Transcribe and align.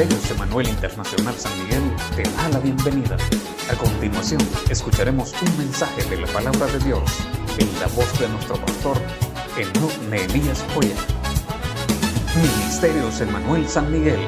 Ministerios 0.00 0.30
Emanuel 0.30 0.68
Internacional 0.68 1.34
San 1.34 1.62
Miguel 1.62 1.94
te 2.16 2.22
da 2.22 2.48
la 2.48 2.58
bienvenida. 2.58 3.18
A 3.68 3.76
continuación, 3.76 4.40
escucharemos 4.70 5.34
un 5.42 5.58
mensaje 5.58 6.02
de 6.08 6.22
la 6.22 6.26
palabra 6.28 6.66
de 6.68 6.78
Dios 6.78 7.02
en 7.58 7.68
la 7.80 7.86
voz 7.88 8.18
de 8.18 8.26
nuestro 8.30 8.56
pastor, 8.64 8.96
Enoch 9.58 9.94
Nehemías 10.08 10.64
Joya. 10.72 10.96
Ministerios 12.34 13.20
Emanuel 13.20 13.68
San 13.68 13.92
Miguel, 13.92 14.26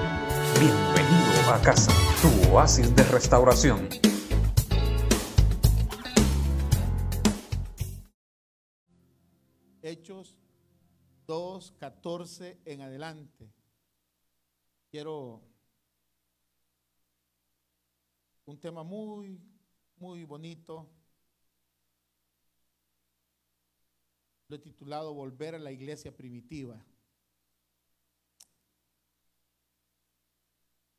bienvenido 0.61 1.55
a 1.55 1.59
casa, 1.63 1.91
tu 2.21 2.53
oasis 2.53 2.95
de 2.95 3.05
restauración. 3.05 3.89
Hechos 9.81 10.37
2, 11.27 11.73
14 11.79 12.61
en 12.67 12.83
adelante. 12.83 13.51
Quiero 14.91 15.52
un 18.45 18.59
tema 18.59 18.83
muy, 18.83 19.41
muy 19.97 20.25
bonito. 20.25 20.89
Lo 24.49 24.57
he 24.57 24.59
titulado 24.59 25.15
Volver 25.15 25.55
a 25.55 25.59
la 25.59 25.73
iglesia 25.73 26.15
primitiva. 26.15 26.85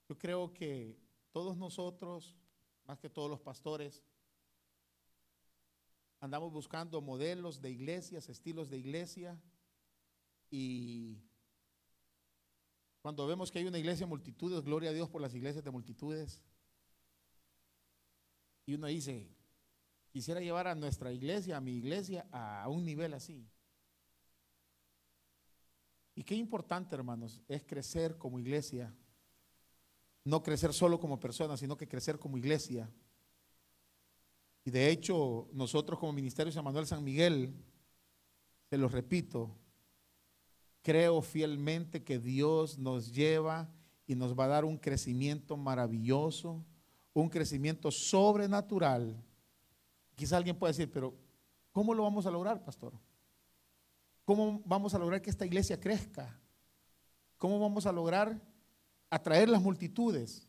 Yo 0.08 0.18
creo 0.18 0.54
que 0.54 0.98
todos 1.32 1.58
nosotros, 1.58 2.36
más 2.86 3.00
que 3.00 3.10
todos 3.10 3.30
los 3.30 3.42
pastores, 3.42 4.04
andamos 6.20 6.52
buscando 6.52 7.02
modelos 7.02 7.62
de 7.62 7.72
iglesias, 7.72 8.30
estilos 8.30 8.70
de 8.70 8.78
iglesia 8.78 9.42
y 10.50 11.18
cuando 13.02 13.28
vemos 13.28 13.52
que 13.52 13.60
hay 13.60 13.66
una 13.66 13.80
iglesia 13.80 14.06
de 14.06 14.10
multitudes, 14.10 14.64
gloria 14.64 14.92
a 14.92 14.94
Dios 14.94 15.10
por 15.10 15.20
las 15.20 15.34
iglesias 15.34 15.66
de 15.66 15.72
multitudes. 15.72 16.42
Y 18.66 18.76
uno 18.76 18.88
dice, 18.88 19.30
quisiera 20.10 20.40
llevar 20.40 20.68
a 20.68 20.76
nuestra 20.76 21.12
iglesia, 21.12 21.58
a 21.58 21.62
mi 21.62 21.74
iglesia, 21.74 22.26
a 22.32 22.68
un 22.70 22.86
nivel 22.86 23.14
así. 23.14 23.48
Y 26.16 26.24
qué 26.24 26.36
importante, 26.36 26.96
hermanos, 26.96 27.42
es 27.48 27.64
crecer 27.64 28.18
como 28.18 28.40
iglesia. 28.40 28.94
No 30.24 30.42
crecer 30.44 30.74
solo 30.74 31.00
como 31.00 31.20
persona, 31.20 31.58
sino 31.58 31.76
que 31.76 31.88
crecer 31.88 32.20
como 32.20 32.38
iglesia. 32.38 32.90
Y 34.64 34.72
de 34.72 34.90
hecho, 34.90 35.50
nosotros 35.52 36.00
como 36.00 36.14
Ministerio 36.14 36.54
San 36.54 36.64
Manuel 36.64 36.88
San 36.88 37.04
Miguel, 37.04 37.54
se 38.70 38.78
lo 38.78 38.88
repito, 38.88 39.58
creo 40.82 41.22
fielmente 41.22 42.04
que 42.04 42.20
Dios 42.20 42.78
nos 42.78 43.12
lleva 43.12 43.70
y 44.08 44.16
nos 44.16 44.38
va 44.38 44.46
a 44.46 44.50
dar 44.50 44.66
un 44.66 44.78
crecimiento 44.78 45.58
maravilloso, 45.58 46.64
un 47.14 47.30
crecimiento 47.30 47.92
sobrenatural. 47.92 49.16
Quizá 50.16 50.38
alguien 50.38 50.58
pueda 50.58 50.72
decir, 50.72 50.92
pero 50.92 51.14
¿cómo 51.72 51.94
lo 51.94 52.04
vamos 52.04 52.26
a 52.26 52.32
lograr, 52.32 52.64
pastor? 52.64 52.94
¿Cómo 54.26 54.62
vamos 54.66 54.94
a 54.94 55.00
lograr 55.00 55.22
que 55.22 55.30
esta 55.30 55.46
iglesia 55.46 55.80
crezca? 55.80 56.40
¿Cómo 57.38 57.60
vamos 57.60 57.86
a 57.86 57.92
lograr 57.92 58.40
atraer 59.10 59.50
las 59.50 59.62
multitudes? 59.62 60.48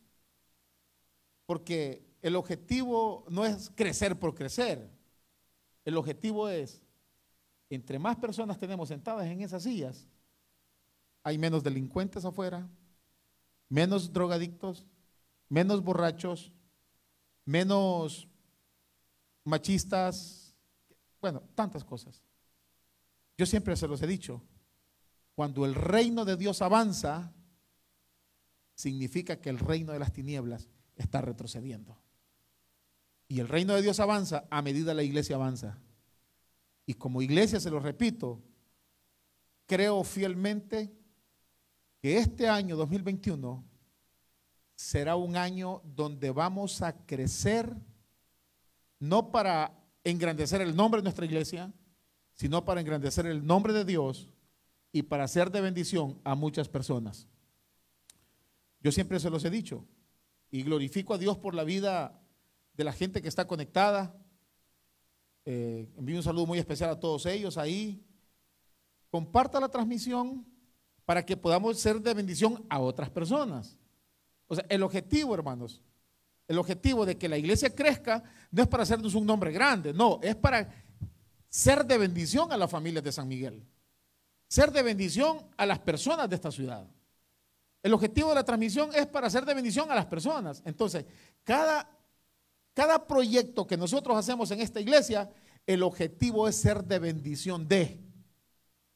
Porque 1.45 2.05
el 2.21 2.35
objetivo 2.35 3.25
no 3.29 3.45
es 3.45 3.69
crecer 3.75 4.17
por 4.17 4.33
crecer. 4.33 4.89
El 5.83 5.97
objetivo 5.97 6.49
es, 6.49 6.81
entre 7.69 7.99
más 7.99 8.15
personas 8.15 8.57
tenemos 8.57 8.87
sentadas 8.89 9.27
en 9.27 9.41
esas 9.41 9.63
sillas, 9.63 10.07
hay 11.21 11.37
menos 11.37 11.63
delincuentes 11.63 12.23
afuera, 12.23 12.67
menos 13.67 14.11
drogadictos, 14.13 14.85
menos 15.49 15.83
borrachos, 15.83 16.51
menos 17.45 18.27
machistas, 19.43 20.55
bueno, 21.21 21.43
tantas 21.55 21.83
cosas. 21.83 22.23
Yo 23.37 23.45
siempre 23.45 23.75
se 23.75 23.87
los 23.87 24.01
he 24.01 24.07
dicho, 24.07 24.43
cuando 25.35 25.65
el 25.65 25.75
reino 25.75 26.25
de 26.25 26.37
Dios 26.37 26.61
avanza, 26.61 27.33
significa 28.73 29.39
que 29.41 29.49
el 29.49 29.59
reino 29.59 29.91
de 29.91 29.99
las 29.99 30.13
tinieblas 30.13 30.69
está 30.95 31.21
retrocediendo. 31.21 31.97
Y 33.27 33.39
el 33.39 33.47
reino 33.47 33.73
de 33.73 33.81
Dios 33.81 33.99
avanza 33.99 34.45
a 34.49 34.61
medida 34.61 34.93
la 34.93 35.03
iglesia 35.03 35.35
avanza. 35.35 35.79
Y 36.85 36.93
como 36.93 37.21
iglesia, 37.21 37.59
se 37.59 37.71
lo 37.71 37.79
repito, 37.79 38.43
creo 39.65 40.03
fielmente 40.03 40.95
que 41.99 42.17
este 42.17 42.47
año 42.47 42.75
2021 42.75 43.74
será 44.75 45.15
un 45.15 45.37
año 45.37 45.81
donde 45.83 46.31
vamos 46.31 46.81
a 46.81 47.05
crecer, 47.05 47.75
no 48.99 49.31
para 49.31 49.71
engrandecer 50.03 50.61
el 50.61 50.75
nombre 50.75 50.99
de 50.99 51.03
nuestra 51.03 51.25
iglesia, 51.25 51.73
sino 52.33 52.65
para 52.65 52.81
engrandecer 52.81 53.25
el 53.25 53.45
nombre 53.45 53.73
de 53.73 53.85
Dios 53.85 54.29
y 54.91 55.03
para 55.03 55.27
ser 55.27 55.51
de 55.51 55.61
bendición 55.61 56.19
a 56.23 56.35
muchas 56.35 56.69
personas. 56.69 57.27
Yo 58.81 58.91
siempre 58.91 59.19
se 59.19 59.29
los 59.29 59.43
he 59.45 59.49
dicho 59.49 59.85
y 60.51 60.63
glorifico 60.63 61.13
a 61.13 61.17
Dios 61.17 61.37
por 61.37 61.55
la 61.55 61.63
vida 61.63 62.21
de 62.73 62.83
la 62.83 62.93
gente 62.93 63.21
que 63.21 63.27
está 63.27 63.47
conectada. 63.47 64.15
Eh, 65.45 65.89
envío 65.97 66.17
un 66.17 66.23
saludo 66.23 66.45
muy 66.45 66.59
especial 66.59 66.89
a 66.89 66.99
todos 66.99 67.25
ellos 67.25 67.57
ahí. 67.57 68.05
Comparta 69.09 69.59
la 69.59 69.69
transmisión 69.69 70.45
para 71.05 71.25
que 71.25 71.37
podamos 71.37 71.79
ser 71.79 72.01
de 72.01 72.13
bendición 72.13 72.65
a 72.69 72.79
otras 72.79 73.09
personas. 73.09 73.77
O 74.47 74.55
sea, 74.55 74.65
el 74.69 74.83
objetivo, 74.83 75.33
hermanos, 75.33 75.81
el 76.47 76.59
objetivo 76.59 77.05
de 77.05 77.17
que 77.17 77.27
la 77.27 77.37
iglesia 77.37 77.73
crezca 77.73 78.23
no 78.51 78.61
es 78.61 78.67
para 78.67 78.83
hacernos 78.83 79.15
un 79.15 79.25
nombre 79.25 79.51
grande, 79.51 79.93
no, 79.93 80.19
es 80.21 80.35
para 80.35 80.69
ser 81.49 81.85
de 81.85 81.97
bendición 81.97 82.51
a 82.51 82.57
las 82.57 82.69
familias 82.69 83.03
de 83.03 83.11
San 83.11 83.27
Miguel, 83.27 83.65
ser 84.47 84.71
de 84.71 84.83
bendición 84.83 85.47
a 85.57 85.65
las 85.65 85.79
personas 85.79 86.29
de 86.29 86.35
esta 86.35 86.51
ciudad. 86.51 86.87
El 87.81 87.93
objetivo 87.93 88.29
de 88.29 88.35
la 88.35 88.43
transmisión 88.43 88.89
es 88.93 89.05
para 89.07 89.29
ser 89.29 89.45
de 89.45 89.53
bendición 89.53 89.91
a 89.91 89.95
las 89.95 90.07
personas. 90.07 90.61
Entonces, 90.65 91.05
cada, 91.43 91.87
cada 92.73 93.05
proyecto 93.05 93.65
que 93.67 93.77
nosotros 93.77 94.17
hacemos 94.17 94.49
en 94.51 94.61
esta 94.61 94.79
iglesia, 94.79 95.29
el 95.67 95.83
objetivo 95.83 96.47
es 96.47 96.55
ser 96.55 96.83
de 96.83 96.99
bendición 96.99 97.67
de, 97.67 97.99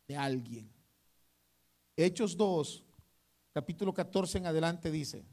de 0.07 0.17
alguien. 0.17 0.71
Hechos 1.95 2.35
2, 2.35 2.83
capítulo 3.53 3.93
14 3.93 4.39
en 4.39 4.47
adelante 4.47 4.89
dice, 4.89 5.23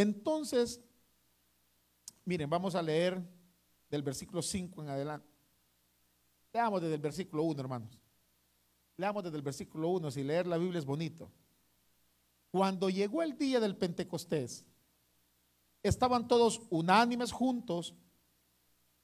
entonces, 0.00 0.80
miren, 2.24 2.48
vamos 2.48 2.76
a 2.76 2.82
leer 2.82 3.20
del 3.90 4.04
versículo 4.04 4.42
5 4.42 4.82
en 4.82 4.90
adelante. 4.90 5.26
Leamos 6.52 6.80
desde 6.80 6.94
el 6.94 7.00
versículo 7.00 7.42
1, 7.42 7.60
hermanos. 7.60 7.98
Leamos 8.96 9.24
desde 9.24 9.38
el 9.38 9.42
versículo 9.42 9.88
1, 9.88 10.12
si 10.12 10.22
leer 10.22 10.46
la 10.46 10.56
Biblia 10.56 10.78
es 10.78 10.84
bonito. 10.84 11.32
Cuando 12.52 12.88
llegó 12.90 13.24
el 13.24 13.36
día 13.36 13.58
del 13.58 13.76
Pentecostés, 13.76 14.64
estaban 15.82 16.28
todos 16.28 16.62
unánimes 16.70 17.32
juntos. 17.32 17.92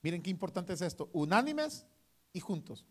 Miren 0.00 0.22
qué 0.22 0.31
importante 0.31 0.75
es 0.75 0.81
esto, 0.81 1.10
unánimes 1.12 1.88
y 2.33 2.38
juntos. 2.38 2.84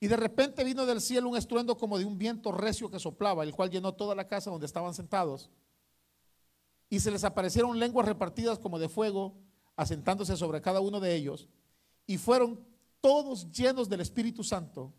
Y 0.00 0.08
de 0.08 0.16
repente 0.16 0.64
vino 0.64 0.86
del 0.86 1.02
cielo 1.02 1.28
un 1.28 1.36
estruendo 1.36 1.76
como 1.76 1.98
de 1.98 2.06
un 2.06 2.16
viento 2.16 2.52
recio 2.52 2.90
que 2.90 2.98
soplaba, 2.98 3.42
el 3.42 3.52
cual 3.52 3.68
llenó 3.68 3.92
toda 3.92 4.14
la 4.14 4.26
casa 4.26 4.50
donde 4.50 4.64
estaban 4.64 4.94
sentados. 4.94 5.50
Y 6.94 7.00
se 7.00 7.10
les 7.10 7.24
aparecieron 7.24 7.76
lenguas 7.76 8.06
repartidas 8.06 8.56
como 8.60 8.78
de 8.78 8.88
fuego, 8.88 9.34
asentándose 9.74 10.36
sobre 10.36 10.60
cada 10.60 10.78
uno 10.78 11.00
de 11.00 11.12
ellos. 11.12 11.48
Y 12.06 12.18
fueron 12.18 12.64
todos 13.00 13.50
llenos 13.50 13.88
del 13.88 14.00
Espíritu 14.00 14.44
Santo 14.44 14.94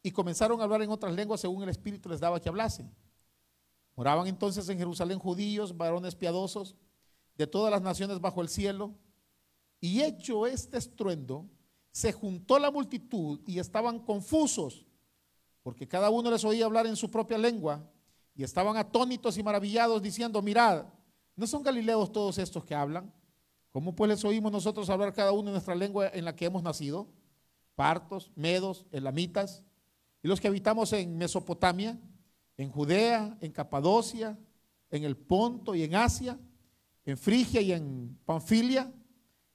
y 0.00 0.12
comenzaron 0.12 0.60
a 0.60 0.62
hablar 0.62 0.80
en 0.82 0.90
otras 0.90 1.12
lenguas 1.12 1.40
según 1.40 1.64
el 1.64 1.68
Espíritu 1.68 2.08
les 2.08 2.20
daba 2.20 2.38
que 2.38 2.48
hablasen. 2.48 2.94
Moraban 3.96 4.28
entonces 4.28 4.68
en 4.68 4.78
Jerusalén 4.78 5.18
judíos, 5.18 5.76
varones 5.76 6.14
piadosos, 6.14 6.76
de 7.34 7.48
todas 7.48 7.72
las 7.72 7.82
naciones 7.82 8.20
bajo 8.20 8.42
el 8.42 8.48
cielo. 8.48 8.94
Y 9.80 10.02
hecho 10.02 10.46
este 10.46 10.78
estruendo, 10.78 11.50
se 11.90 12.12
juntó 12.12 12.60
la 12.60 12.70
multitud 12.70 13.40
y 13.44 13.58
estaban 13.58 13.98
confusos, 13.98 14.86
porque 15.64 15.88
cada 15.88 16.10
uno 16.10 16.30
les 16.30 16.44
oía 16.44 16.66
hablar 16.66 16.86
en 16.86 16.94
su 16.94 17.10
propia 17.10 17.38
lengua, 17.38 17.90
y 18.36 18.44
estaban 18.44 18.76
atónitos 18.76 19.36
y 19.36 19.42
maravillados 19.42 20.00
diciendo, 20.00 20.40
mirad, 20.42 20.86
¿no 21.40 21.46
son 21.46 21.62
galileos 21.62 22.12
todos 22.12 22.36
estos 22.36 22.66
que 22.66 22.74
hablan? 22.74 23.10
¿Cómo 23.70 23.96
pues 23.96 24.10
les 24.10 24.24
oímos 24.26 24.52
nosotros 24.52 24.90
hablar 24.90 25.14
cada 25.14 25.32
uno 25.32 25.48
en 25.48 25.54
nuestra 25.54 25.74
lengua 25.74 26.10
en 26.12 26.26
la 26.26 26.36
que 26.36 26.44
hemos 26.44 26.62
nacido? 26.62 27.08
Partos, 27.74 28.30
medos, 28.36 28.84
elamitas, 28.92 29.64
y 30.22 30.28
los 30.28 30.38
que 30.38 30.48
habitamos 30.48 30.92
en 30.92 31.16
Mesopotamia, 31.16 31.98
en 32.58 32.70
Judea, 32.70 33.38
en 33.40 33.52
Capadocia, 33.52 34.38
en 34.90 35.04
el 35.04 35.16
Ponto 35.16 35.74
y 35.74 35.82
en 35.82 35.94
Asia, 35.94 36.38
en 37.06 37.16
Frigia 37.16 37.62
y 37.62 37.72
en 37.72 38.18
Panfilia, 38.26 38.92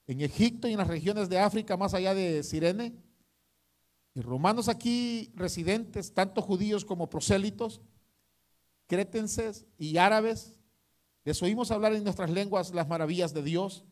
en 0.07 0.21
Egipto 0.21 0.67
y 0.67 0.71
en 0.71 0.79
las 0.79 0.87
regiones 0.87 1.29
de 1.29 1.37
África 1.37 1.77
más 1.77 1.93
allá 1.93 2.15
de 2.15 2.41
Sirene. 2.41 2.95
Y 4.15 4.21
romanos 4.21 4.69
aquí 4.69 5.31
residentes, 5.35 6.15
tanto 6.15 6.41
judíos 6.41 6.83
como 6.83 7.11
prosélitos. 7.11 7.79
crétenses 8.87 9.67
y 9.77 9.97
árabes, 9.97 10.54
les 11.25 11.41
oímos 11.41 11.71
hablar 11.71 11.93
en 11.93 12.03
nuestras 12.03 12.29
lenguas 12.29 12.73
las 12.73 12.87
maravillas 12.87 13.33
de 13.33 13.41
Dios 13.41 13.83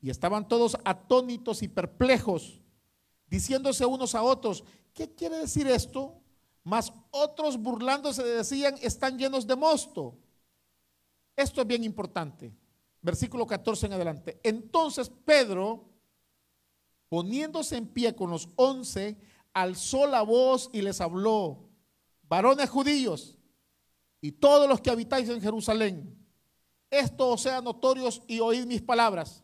y 0.00 0.10
estaban 0.10 0.46
todos 0.46 0.78
atónitos 0.84 1.62
y 1.62 1.68
perplejos, 1.68 2.60
diciéndose 3.26 3.84
unos 3.84 4.14
a 4.14 4.22
otros, 4.22 4.64
¿qué 4.94 5.12
quiere 5.12 5.38
decir 5.38 5.66
esto? 5.66 6.20
Mas 6.62 6.92
otros 7.10 7.58
burlándose 7.58 8.22
decían, 8.22 8.76
están 8.80 9.18
llenos 9.18 9.46
de 9.46 9.56
mosto. 9.56 10.16
Esto 11.34 11.60
es 11.60 11.66
bien 11.66 11.82
importante. 11.82 12.54
Versículo 13.00 13.44
14 13.44 13.86
en 13.86 13.92
adelante. 13.94 14.40
Entonces 14.44 15.10
Pedro, 15.24 15.88
poniéndose 17.08 17.76
en 17.76 17.88
pie 17.88 18.14
con 18.14 18.30
los 18.30 18.48
once, 18.54 19.18
alzó 19.52 20.06
la 20.06 20.22
voz 20.22 20.70
y 20.72 20.80
les 20.82 21.00
habló, 21.00 21.68
varones 22.22 22.70
judíos 22.70 23.36
y 24.20 24.30
todos 24.30 24.68
los 24.68 24.80
que 24.80 24.90
habitáis 24.90 25.28
en 25.28 25.40
Jerusalén, 25.40 26.21
esto 26.92 27.30
os 27.30 27.40
sea 27.40 27.60
notorios 27.62 28.22
y 28.28 28.38
oíd 28.40 28.66
mis 28.66 28.82
palabras, 28.82 29.42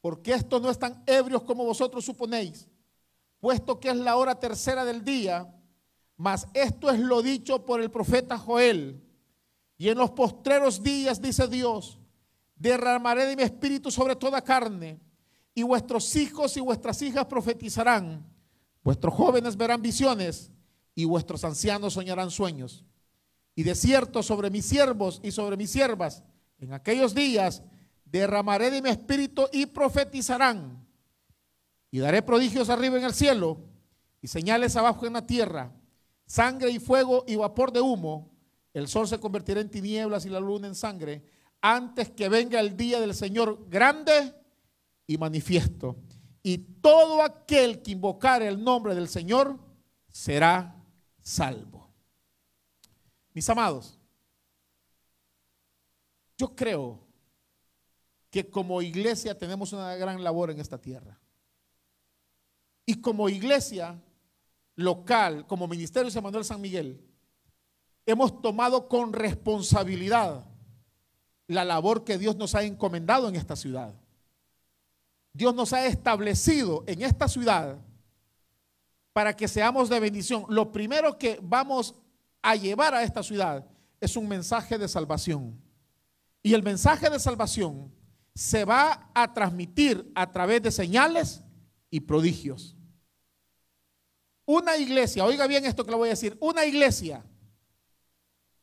porque 0.00 0.32
estos 0.32 0.62
no 0.62 0.70
están 0.70 1.02
ebrios 1.06 1.42
como 1.42 1.64
vosotros 1.64 2.04
suponéis, 2.04 2.68
puesto 3.40 3.80
que 3.80 3.90
es 3.90 3.96
la 3.96 4.16
hora 4.16 4.38
tercera 4.38 4.84
del 4.84 5.04
día, 5.04 5.52
mas 6.16 6.46
esto 6.54 6.88
es 6.88 7.00
lo 7.00 7.20
dicho 7.20 7.66
por 7.66 7.82
el 7.82 7.90
profeta 7.90 8.38
Joel. 8.38 9.02
Y 9.76 9.88
en 9.88 9.98
los 9.98 10.12
postreros 10.12 10.82
días, 10.82 11.20
dice 11.20 11.48
Dios, 11.48 11.98
derramaré 12.54 13.26
de 13.26 13.36
mi 13.36 13.42
espíritu 13.42 13.90
sobre 13.90 14.14
toda 14.14 14.40
carne, 14.40 15.00
y 15.54 15.64
vuestros 15.64 16.14
hijos 16.14 16.56
y 16.56 16.60
vuestras 16.60 17.02
hijas 17.02 17.26
profetizarán, 17.26 18.24
vuestros 18.84 19.12
jóvenes 19.12 19.56
verán 19.56 19.82
visiones, 19.82 20.52
y 20.94 21.04
vuestros 21.04 21.42
ancianos 21.44 21.94
soñarán 21.94 22.30
sueños. 22.30 22.84
Y 23.56 23.64
de 23.64 23.74
cierto 23.74 24.22
sobre 24.22 24.50
mis 24.50 24.64
siervos 24.64 25.20
y 25.24 25.32
sobre 25.32 25.56
mis 25.56 25.70
siervas, 25.70 26.22
en 26.62 26.72
aquellos 26.72 27.12
días 27.12 27.62
derramaré 28.04 28.70
de 28.70 28.80
mi 28.80 28.88
espíritu 28.88 29.48
y 29.52 29.66
profetizarán. 29.66 30.86
Y 31.90 31.98
daré 31.98 32.22
prodigios 32.22 32.70
arriba 32.70 32.96
en 32.98 33.04
el 33.04 33.12
cielo 33.12 33.58
y 34.20 34.28
señales 34.28 34.76
abajo 34.76 35.04
en 35.06 35.14
la 35.14 35.26
tierra, 35.26 35.72
sangre 36.24 36.70
y 36.70 36.78
fuego 36.78 37.24
y 37.26 37.34
vapor 37.34 37.72
de 37.72 37.80
humo. 37.80 38.30
El 38.72 38.86
sol 38.86 39.08
se 39.08 39.18
convertirá 39.18 39.60
en 39.60 39.70
tinieblas 39.70 40.24
y 40.24 40.28
la 40.30 40.38
luna 40.38 40.68
en 40.68 40.76
sangre 40.76 41.24
antes 41.60 42.10
que 42.10 42.28
venga 42.28 42.60
el 42.60 42.76
día 42.76 43.00
del 43.00 43.14
Señor 43.14 43.68
grande 43.68 44.32
y 45.06 45.18
manifiesto. 45.18 45.96
Y 46.44 46.58
todo 46.58 47.22
aquel 47.22 47.82
que 47.82 47.90
invocare 47.90 48.46
el 48.46 48.62
nombre 48.62 48.94
del 48.94 49.08
Señor 49.08 49.58
será 50.08 50.76
salvo. 51.20 51.92
Mis 53.32 53.48
amados, 53.48 53.98
yo 56.42 56.56
creo 56.56 56.98
que 58.28 58.50
como 58.50 58.82
iglesia 58.82 59.38
tenemos 59.38 59.72
una 59.72 59.94
gran 59.94 60.24
labor 60.24 60.50
en 60.50 60.58
esta 60.58 60.76
tierra. 60.76 61.16
Y 62.84 63.00
como 63.00 63.28
iglesia 63.28 64.02
local, 64.74 65.46
como 65.46 65.68
Ministerio 65.68 66.06
de 66.06 66.10
San 66.10 66.24
Manuel 66.24 66.44
San 66.44 66.60
Miguel, 66.60 67.00
hemos 68.04 68.42
tomado 68.42 68.88
con 68.88 69.12
responsabilidad 69.12 70.44
la 71.46 71.64
labor 71.64 72.02
que 72.02 72.18
Dios 72.18 72.34
nos 72.34 72.56
ha 72.56 72.64
encomendado 72.64 73.28
en 73.28 73.36
esta 73.36 73.54
ciudad. 73.54 73.94
Dios 75.32 75.54
nos 75.54 75.72
ha 75.72 75.86
establecido 75.86 76.82
en 76.88 77.02
esta 77.02 77.28
ciudad 77.28 77.78
para 79.12 79.36
que 79.36 79.46
seamos 79.46 79.88
de 79.88 80.00
bendición. 80.00 80.44
Lo 80.48 80.72
primero 80.72 81.16
que 81.16 81.38
vamos 81.40 81.94
a 82.42 82.56
llevar 82.56 82.94
a 82.94 83.04
esta 83.04 83.22
ciudad 83.22 83.64
es 84.00 84.16
un 84.16 84.26
mensaje 84.26 84.76
de 84.76 84.88
salvación. 84.88 85.62
Y 86.42 86.54
el 86.54 86.62
mensaje 86.62 87.08
de 87.08 87.20
salvación 87.20 87.94
se 88.34 88.64
va 88.64 89.10
a 89.14 89.32
transmitir 89.32 90.10
a 90.14 90.30
través 90.30 90.62
de 90.62 90.70
señales 90.70 91.42
y 91.90 92.00
prodigios. 92.00 92.76
Una 94.44 94.76
iglesia, 94.76 95.24
oiga 95.24 95.46
bien 95.46 95.64
esto 95.64 95.84
que 95.84 95.90
le 95.90 95.96
voy 95.96 96.08
a 96.08 96.10
decir, 96.10 96.36
una 96.40 96.64
iglesia 96.64 97.24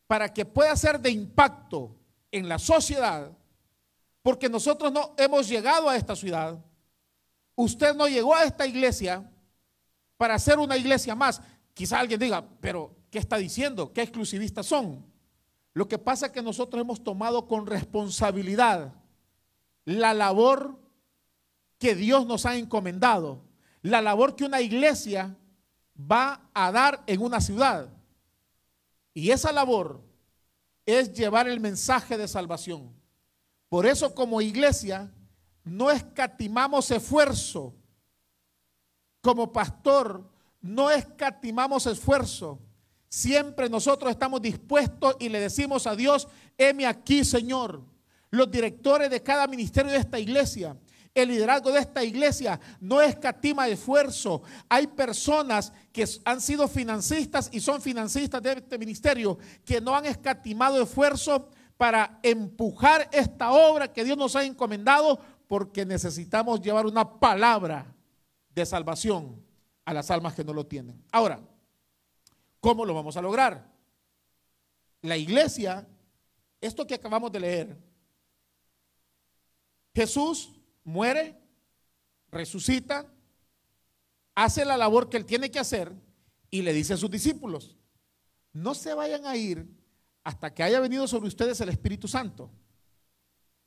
para 0.08 0.34
que 0.34 0.46
pueda 0.46 0.76
ser 0.76 1.00
de 1.00 1.12
impacto 1.12 1.96
en 2.31 2.50
la 2.50 2.60
sociedad, 2.60 3.31
porque 4.22 4.50
nosotros 4.50 4.92
no 4.92 5.14
hemos 5.18 5.48
llegado 5.48 5.88
a 5.88 5.96
esta 5.96 6.16
ciudad, 6.16 6.64
usted 7.56 7.96
no 7.96 8.08
llegó 8.08 8.36
a 8.36 8.44
esta 8.44 8.68
iglesia 8.68 9.32
para 10.18 10.36
hacer 10.36 10.60
una 10.60 10.75
iglesia 10.75 11.16
más. 11.16 11.42
Quizá 11.74 12.00
alguien 12.00 12.20
diga, 12.20 12.44
pero 12.60 12.96
¿qué 13.10 13.20
está 13.20 13.38
diciendo? 13.38 13.94
¿Qué 13.94 14.02
exclusivistas 14.02 14.66
son? 14.66 15.09
Lo 15.74 15.88
que 15.88 15.98
pasa 15.98 16.27
es 16.27 16.31
que 16.31 16.42
nosotros 16.42 16.81
hemos 16.81 17.04
tomado 17.04 17.48
con 17.48 17.66
responsabilidad 17.66 18.94
la 19.86 20.13
labor 20.13 20.80
que 21.77 21.95
Dios 21.95 22.25
nos 22.25 22.45
ha 22.45 22.57
encomendado, 22.57 23.42
la 23.81 24.01
labor 24.01 24.36
que 24.36 24.45
una 24.45 24.62
iglesia 24.62 25.38
va 26.00 26.50
a 26.54 26.71
dar 26.71 27.04
en 27.07 27.21
una 27.21 27.42
ciudad. 27.42 27.89
Y 29.13 29.31
esa 29.31 29.51
labor 29.51 30.01
es 30.86 31.13
llevar 31.13 31.48
el 31.48 31.60
mensaje 31.60 32.18
de 32.18 32.27
salvación. 32.27 32.94
Por 33.68 33.86
eso 33.86 34.13
como 34.15 34.42
iglesia 34.42 35.12
no 35.63 35.92
escatimamos 35.92 36.89
esfuerzo. 36.92 37.75
Como 39.22 39.51
pastor 39.51 40.30
no 40.62 40.89
escatimamos 40.89 41.86
esfuerzo. 41.86 42.60
Siempre 43.10 43.70
nosotros 43.70 44.12
estamos 44.12 44.40
dispuestos 44.40 45.16
y 45.20 45.30
le 45.30 45.40
decimos 45.40 45.88
a 45.88 45.96
Dios, 45.96 46.28
heme 46.58 46.86
aquí, 46.86 47.26
Señor. 47.26 47.82
Los 48.30 48.52
directores 48.52 49.10
de 49.10 49.24
cada 49.24 49.48
ministerio 49.48 49.92
de 49.92 49.98
esta 49.98 50.20
iglesia, 50.20 50.78
el 51.16 51.30
liderazgo 51.30 51.72
de 51.72 51.80
esta 51.80 52.04
iglesia 52.04 52.60
no 52.80 53.02
escatima 53.02 53.68
esfuerzo. 53.68 54.44
Hay 54.70 54.86
personas 54.86 55.74
que 55.92 56.06
han 56.24 56.40
sido 56.40 56.68
financistas 56.68 57.50
y 57.52 57.60
son 57.60 57.82
financistas 57.82 58.44
de 58.44 58.54
este 58.54 58.78
ministerio 58.78 59.40
que 59.66 59.82
no 59.82 59.96
han 59.96 60.06
escatimado 60.06 60.80
esfuerzo 60.80 61.50
para 61.78 62.20
empujar 62.22 63.10
esta 63.12 63.52
obra 63.52 63.92
que 63.92 64.04
Dios 64.04 64.18
nos 64.18 64.36
ha 64.36 64.44
encomendado 64.44 65.20
porque 65.48 65.84
necesitamos 65.84 66.62
llevar 66.62 66.86
una 66.86 67.20
palabra 67.20 67.92
de 68.54 68.66
salvación 68.68 69.44
a 69.86 69.94
las 69.96 70.12
almas 70.12 70.36
que 70.36 70.44
no 70.44 70.54
lo 70.54 70.68
tienen. 70.68 71.04
Ahora, 71.12 71.40
¿cómo 72.60 72.86
lo 72.86 72.94
vamos 72.94 73.18
a 73.18 73.22
lograr? 73.22 73.72
La 75.02 75.18
iglesia, 75.18 75.88
esto 76.62 76.86
que 76.86 76.96
acabamos 76.96 77.32
de 77.32 77.39
leer, 77.39 77.78
Jesús 79.94 80.51
muere, 80.84 81.38
resucita, 82.32 83.06
hace 84.36 84.66
la 84.66 84.78
labor 84.78 85.10
que 85.10 85.18
él 85.18 85.25
tiene 85.25 85.51
que 85.51 85.60
hacer 85.60 85.94
y 86.50 86.62
le 86.62 86.74
dice 86.74 86.94
a 86.94 86.98
sus 86.98 87.10
discípulos, 87.10 87.75
no 88.54 88.74
se 88.74 88.94
vayan 88.94 89.25
a 89.25 89.36
ir 89.36 89.68
hasta 90.24 90.54
que 90.54 90.63
haya 90.63 90.80
venido 90.80 91.08
sobre 91.08 91.28
ustedes 91.28 91.60
el 91.62 91.70
Espíritu 91.70 92.08
Santo 92.08 92.51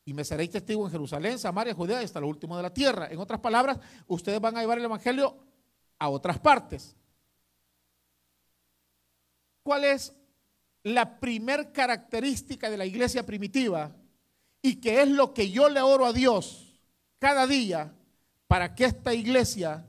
y 0.05 0.15
me 0.15 0.25
seréis 0.25 0.51
testigo 0.51 0.85
en 0.85 0.91
Jerusalén, 0.91 1.39
Samaria, 1.39 1.75
Judea 1.75 2.01
hasta 2.01 2.21
lo 2.21 2.29
último 2.29 2.57
de 2.57 2.63
la 2.63 2.75
tierra. 2.75 3.09
En 3.11 3.19
otras 3.19 3.41
palabras, 3.41 3.79
ustedes 4.09 4.41
van 4.41 4.57
a 4.57 4.61
llevar 4.61 4.79
el 4.79 4.85
Evangelio 4.85 5.37
a 5.99 6.09
otras 6.09 6.39
partes. 6.41 6.97
¿Cuál 9.63 9.85
es 9.85 10.13
la 10.83 11.21
primer 11.21 11.73
característica 11.73 12.71
de 12.71 12.77
la 12.77 12.87
iglesia 12.87 13.25
primitiva? 13.25 13.95
Y 14.61 14.77
que 14.77 15.03
es 15.03 15.09
lo 15.09 15.35
que 15.35 15.51
yo 15.51 15.69
le 15.69 15.81
oro 15.81 16.07
a 16.07 16.13
Dios 16.13 16.81
cada 17.19 17.47
día 17.47 17.95
para 18.47 18.75
que 18.75 18.85
esta 18.85 19.15
iglesia 19.15 19.87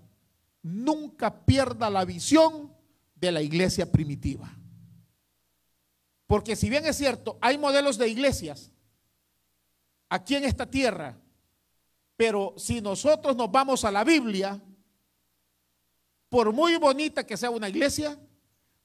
nunca 0.61 1.45
pierda 1.45 1.89
la 1.89 2.05
visión 2.05 2.73
de 3.15 3.31
la 3.31 3.41
iglesia 3.41 3.91
primitiva. 3.91 4.51
Porque 6.27 6.55
si 6.55 6.69
bien 6.69 6.85
es 6.85 6.97
cierto, 6.97 7.37
hay 7.41 7.57
modelos 7.57 7.97
de 7.97 8.07
iglesias 8.07 8.71
aquí 10.09 10.35
en 10.35 10.45
esta 10.45 10.69
tierra. 10.69 11.17
Pero 12.15 12.53
si 12.57 12.81
nosotros 12.81 13.35
nos 13.35 13.51
vamos 13.51 13.83
a 13.83 13.91
la 13.91 14.03
Biblia, 14.03 14.61
por 16.29 16.53
muy 16.53 16.77
bonita 16.77 17.25
que 17.25 17.37
sea 17.37 17.49
una 17.49 17.69
iglesia, 17.69 18.17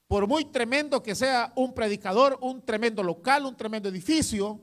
por 0.09 0.27
muy 0.27 0.43
tremendo 0.45 1.03
que 1.03 1.13
sea 1.13 1.53
un 1.55 1.71
predicador, 1.71 2.39
un 2.41 2.63
tremendo 2.63 3.03
local, 3.03 3.45
un 3.45 3.55
tremendo 3.55 3.89
edificio, 3.89 4.59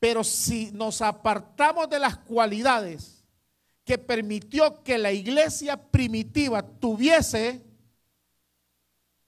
pero 0.00 0.24
si 0.24 0.72
nos 0.72 1.02
apartamos 1.02 1.90
de 1.90 1.98
las 1.98 2.16
cualidades 2.16 3.22
que 3.84 3.98
permitió 3.98 4.82
que 4.82 4.96
la 4.96 5.12
iglesia 5.12 5.76
primitiva 5.76 6.62
tuviese, 6.62 7.66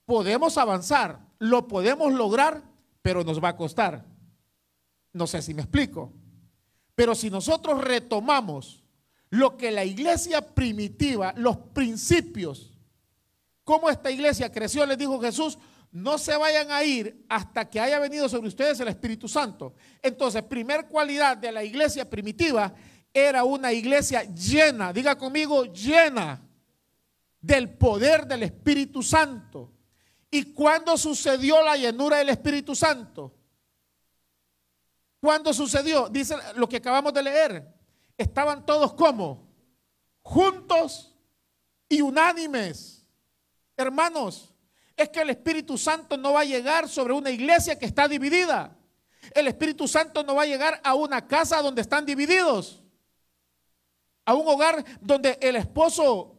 podemos 0.03 0.57
avanzar, 0.57 1.19
lo 1.37 1.67
podemos 1.67 2.11
lograr, 2.11 2.63
pero 3.03 3.23
nos 3.23 3.41
va 3.41 3.49
a 3.49 3.55
costar. 3.55 4.03
No 5.13 5.27
sé 5.27 5.43
si 5.43 5.53
me 5.53 5.61
explico. 5.61 6.11
Pero 6.95 7.13
si 7.13 7.29
nosotros 7.29 7.83
retomamos 7.83 8.83
lo 9.29 9.57
que 9.57 9.69
la 9.69 9.85
iglesia 9.85 10.41
primitiva, 10.41 11.35
los 11.37 11.55
principios, 11.55 12.68
cómo 13.69 13.87
esta 13.87 14.09
iglesia 14.09 14.51
creció, 14.51 14.83
les 14.87 14.97
dijo 14.97 15.21
Jesús, 15.21 15.59
no 15.91 16.17
se 16.17 16.35
vayan 16.35 16.71
a 16.71 16.83
ir 16.83 17.23
hasta 17.29 17.69
que 17.69 17.79
haya 17.79 17.99
venido 17.99 18.27
sobre 18.27 18.47
ustedes 18.47 18.79
el 18.79 18.87
Espíritu 18.87 19.27
Santo. 19.27 19.75
Entonces, 20.01 20.41
primer 20.41 20.87
cualidad 20.87 21.37
de 21.37 21.51
la 21.51 21.63
iglesia 21.63 22.09
primitiva 22.09 22.73
era 23.13 23.43
una 23.43 23.71
iglesia 23.71 24.23
llena, 24.23 24.91
diga 24.91 25.15
conmigo, 25.15 25.65
llena 25.65 26.41
del 27.39 27.69
poder 27.77 28.25
del 28.25 28.41
Espíritu 28.41 29.03
Santo. 29.03 29.71
¿Y 30.31 30.45
cuándo 30.45 30.97
sucedió 30.97 31.63
la 31.63 31.77
llenura 31.77 32.17
del 32.17 32.29
Espíritu 32.29 32.73
Santo? 32.73 33.35
¿Cuándo 35.21 35.53
sucedió? 35.53 36.09
Dice 36.09 36.35
lo 36.55 36.67
que 36.67 36.77
acabamos 36.77 37.13
de 37.13 37.21
leer. 37.21 37.71
Estaban 38.17 38.65
todos 38.65 38.93
como 38.95 39.47
juntos 40.23 41.15
y 41.87 42.01
unánimes. 42.01 42.98
Hermanos, 43.79 44.53
es 44.97 45.07
que 45.07 45.21
el 45.21 45.29
Espíritu 45.29 45.77
Santo 45.77 46.17
no 46.17 46.33
va 46.33 46.41
a 46.41 46.45
llegar 46.45 46.89
sobre 46.89 47.13
una 47.13 47.29
iglesia 47.29 47.79
que 47.79 47.85
está 47.85 48.09
dividida. 48.09 48.77
El 49.31 49.47
Espíritu 49.47 49.87
Santo 49.87 50.21
no 50.23 50.35
va 50.35 50.43
a 50.43 50.47
llegar 50.47 50.81
a 50.83 50.95
una 50.95 51.25
casa 51.25 51.61
donde 51.61 51.81
están 51.81 52.05
divididos. 52.05 52.83
A 54.25 54.33
un 54.33 54.45
hogar 54.45 54.83
donde 54.99 55.37
el 55.41 55.55
esposo 55.55 56.37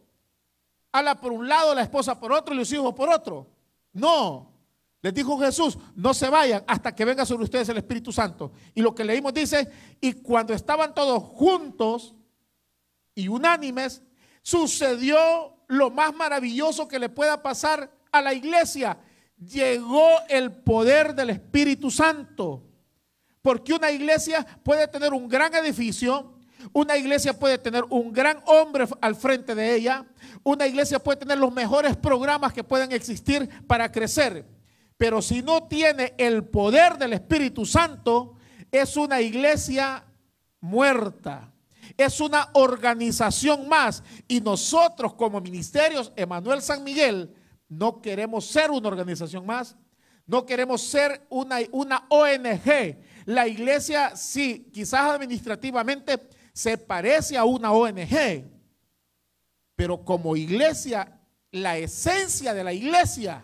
habla 0.91 1.19
por 1.19 1.31
un 1.31 1.47
lado, 1.47 1.73
la 1.73 1.81
esposa 1.81 2.19
por 2.19 2.31
otro 2.31 2.53
y 2.53 2.57
los 2.57 2.71
hijos 2.71 2.93
por 2.93 3.09
otro. 3.09 3.49
No. 3.93 4.51
Les 5.01 5.11
dijo 5.11 5.39
Jesús, 5.39 5.79
no 5.95 6.13
se 6.13 6.29
vayan 6.29 6.63
hasta 6.67 6.93
que 6.93 7.03
venga 7.03 7.25
sobre 7.25 7.45
ustedes 7.45 7.67
el 7.69 7.77
Espíritu 7.77 8.11
Santo. 8.11 8.51
Y 8.75 8.81
lo 8.81 8.93
que 8.93 9.03
leímos 9.03 9.33
dice, 9.33 9.67
y 9.99 10.13
cuando 10.13 10.53
estaban 10.53 10.93
todos 10.93 11.23
juntos 11.23 12.13
y 13.15 13.27
unánimes, 13.27 14.03
sucedió 14.43 15.60
lo 15.71 15.89
más 15.89 16.13
maravilloso 16.13 16.85
que 16.87 16.99
le 16.99 17.07
pueda 17.07 17.41
pasar 17.41 17.89
a 18.11 18.21
la 18.21 18.33
iglesia. 18.33 18.97
Llegó 19.37 20.05
el 20.27 20.51
poder 20.51 21.15
del 21.15 21.29
Espíritu 21.29 21.89
Santo. 21.89 22.63
Porque 23.41 23.73
una 23.73 23.89
iglesia 23.89 24.45
puede 24.63 24.85
tener 24.89 25.13
un 25.13 25.29
gran 25.29 25.55
edificio, 25.55 26.33
una 26.73 26.97
iglesia 26.97 27.39
puede 27.39 27.57
tener 27.57 27.85
un 27.89 28.11
gran 28.11 28.43
hombre 28.45 28.85
al 28.99 29.15
frente 29.15 29.55
de 29.55 29.73
ella, 29.73 30.05
una 30.43 30.67
iglesia 30.67 30.99
puede 30.99 31.17
tener 31.17 31.37
los 31.37 31.53
mejores 31.53 31.95
programas 31.95 32.51
que 32.51 32.65
puedan 32.65 32.91
existir 32.91 33.49
para 33.65 33.91
crecer. 33.91 34.45
Pero 34.97 35.21
si 35.21 35.41
no 35.41 35.67
tiene 35.69 36.13
el 36.17 36.43
poder 36.43 36.97
del 36.97 37.13
Espíritu 37.13 37.65
Santo, 37.65 38.35
es 38.69 38.97
una 38.97 39.21
iglesia 39.21 40.03
muerta. 40.59 41.50
Es 41.97 42.19
una 42.19 42.49
organización 42.53 43.67
más. 43.67 44.03
Y 44.27 44.41
nosotros 44.41 45.13
como 45.13 45.39
ministerios, 45.41 46.11
Emanuel 46.15 46.61
San 46.61 46.83
Miguel, 46.83 47.33
no 47.67 48.01
queremos 48.01 48.45
ser 48.45 48.71
una 48.71 48.87
organización 48.87 49.45
más. 49.45 49.75
No 50.25 50.45
queremos 50.45 50.81
ser 50.81 51.25
una, 51.29 51.59
una 51.71 52.05
ONG. 52.09 52.97
La 53.25 53.47
iglesia, 53.47 54.15
sí, 54.15 54.69
quizás 54.73 55.01
administrativamente 55.01 56.29
se 56.53 56.77
parece 56.77 57.37
a 57.37 57.43
una 57.43 57.71
ONG. 57.71 58.45
Pero 59.75 60.03
como 60.03 60.35
iglesia, 60.35 61.19
la 61.51 61.77
esencia 61.77 62.53
de 62.53 62.63
la 62.63 62.73
iglesia, 62.73 63.43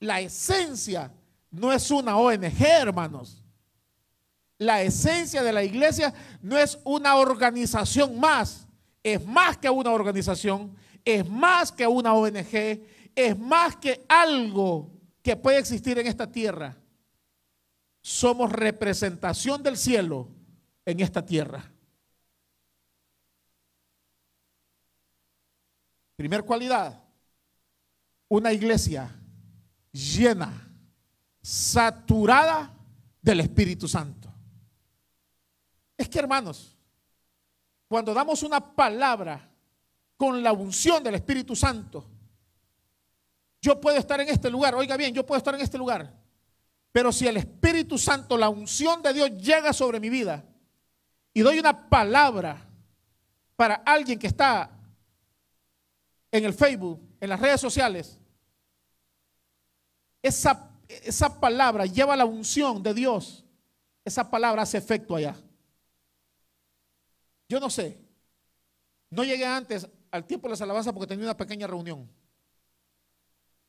la 0.00 0.20
esencia 0.20 1.12
no 1.50 1.72
es 1.72 1.90
una 1.90 2.16
ONG, 2.16 2.60
hermanos. 2.60 3.43
La 4.58 4.82
esencia 4.82 5.42
de 5.42 5.52
la 5.52 5.64
iglesia 5.64 6.12
no 6.40 6.56
es 6.56 6.78
una 6.84 7.16
organización 7.16 8.18
más. 8.18 8.66
Es 9.02 9.24
más 9.26 9.58
que 9.58 9.68
una 9.68 9.90
organización, 9.90 10.74
es 11.04 11.28
más 11.28 11.70
que 11.70 11.86
una 11.86 12.14
ONG, 12.14 12.80
es 13.14 13.38
más 13.38 13.76
que 13.76 14.04
algo 14.08 14.90
que 15.22 15.36
puede 15.36 15.58
existir 15.58 15.98
en 15.98 16.06
esta 16.06 16.30
tierra. 16.30 16.76
Somos 18.00 18.50
representación 18.52 19.62
del 19.62 19.76
cielo 19.76 20.28
en 20.84 21.00
esta 21.00 21.24
tierra. 21.24 21.70
Primer 26.16 26.44
cualidad, 26.44 27.02
una 28.28 28.52
iglesia 28.52 29.10
llena, 29.90 30.70
saturada 31.42 32.74
del 33.20 33.40
Espíritu 33.40 33.88
Santo. 33.88 34.23
Es 36.04 36.10
que 36.10 36.18
hermanos, 36.18 36.76
cuando 37.88 38.12
damos 38.12 38.42
una 38.42 38.74
palabra 38.74 39.50
con 40.18 40.42
la 40.42 40.52
unción 40.52 41.02
del 41.02 41.14
Espíritu 41.14 41.56
Santo, 41.56 42.06
yo 43.62 43.80
puedo 43.80 43.96
estar 43.96 44.20
en 44.20 44.28
este 44.28 44.50
lugar, 44.50 44.74
oiga 44.74 44.98
bien, 44.98 45.14
yo 45.14 45.24
puedo 45.24 45.38
estar 45.38 45.54
en 45.54 45.62
este 45.62 45.78
lugar, 45.78 46.14
pero 46.92 47.10
si 47.10 47.26
el 47.26 47.38
Espíritu 47.38 47.96
Santo, 47.96 48.36
la 48.36 48.50
unción 48.50 49.00
de 49.00 49.14
Dios 49.14 49.30
llega 49.38 49.72
sobre 49.72 49.98
mi 49.98 50.10
vida 50.10 50.44
y 51.32 51.40
doy 51.40 51.58
una 51.58 51.88
palabra 51.88 52.68
para 53.56 53.76
alguien 53.76 54.18
que 54.18 54.26
está 54.26 54.78
en 56.30 56.44
el 56.44 56.52
Facebook, 56.52 57.00
en 57.18 57.30
las 57.30 57.40
redes 57.40 57.62
sociales, 57.62 58.20
esa, 60.20 60.70
esa 60.86 61.40
palabra 61.40 61.86
lleva 61.86 62.14
la 62.14 62.26
unción 62.26 62.82
de 62.82 62.92
Dios. 62.92 63.46
Esa 64.04 64.30
palabra 64.30 64.60
hace 64.60 64.76
efecto 64.76 65.16
allá. 65.16 65.34
Yo 67.48 67.60
no 67.60 67.70
sé. 67.70 68.00
No 69.10 69.24
llegué 69.24 69.46
antes 69.46 69.88
al 70.10 70.26
tiempo 70.26 70.48
de 70.48 70.52
las 70.52 70.60
alabanzas 70.60 70.92
porque 70.92 71.06
tenía 71.06 71.24
una 71.24 71.36
pequeña 71.36 71.66
reunión. 71.66 72.10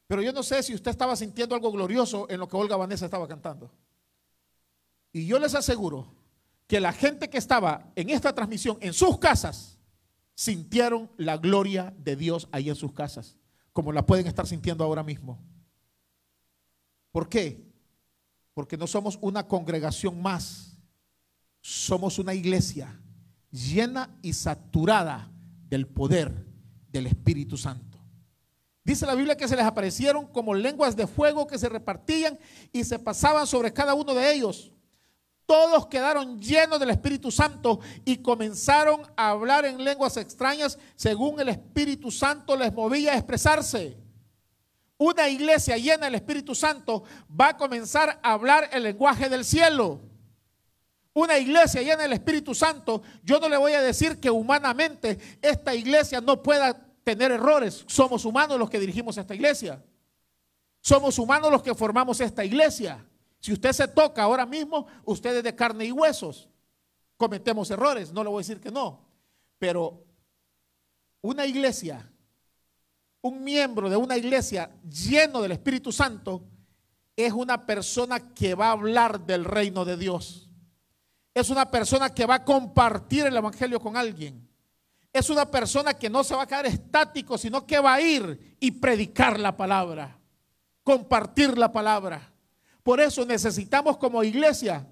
Pero 0.07 0.21
yo 0.21 0.31
no 0.31 0.43
sé 0.43 0.61
si 0.63 0.73
usted 0.73 0.91
estaba 0.91 1.15
sintiendo 1.15 1.55
algo 1.55 1.71
glorioso 1.71 2.27
en 2.29 2.39
lo 2.39 2.47
que 2.47 2.55
Olga 2.55 2.75
Vanessa 2.77 3.05
estaba 3.05 3.27
cantando. 3.27 3.71
Y 5.11 5.25
yo 5.25 5.39
les 5.39 5.55
aseguro 5.55 6.13
que 6.67 6.79
la 6.79 6.93
gente 6.93 7.29
que 7.29 7.37
estaba 7.37 7.91
en 7.95 8.09
esta 8.09 8.33
transmisión 8.33 8.77
en 8.81 8.93
sus 8.93 9.17
casas 9.19 9.79
sintieron 10.35 11.09
la 11.17 11.37
gloria 11.37 11.93
de 11.97 12.15
Dios 12.15 12.47
ahí 12.51 12.69
en 12.69 12.75
sus 12.75 12.91
casas, 12.91 13.37
como 13.71 13.91
la 13.91 14.05
pueden 14.05 14.27
estar 14.27 14.45
sintiendo 14.45 14.83
ahora 14.83 15.03
mismo. 15.03 15.41
¿Por 17.11 17.29
qué? 17.29 17.65
Porque 18.53 18.77
no 18.77 18.87
somos 18.87 19.17
una 19.21 19.47
congregación 19.47 20.21
más, 20.21 20.77
somos 21.61 22.19
una 22.19 22.33
iglesia 22.33 22.99
llena 23.55 24.09
y 24.21 24.33
saturada 24.33 25.31
del 25.69 25.87
poder 25.87 26.45
del 26.91 27.07
Espíritu 27.07 27.57
Santo. 27.57 27.99
Dice 28.83 29.05
la 29.05 29.15
Biblia 29.15 29.37
que 29.37 29.47
se 29.47 29.55
les 29.55 29.65
aparecieron 29.65 30.27
como 30.27 30.53
lenguas 30.53 30.95
de 30.95 31.07
fuego 31.07 31.47
que 31.47 31.57
se 31.57 31.69
repartían 31.69 32.37
y 32.71 32.83
se 32.83 32.99
pasaban 32.99 33.47
sobre 33.47 33.73
cada 33.73 33.93
uno 33.93 34.13
de 34.13 34.33
ellos 34.33 34.71
todos 35.45 35.87
quedaron 35.87 36.39
llenos 36.39 36.79
del 36.79 36.89
Espíritu 36.89 37.31
Santo 37.31 37.79
y 38.03 38.17
comenzaron 38.17 39.01
a 39.15 39.29
hablar 39.29 39.65
en 39.65 39.83
lenguas 39.83 40.17
extrañas 40.17 40.79
según 40.95 41.39
el 41.39 41.49
Espíritu 41.49 42.09
Santo 42.09 42.55
les 42.55 42.73
movía 42.73 43.13
a 43.13 43.17
expresarse. 43.17 43.97
Una 44.97 45.29
iglesia 45.29 45.77
llena 45.77 46.05
del 46.05 46.15
Espíritu 46.15 46.55
Santo 46.55 47.03
va 47.29 47.49
a 47.49 47.57
comenzar 47.57 48.19
a 48.23 48.31
hablar 48.31 48.69
el 48.71 48.83
lenguaje 48.83 49.29
del 49.29 49.45
cielo. 49.45 50.01
Una 51.15 51.39
iglesia 51.39 51.81
llena 51.81 52.03
del 52.03 52.11
Espíritu 52.11 52.53
Santo, 52.53 53.01
yo 53.23 53.39
no 53.39 53.47
le 53.47 53.55
voy 53.55 53.71
a 53.71 53.81
decir 53.81 54.19
que 54.19 54.29
humanamente 54.29 55.17
esta 55.41 55.73
iglesia 55.73 56.19
no 56.19 56.43
pueda 56.43 56.73
tener 57.05 57.31
errores. 57.31 57.85
Somos 57.87 58.25
humanos 58.25 58.59
los 58.59 58.69
que 58.69 58.81
dirigimos 58.81 59.17
esta 59.17 59.33
iglesia. 59.33 59.81
Somos 60.81 61.17
humanos 61.17 61.49
los 61.49 61.63
que 61.63 61.73
formamos 61.73 62.19
esta 62.19 62.43
iglesia. 62.43 63.07
Si 63.39 63.53
usted 63.53 63.71
se 63.71 63.87
toca 63.87 64.23
ahora 64.23 64.45
mismo, 64.45 64.87
usted 65.05 65.37
es 65.37 65.43
de 65.43 65.55
carne 65.55 65.85
y 65.85 65.91
huesos. 65.93 66.49
Cometemos 67.15 67.71
errores, 67.71 68.11
no 68.11 68.21
le 68.21 68.29
voy 68.29 68.39
a 68.39 68.45
decir 68.45 68.59
que 68.59 68.69
no. 68.69 69.07
Pero 69.57 70.03
una 71.21 71.45
iglesia, 71.45 72.11
un 73.21 73.41
miembro 73.41 73.89
de 73.89 73.95
una 73.95 74.17
iglesia 74.17 74.69
lleno 74.83 75.41
del 75.41 75.53
Espíritu 75.53 75.93
Santo, 75.93 76.43
es 77.15 77.31
una 77.31 77.65
persona 77.65 78.33
que 78.33 78.53
va 78.53 78.67
a 78.67 78.71
hablar 78.71 79.25
del 79.25 79.45
reino 79.45 79.85
de 79.85 79.95
Dios. 79.95 80.44
Es 81.35 81.49
una 81.49 81.69
persona 81.69 82.13
que 82.13 82.25
va 82.25 82.35
a 82.35 82.45
compartir 82.45 83.25
el 83.25 83.35
Evangelio 83.35 83.81
con 83.81 83.97
alguien. 83.97 84.47
Es 85.11 85.29
una 85.29 85.45
persona 85.45 85.93
que 85.93 86.09
no 86.09 86.23
se 86.23 86.33
va 86.33 86.43
a 86.43 86.47
quedar 86.47 86.65
estático, 86.65 87.37
sino 87.37 87.67
que 87.67 87.77
va 87.77 87.95
a 87.95 88.01
ir 88.01 88.55
y 88.61 88.71
predicar 88.71 89.37
la 89.37 89.55
palabra, 89.55 90.17
compartir 90.81 91.57
la 91.57 91.73
palabra. 91.73 92.31
Por 92.83 93.01
eso 93.01 93.25
necesitamos 93.25 93.97
como 93.97 94.23
iglesia 94.23 94.87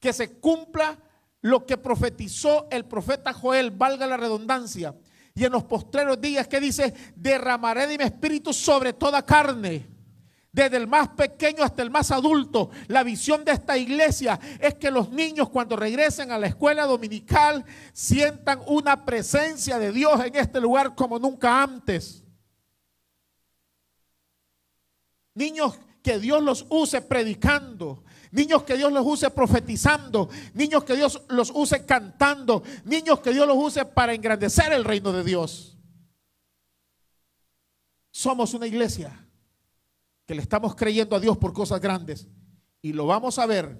que 0.00 0.14
se 0.14 0.38
cumpla 0.40 0.98
lo 1.42 1.66
que 1.66 1.76
profetizó 1.76 2.68
el 2.70 2.86
profeta 2.86 3.34
Joel, 3.34 3.70
valga 3.70 4.06
la 4.06 4.16
redundancia. 4.16 4.94
Y 5.34 5.44
en 5.44 5.52
los 5.52 5.64
postreros 5.64 6.18
días 6.20 6.48
que 6.48 6.60
dice, 6.60 6.94
derramaré 7.16 7.86
de 7.86 7.98
mi 7.98 8.04
espíritu 8.04 8.54
sobre 8.54 8.94
toda 8.94 9.24
carne. 9.26 9.91
Desde 10.52 10.76
el 10.76 10.86
más 10.86 11.08
pequeño 11.08 11.64
hasta 11.64 11.80
el 11.80 11.90
más 11.90 12.10
adulto, 12.10 12.70
la 12.88 13.02
visión 13.02 13.42
de 13.42 13.52
esta 13.52 13.78
iglesia 13.78 14.38
es 14.60 14.74
que 14.74 14.90
los 14.90 15.10
niños 15.10 15.48
cuando 15.48 15.76
regresen 15.76 16.30
a 16.30 16.38
la 16.38 16.46
escuela 16.46 16.84
dominical 16.84 17.64
sientan 17.94 18.60
una 18.66 19.06
presencia 19.06 19.78
de 19.78 19.92
Dios 19.92 20.22
en 20.22 20.36
este 20.36 20.60
lugar 20.60 20.94
como 20.94 21.18
nunca 21.18 21.62
antes. 21.62 22.22
Niños 25.34 25.78
que 26.02 26.18
Dios 26.18 26.42
los 26.42 26.66
use 26.68 27.00
predicando, 27.00 28.04
niños 28.30 28.64
que 28.64 28.76
Dios 28.76 28.92
los 28.92 29.06
use 29.06 29.30
profetizando, 29.30 30.28
niños 30.52 30.84
que 30.84 30.96
Dios 30.96 31.22
los 31.28 31.50
use 31.50 31.86
cantando, 31.86 32.62
niños 32.84 33.20
que 33.20 33.32
Dios 33.32 33.46
los 33.46 33.56
use 33.56 33.86
para 33.86 34.12
engrandecer 34.12 34.70
el 34.74 34.84
reino 34.84 35.12
de 35.12 35.24
Dios. 35.24 35.78
Somos 38.10 38.52
una 38.52 38.66
iglesia 38.66 39.21
que 40.26 40.34
le 40.34 40.42
estamos 40.42 40.74
creyendo 40.74 41.16
a 41.16 41.20
Dios 41.20 41.36
por 41.38 41.52
cosas 41.52 41.80
grandes 41.80 42.28
y 42.80 42.92
lo 42.92 43.06
vamos 43.06 43.38
a 43.38 43.46
ver 43.46 43.78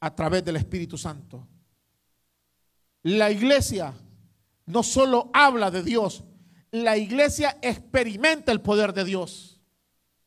a 0.00 0.14
través 0.14 0.44
del 0.44 0.56
Espíritu 0.56 0.96
Santo. 0.96 1.46
La 3.02 3.30
iglesia 3.30 3.94
no 4.66 4.82
solo 4.82 5.30
habla 5.32 5.70
de 5.70 5.82
Dios, 5.82 6.24
la 6.70 6.96
iglesia 6.96 7.58
experimenta 7.62 8.52
el 8.52 8.60
poder 8.60 8.92
de 8.92 9.04
Dios. 9.04 9.60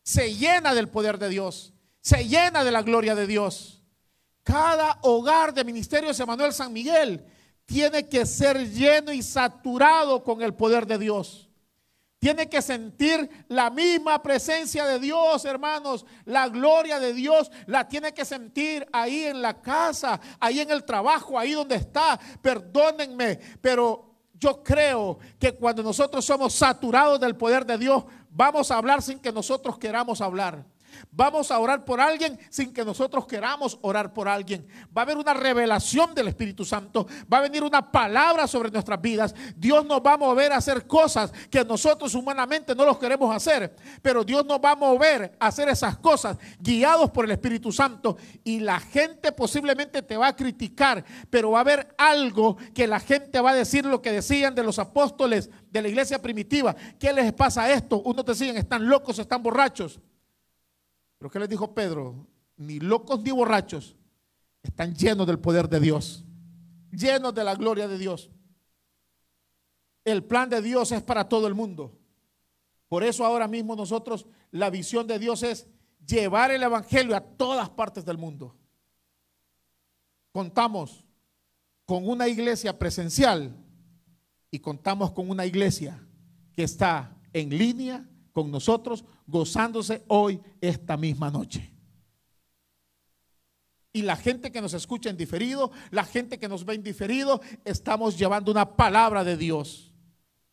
Se 0.04 0.36
llena 0.36 0.74
del 0.74 0.90
poder 0.90 1.18
de 1.18 1.30
Dios, 1.30 1.74
se 2.02 2.28
llena 2.28 2.64
de 2.64 2.72
la 2.72 2.82
gloria 2.82 3.16
de 3.16 3.26
Dios. 3.26 3.82
Cada 4.44 5.00
hogar 5.04 5.54
de 5.54 5.64
Ministerio 5.64 6.12
de 6.12 6.26
Manuel 6.26 6.52
San 6.52 6.74
Miguel 6.74 7.26
tiene 7.66 8.10
que 8.10 8.26
ser 8.26 8.70
lleno 8.70 9.14
y 9.14 9.22
saturado 9.22 10.24
con 10.24 10.42
el 10.42 10.54
poder 10.54 10.86
de 10.86 10.98
Dios. 10.98 11.50
Tiene 12.24 12.48
que 12.48 12.62
sentir 12.62 13.30
la 13.50 13.70
misma 13.70 14.24
presencia 14.24 14.86
de 14.86 14.98
Dios, 14.98 15.44
hermanos. 15.44 16.06
La 16.24 16.48
gloria 16.48 16.98
de 16.98 17.12
Dios 17.12 17.52
la 17.66 17.86
tiene 17.86 18.14
que 18.14 18.24
sentir 18.24 18.88
ahí 18.94 19.26
en 19.26 19.42
la 19.42 19.60
casa, 19.62 20.22
ahí 20.40 20.62
en 20.62 20.72
el 20.72 20.86
trabajo, 20.86 21.38
ahí 21.38 21.52
donde 21.52 21.76
está. 21.76 22.18
Perdónenme, 22.42 23.38
pero 23.60 24.16
yo 24.36 24.64
creo 24.64 25.20
que 25.38 25.52
cuando 25.52 25.84
nosotros 25.84 26.24
somos 26.24 26.54
saturados 26.54 27.20
del 27.20 27.36
poder 27.36 27.66
de 27.66 27.78
Dios, 27.78 28.06
vamos 28.30 28.72
a 28.72 28.78
hablar 28.78 29.02
sin 29.02 29.20
que 29.20 29.34
nosotros 29.34 29.78
queramos 29.78 30.22
hablar. 30.22 30.64
Vamos 31.12 31.52
a 31.52 31.60
orar 31.60 31.86
por 31.86 32.02
alguien 32.02 32.40
sin 32.50 32.74
que 32.74 32.84
nosotros 32.84 33.26
queramos 33.28 33.78
orar 33.82 34.14
por 34.14 34.28
alguien. 34.28 34.68
Va 34.96 35.02
a 35.02 35.06
haber 35.06 35.18
una 35.18 35.34
revelación 35.34 36.14
del 36.16 36.28
Espíritu 36.30 36.66
Santo. 36.66 37.08
Va 37.32 37.38
a 37.40 37.42
venir 37.42 37.64
una 37.64 37.92
palabra 37.92 38.48
sobre 38.48 38.72
nuestras 38.72 39.02
vidas. 39.02 39.36
Dios 39.56 39.86
nos 39.86 40.02
va 40.02 40.14
a 40.14 40.18
mover 40.18 40.52
a 40.52 40.58
hacer 40.58 40.88
cosas 40.88 41.32
que 41.50 41.64
nosotros 41.64 42.14
humanamente 42.16 42.76
no 42.76 42.86
los 42.86 42.98
queremos 42.98 43.36
hacer. 43.36 43.76
Pero 44.02 44.24
Dios 44.24 44.46
nos 44.46 44.60
va 44.60 44.72
a 44.72 44.76
mover 44.76 45.36
a 45.40 45.48
hacer 45.48 45.70
esas 45.70 45.98
cosas 45.98 46.38
guiados 46.60 47.12
por 47.12 47.26
el 47.26 47.32
Espíritu 47.32 47.72
Santo. 47.72 48.18
Y 48.44 48.60
la 48.60 48.80
gente 48.80 49.32
posiblemente 49.32 50.02
te 50.02 50.18
va 50.18 50.28
a 50.28 50.36
criticar. 50.36 51.04
Pero 51.30 51.52
va 51.52 51.60
a 51.60 51.62
haber 51.62 51.96
algo 51.98 52.58
que 52.74 52.88
la 52.88 53.00
gente 53.00 53.40
va 53.40 53.52
a 53.52 53.56
decir 53.56 53.86
lo 53.86 54.02
que 54.02 54.12
decían 54.12 54.56
de 54.56 54.64
los 54.64 54.80
apóstoles 54.80 55.50
de 55.70 55.82
la 55.82 55.88
iglesia 55.88 56.22
primitiva. 56.22 56.76
¿Qué 57.00 57.12
les 57.14 57.34
pasa 57.34 57.64
a 57.64 57.72
esto? 57.72 58.02
Unos 58.02 58.26
decían, 58.26 58.58
están 58.58 58.88
locos, 58.88 59.20
están 59.20 59.42
borrachos. 59.42 60.00
Pero 61.24 61.32
¿qué 61.32 61.40
les 61.40 61.48
dijo 61.48 61.74
Pedro? 61.74 62.28
Ni 62.58 62.82
locos 62.82 63.22
ni 63.22 63.32
borrachos 63.32 63.96
están 64.62 64.94
llenos 64.94 65.26
del 65.26 65.40
poder 65.40 65.70
de 65.70 65.80
Dios, 65.80 66.26
llenos 66.92 67.34
de 67.34 67.46
la 67.46 67.56
gloria 67.56 67.88
de 67.88 67.98
Dios. 67.98 68.30
El 70.04 70.26
plan 70.26 70.50
de 70.50 70.62
Dios 70.62 70.92
es 70.92 71.02
para 71.02 71.30
todo 71.30 71.48
el 71.48 71.54
mundo. 71.56 71.98
Por 72.90 73.06
eso 73.06 73.26
ahora 73.26 73.48
mismo 73.48 73.74
nosotros, 73.74 74.26
la 74.52 74.70
visión 74.70 75.08
de 75.08 75.18
Dios 75.18 75.44
es 75.44 75.66
llevar 76.06 76.52
el 76.52 76.62
Evangelio 76.62 77.16
a 77.16 77.22
todas 77.22 77.70
partes 77.70 78.04
del 78.04 78.18
mundo. 78.18 78.58
Contamos 80.34 81.06
con 81.86 82.06
una 82.06 82.28
iglesia 82.28 82.78
presencial 82.78 83.56
y 84.52 84.60
contamos 84.60 85.14
con 85.14 85.30
una 85.30 85.46
iglesia 85.46 86.06
que 86.52 86.64
está 86.64 87.16
en 87.32 87.58
línea 87.58 88.06
con 88.34 88.52
nosotros, 88.52 89.06
gozándose 89.26 90.04
hoy 90.08 90.42
esta 90.62 90.98
misma 90.98 91.30
noche. 91.30 91.74
Y 93.96 94.02
la 94.02 94.16
gente 94.16 94.52
que 94.52 94.60
nos 94.60 94.74
escucha 94.74 95.12
en 95.12 95.18
diferido, 95.18 95.72
la 95.92 96.04
gente 96.04 96.40
que 96.40 96.50
nos 96.50 96.66
ve 96.66 96.74
en 96.74 96.84
diferido, 96.84 97.42
estamos 97.64 98.18
llevando 98.18 98.52
una 98.52 98.76
palabra 98.76 99.24
de 99.24 99.38
Dios, 99.38 99.94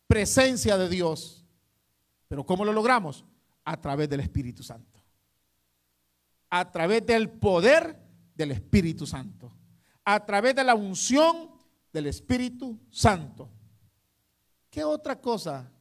presencia 0.05 0.77
de 0.77 0.87
Dios. 0.87 1.43
Pero 2.27 2.45
¿cómo 2.45 2.63
lo 2.63 2.71
logramos? 2.71 3.25
A 3.65 3.81
través 3.81 4.07
del 4.09 4.19
Espíritu 4.19 4.61
Santo. 4.61 5.03
A 6.51 6.71
través 6.71 7.03
del 7.05 7.29
poder 7.31 7.99
del 8.35 8.51
Espíritu 8.51 9.07
Santo. 9.07 9.51
A 10.05 10.23
través 10.23 10.55
de 10.55 10.63
la 10.63 10.75
unción 10.75 11.49
del 11.91 12.05
Espíritu 12.07 12.79
Santo. 12.91 13.49
¿Qué 14.69 14.83
otra 14.83 15.19
cosa 15.19 15.71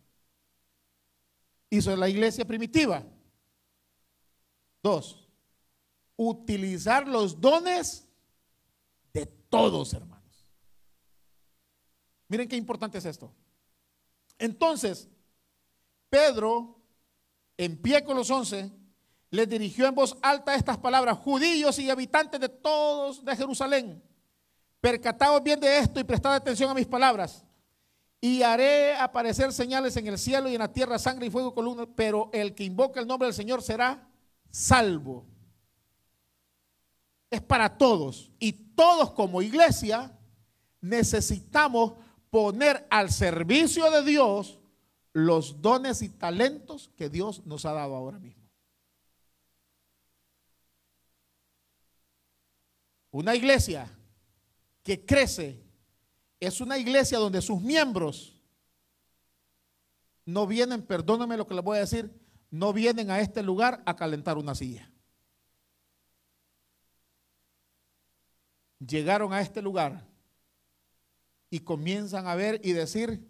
hizo 1.71 1.95
la 1.97 2.09
iglesia 2.09 2.45
primitiva? 2.45 3.05
Dos, 4.83 5.29
utilizar 6.17 7.07
los 7.07 7.41
dones 7.41 8.09
de 9.13 9.27
todos, 9.27 9.95
hermanos. 9.95 10.47
Miren 12.29 12.49
qué 12.49 12.57
importante 12.57 12.99
es 12.99 13.05
esto. 13.05 13.33
Entonces, 14.39 15.09
Pedro, 16.09 16.81
en 17.57 17.81
pie 17.81 18.05
con 18.05 18.17
los 18.17 18.31
once, 18.31 18.71
les 19.31 19.49
dirigió 19.49 19.87
en 19.87 19.95
voz 19.95 20.17
alta 20.23 20.55
estas 20.55 20.79
palabras, 20.79 21.19
judíos 21.19 21.79
y 21.79 21.91
habitantes 21.91 22.41
de 22.41 22.49
todos 22.49 23.25
de 23.25 23.37
Jerusalén, 23.37 24.03
percataos 24.81 25.43
bien 25.43 25.61
de 25.61 25.79
esto 25.79 26.01
y 26.01 26.05
prestad 26.05 26.35
atención 26.35 26.71
a 26.71 26.75
mis 26.75 26.87
palabras 26.87 27.45
y 28.21 28.43
haré 28.43 28.95
aparecer 28.95 29.53
señales 29.53 29.97
en 29.97 30.07
el 30.07 30.19
cielo 30.19 30.49
y 30.49 30.55
en 30.55 30.61
la 30.61 30.73
tierra, 30.73 30.99
sangre 30.99 31.27
y 31.27 31.31
fuego, 31.31 31.55
columna, 31.55 31.87
pero 31.87 32.29
el 32.33 32.55
que 32.55 32.65
invoca 32.65 33.01
el 33.01 33.07
nombre 33.07 33.27
del 33.27 33.35
Señor 33.35 33.63
será 33.63 34.07
salvo. 34.51 35.27
Es 37.31 37.41
para 37.41 37.79
todos. 37.79 38.31
Y 38.39 38.53
todos 38.53 39.13
como 39.13 39.41
iglesia 39.41 40.19
necesitamos 40.81 41.95
poner 42.29 42.87
al 42.91 43.11
servicio 43.11 43.91
de 43.91 44.03
Dios 44.03 44.61
los 45.13 45.63
dones 45.63 46.03
y 46.03 46.11
talentos 46.11 46.91
que 46.97 47.09
Dios 47.09 47.45
nos 47.47 47.65
ha 47.65 47.73
dado 47.73 47.97
ahora 47.97 48.19
mismo. 48.19 48.49
Una 53.13 53.35
iglesia 53.35 53.91
que 54.83 55.05
crece 55.05 55.70
es 56.41 56.61
una 56.63 56.79
iglesia 56.79 57.19
donde 57.19 57.43
sus 57.43 57.61
miembros 57.61 58.35
no 60.25 60.47
vienen, 60.47 60.83
perdóname 60.83 61.37
lo 61.37 61.47
que 61.47 61.55
les 61.55 61.63
voy 61.63 61.77
a 61.77 61.81
decir, 61.81 62.11
no 62.51 62.73
vienen 62.73 63.11
a 63.11 63.21
este 63.21 63.43
lugar 63.43 63.83
a 63.85 63.95
calentar 63.95 64.39
una 64.39 64.55
silla. 64.55 64.91
Llegaron 68.79 69.33
a 69.35 69.43
este 69.43 69.61
lugar 69.61 70.09
y 71.51 71.61
comienzan 71.61 72.27
a 72.27 72.35
ver 72.35 72.61
y 72.65 72.73
decir, 72.73 73.29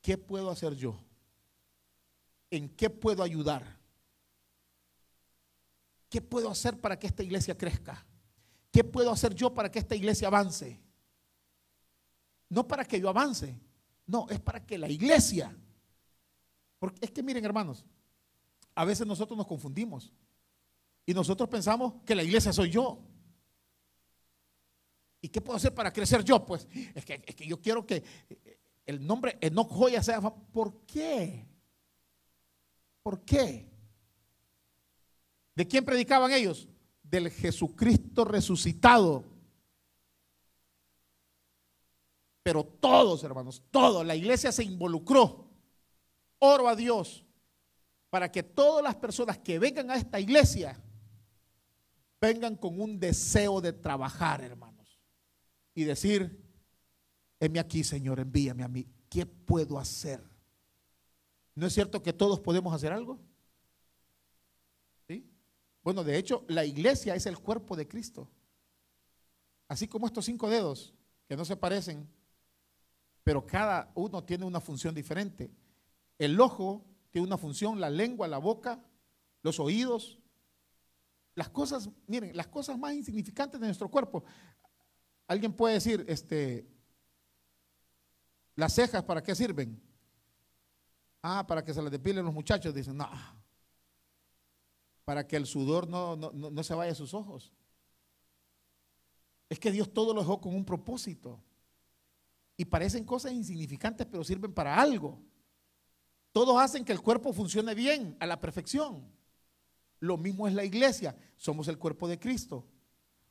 ¿qué 0.00 0.16
puedo 0.16 0.50
hacer 0.50 0.74
yo? 0.74 1.02
¿En 2.50 2.68
qué 2.68 2.88
puedo 2.88 3.24
ayudar? 3.24 3.80
¿Qué 6.08 6.20
puedo 6.20 6.50
hacer 6.50 6.80
para 6.80 6.98
que 6.98 7.08
esta 7.08 7.22
iglesia 7.22 7.56
crezca? 7.56 8.06
¿Qué 8.70 8.84
puedo 8.84 9.10
hacer 9.10 9.34
yo 9.34 9.52
para 9.52 9.70
que 9.70 9.80
esta 9.80 9.96
iglesia 9.96 10.28
avance? 10.28 10.80
No 12.50 12.68
para 12.68 12.84
que 12.84 13.00
yo 13.00 13.08
avance, 13.08 13.58
no, 14.06 14.26
es 14.28 14.40
para 14.40 14.66
que 14.66 14.76
la 14.76 14.88
iglesia. 14.88 15.56
Porque 16.78 16.98
es 17.06 17.10
que 17.10 17.22
miren 17.22 17.44
hermanos, 17.44 17.86
a 18.74 18.84
veces 18.84 19.06
nosotros 19.06 19.36
nos 19.36 19.46
confundimos 19.46 20.12
y 21.06 21.14
nosotros 21.14 21.48
pensamos 21.48 21.94
que 22.04 22.14
la 22.14 22.22
iglesia 22.22 22.52
soy 22.52 22.70
yo. 22.70 23.00
¿Y 25.20 25.28
qué 25.28 25.40
puedo 25.40 25.56
hacer 25.56 25.74
para 25.74 25.92
crecer 25.92 26.24
yo? 26.24 26.44
Pues 26.44 26.66
es 26.94 27.04
que, 27.04 27.22
es 27.26 27.34
que 27.34 27.46
yo 27.46 27.60
quiero 27.60 27.86
que 27.86 28.02
el 28.86 29.06
nombre 29.06 29.38
Enoch 29.40 29.70
Joya 29.70 30.02
sea... 30.02 30.20
¿Por 30.20 30.84
qué? 30.86 31.46
¿Por 33.02 33.24
qué? 33.24 33.70
¿De 35.54 35.68
quién 35.68 35.84
predicaban 35.84 36.32
ellos? 36.32 36.68
Del 37.02 37.30
Jesucristo 37.30 38.24
resucitado. 38.24 39.24
Pero 42.42 42.64
todos, 42.64 43.22
hermanos, 43.22 43.62
todos, 43.70 44.04
la 44.04 44.14
iglesia 44.14 44.50
se 44.52 44.64
involucró. 44.64 45.48
Oro 46.38 46.68
a 46.68 46.76
Dios 46.76 47.24
para 48.10 48.30
que 48.30 48.42
todas 48.42 48.82
las 48.82 48.96
personas 48.96 49.38
que 49.38 49.58
vengan 49.58 49.90
a 49.90 49.96
esta 49.96 50.18
iglesia 50.18 50.82
vengan 52.20 52.56
con 52.56 52.80
un 52.80 52.98
deseo 52.98 53.60
de 53.60 53.72
trabajar, 53.72 54.42
hermanos. 54.42 54.98
Y 55.74 55.84
decir, 55.84 56.44
heme 57.38 57.60
aquí, 57.60 57.84
Señor, 57.84 58.20
envíame 58.20 58.64
a 58.64 58.68
mí. 58.68 58.86
¿Qué 59.08 59.24
puedo 59.24 59.78
hacer? 59.78 60.22
¿No 61.54 61.66
es 61.66 61.72
cierto 61.72 62.02
que 62.02 62.12
todos 62.12 62.40
podemos 62.40 62.74
hacer 62.74 62.92
algo? 62.92 63.20
¿Sí? 65.06 65.24
Bueno, 65.82 66.04
de 66.04 66.18
hecho, 66.18 66.44
la 66.48 66.64
iglesia 66.64 67.14
es 67.14 67.26
el 67.26 67.38
cuerpo 67.38 67.76
de 67.76 67.88
Cristo. 67.88 68.28
Así 69.68 69.86
como 69.86 70.06
estos 70.06 70.24
cinco 70.24 70.50
dedos, 70.50 70.92
que 71.28 71.36
no 71.36 71.44
se 71.44 71.56
parecen, 71.56 72.08
pero 73.24 73.46
cada 73.46 73.90
uno 73.94 74.24
tiene 74.24 74.44
una 74.44 74.60
función 74.60 74.94
diferente. 74.94 75.50
El 76.18 76.40
ojo 76.40 76.84
tiene 77.10 77.26
una 77.26 77.38
función, 77.38 77.80
la 77.80 77.90
lengua, 77.90 78.28
la 78.28 78.38
boca, 78.38 78.82
los 79.42 79.58
oídos, 79.60 80.18
las 81.34 81.48
cosas, 81.48 81.88
miren, 82.06 82.36
las 82.36 82.48
cosas 82.48 82.78
más 82.78 82.94
insignificantes 82.94 83.60
de 83.60 83.66
nuestro 83.66 83.88
cuerpo. 83.88 84.24
Alguien 85.26 85.52
puede 85.52 85.74
decir, 85.74 86.04
este, 86.08 86.68
las 88.56 88.74
cejas, 88.74 89.02
¿para 89.04 89.22
qué 89.22 89.34
sirven? 89.34 89.80
Ah, 91.22 91.46
para 91.46 91.64
que 91.64 91.74
se 91.74 91.82
las 91.82 91.90
depilen 91.90 92.24
los 92.24 92.34
muchachos. 92.34 92.74
Dicen, 92.74 92.96
no, 92.96 93.08
para 95.04 95.26
que 95.26 95.36
el 95.36 95.46
sudor 95.46 95.88
no, 95.88 96.16
no, 96.16 96.30
no 96.32 96.62
se 96.62 96.74
vaya 96.74 96.92
a 96.92 96.96
sus 96.96 97.14
ojos. 97.14 97.52
Es 99.48 99.58
que 99.58 99.72
Dios 99.72 99.92
todo 99.92 100.14
lo 100.14 100.20
dejó 100.20 100.40
con 100.40 100.54
un 100.54 100.64
propósito. 100.64 101.42
Y 102.60 102.66
parecen 102.66 103.06
cosas 103.06 103.32
insignificantes, 103.32 104.06
pero 104.06 104.22
sirven 104.22 104.52
para 104.52 104.78
algo. 104.78 105.18
Todos 106.30 106.60
hacen 106.60 106.84
que 106.84 106.92
el 106.92 107.00
cuerpo 107.00 107.32
funcione 107.32 107.74
bien, 107.74 108.18
a 108.20 108.26
la 108.26 108.38
perfección. 108.38 109.10
Lo 109.98 110.18
mismo 110.18 110.46
es 110.46 110.52
la 110.52 110.62
iglesia. 110.62 111.16
Somos 111.38 111.68
el 111.68 111.78
cuerpo 111.78 112.06
de 112.06 112.18
Cristo. 112.18 112.66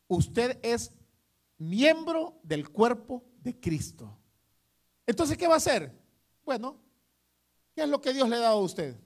Usted 0.08 0.58
es 0.64 0.92
miembro 1.60 2.40
del 2.42 2.72
cuerpo 2.72 3.24
de 3.40 3.60
Cristo. 3.60 4.18
Entonces, 5.06 5.38
¿qué 5.38 5.48
va 5.48 5.54
a 5.54 5.58
hacer? 5.58 5.96
Bueno, 6.44 6.80
¿qué 7.76 7.84
es 7.84 7.88
lo 7.88 8.02
que 8.02 8.14
Dios 8.14 8.28
le 8.28 8.38
ha 8.38 8.40
dado 8.40 8.58
a 8.58 8.64
usted? 8.64 9.00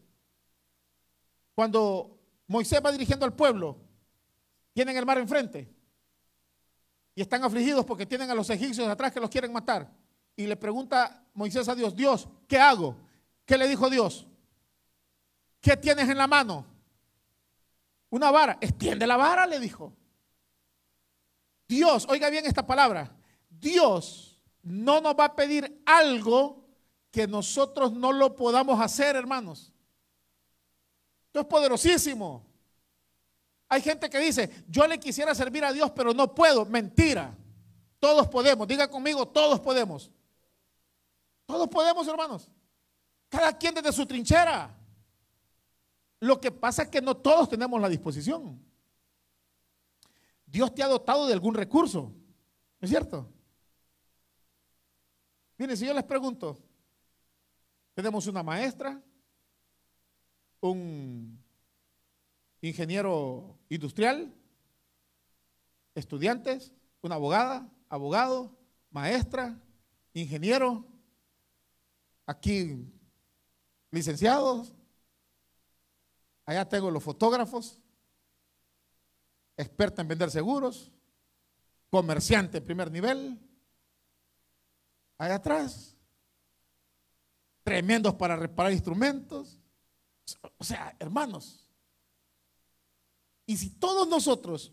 Cuando 1.53 2.17
Moisés 2.47 2.81
va 2.81 2.93
dirigiendo 2.93 3.25
al 3.25 3.35
pueblo, 3.35 3.77
tienen 4.71 4.95
el 4.95 5.05
mar 5.05 5.17
enfrente 5.17 5.69
y 7.13 7.21
están 7.21 7.43
afligidos 7.43 7.83
porque 7.83 8.05
tienen 8.05 8.31
a 8.31 8.35
los 8.35 8.49
egipcios 8.49 8.87
atrás 8.87 9.11
que 9.11 9.19
los 9.19 9.29
quieren 9.29 9.51
matar. 9.51 10.01
Y 10.35 10.47
le 10.47 10.55
pregunta 10.55 11.25
Moisés 11.33 11.67
a 11.67 11.75
Dios, 11.75 11.95
Dios, 11.95 12.27
¿qué 12.47 12.57
hago? 12.57 12.97
¿Qué 13.45 13.57
le 13.57 13.67
dijo 13.67 13.89
Dios? 13.89 14.27
¿Qué 15.61 15.77
tienes 15.77 16.09
en 16.09 16.17
la 16.17 16.27
mano? 16.27 16.65
Una 18.09 18.31
vara. 18.31 18.57
Extiende 18.61 19.07
la 19.07 19.17
vara, 19.17 19.45
le 19.45 19.59
dijo. 19.59 19.93
Dios, 21.67 22.05
oiga 22.09 22.29
bien 22.29 22.45
esta 22.45 22.65
palabra, 22.65 23.15
Dios 23.49 24.39
no 24.61 25.01
nos 25.01 25.17
va 25.17 25.25
a 25.25 25.35
pedir 25.35 25.81
algo 25.85 26.63
que 27.09 27.27
nosotros 27.27 27.93
no 27.93 28.11
lo 28.11 28.35
podamos 28.35 28.79
hacer, 28.79 29.15
hermanos. 29.15 29.71
Esto 31.27 31.39
es 31.39 31.45
poderosísimo. 31.45 32.45
Hay 33.69 33.81
gente 33.81 34.09
que 34.09 34.19
dice, 34.19 34.65
yo 34.67 34.85
le 34.85 34.99
quisiera 34.99 35.33
servir 35.33 35.65
a 35.65 35.73
Dios, 35.73 35.91
pero 35.91 36.13
no 36.13 36.35
puedo. 36.35 36.65
Mentira. 36.65 37.35
Todos 37.99 38.27
podemos. 38.27 38.67
Diga 38.67 38.87
conmigo, 38.87 39.27
todos 39.27 39.59
podemos. 39.59 40.11
Todos 41.45 41.67
podemos, 41.67 42.07
hermanos. 42.07 42.49
Cada 43.29 43.57
quien 43.57 43.75
desde 43.75 43.91
su 43.91 44.05
trinchera. 44.05 44.77
Lo 46.19 46.39
que 46.39 46.51
pasa 46.51 46.83
es 46.83 46.89
que 46.89 47.01
no 47.01 47.17
todos 47.17 47.49
tenemos 47.49 47.81
la 47.81 47.89
disposición. 47.89 48.63
Dios 50.45 50.73
te 50.73 50.83
ha 50.83 50.87
dotado 50.87 51.27
de 51.27 51.33
algún 51.33 51.55
recurso. 51.55 52.13
¿Es 52.79 52.89
cierto? 52.89 53.29
Miren, 55.57 55.75
si 55.75 55.85
yo 55.85 55.93
les 55.93 56.03
pregunto, 56.03 56.57
tenemos 57.93 58.27
una 58.27 58.43
maestra, 58.43 59.01
un 60.61 61.43
ingeniero 62.61 63.57
industrial, 63.69 64.33
estudiantes, 65.95 66.71
una 67.01 67.15
abogada, 67.15 67.69
abogado, 67.89 68.57
maestra, 68.91 69.59
ingeniero, 70.13 70.85
aquí 72.25 72.85
licenciados, 73.91 74.73
allá 76.45 76.67
tengo 76.67 76.91
los 76.91 77.03
fotógrafos, 77.03 77.79
experta 79.55 80.01
en 80.01 80.07
vender 80.07 80.31
seguros, 80.31 80.91
comerciante 81.89 82.59
de 82.59 82.65
primer 82.65 82.91
nivel, 82.91 83.39
allá 85.17 85.35
atrás, 85.35 85.95
tremendos 87.63 88.15
para 88.15 88.35
reparar 88.35 88.71
instrumentos. 88.71 89.59
O 90.57 90.63
sea, 90.63 90.95
hermanos, 90.99 91.69
y 93.45 93.57
si 93.57 93.69
todos 93.71 94.07
nosotros, 94.07 94.71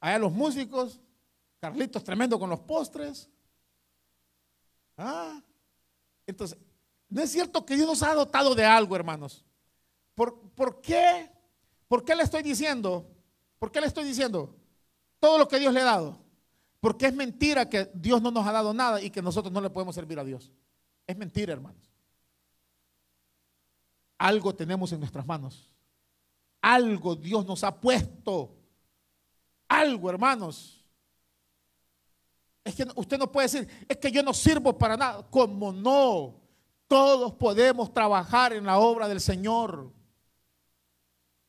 allá 0.00 0.18
los 0.18 0.32
músicos, 0.32 1.00
Carlitos 1.60 2.02
tremendo 2.02 2.38
con 2.38 2.48
los 2.48 2.60
postres, 2.60 3.28
ah, 4.96 5.42
entonces, 6.30 6.58
no 7.08 7.22
es 7.22 7.30
cierto 7.30 7.66
que 7.66 7.76
Dios 7.76 7.86
nos 7.86 8.02
ha 8.02 8.14
dotado 8.14 8.54
de 8.54 8.64
algo, 8.64 8.96
hermanos. 8.96 9.44
¿Por, 10.14 10.38
¿Por, 10.50 10.80
qué? 10.80 11.30
¿Por 11.88 12.04
qué 12.04 12.14
le 12.14 12.22
estoy 12.22 12.42
diciendo? 12.42 13.06
¿Por 13.58 13.70
qué 13.70 13.80
le 13.80 13.86
estoy 13.86 14.04
diciendo 14.04 14.56
todo 15.18 15.38
lo 15.38 15.48
que 15.48 15.58
Dios 15.58 15.74
le 15.74 15.80
ha 15.80 15.84
dado? 15.84 16.18
Porque 16.80 17.06
es 17.06 17.14
mentira 17.14 17.68
que 17.68 17.90
Dios 17.94 18.22
no 18.22 18.30
nos 18.30 18.46
ha 18.46 18.52
dado 18.52 18.72
nada 18.72 19.02
y 19.02 19.10
que 19.10 19.20
nosotros 19.20 19.52
no 19.52 19.60
le 19.60 19.70
podemos 19.70 19.94
servir 19.94 20.18
a 20.18 20.24
Dios. 20.24 20.52
Es 21.06 21.16
mentira, 21.16 21.52
hermanos. 21.52 21.90
Algo 24.16 24.54
tenemos 24.54 24.92
en 24.92 25.00
nuestras 25.00 25.26
manos. 25.26 25.74
Algo 26.60 27.16
Dios 27.16 27.44
nos 27.46 27.64
ha 27.64 27.80
puesto. 27.80 28.56
Algo, 29.68 30.10
hermanos. 30.10 30.79
Es 32.64 32.74
que 32.74 32.86
usted 32.94 33.18
no 33.18 33.30
puede 33.30 33.46
decir, 33.46 33.68
es 33.88 33.96
que 33.96 34.10
yo 34.10 34.22
no 34.22 34.34
sirvo 34.34 34.76
para 34.76 34.96
nada. 34.96 35.26
Como 35.30 35.72
no. 35.72 36.40
Todos 36.86 37.32
podemos 37.34 37.92
trabajar 37.92 38.52
en 38.52 38.64
la 38.64 38.78
obra 38.78 39.08
del 39.08 39.20
Señor. 39.20 39.92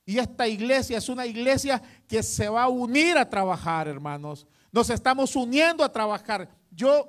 Y 0.06 0.20
esta 0.20 0.48
iglesia 0.48 0.98
es 0.98 1.10
una 1.10 1.26
iglesia 1.26 1.82
que 2.08 2.22
se 2.22 2.50
va 2.50 2.64
a 2.64 2.70
unir 2.70 3.18
a 3.18 3.30
trabajar, 3.30 3.88
hermanos. 3.88 4.46
Nos 4.72 4.90
estamos 4.90 5.36
uniendo 5.36 5.84
a 5.84 5.92
trabajar. 5.92 6.50
Yo 6.70 7.08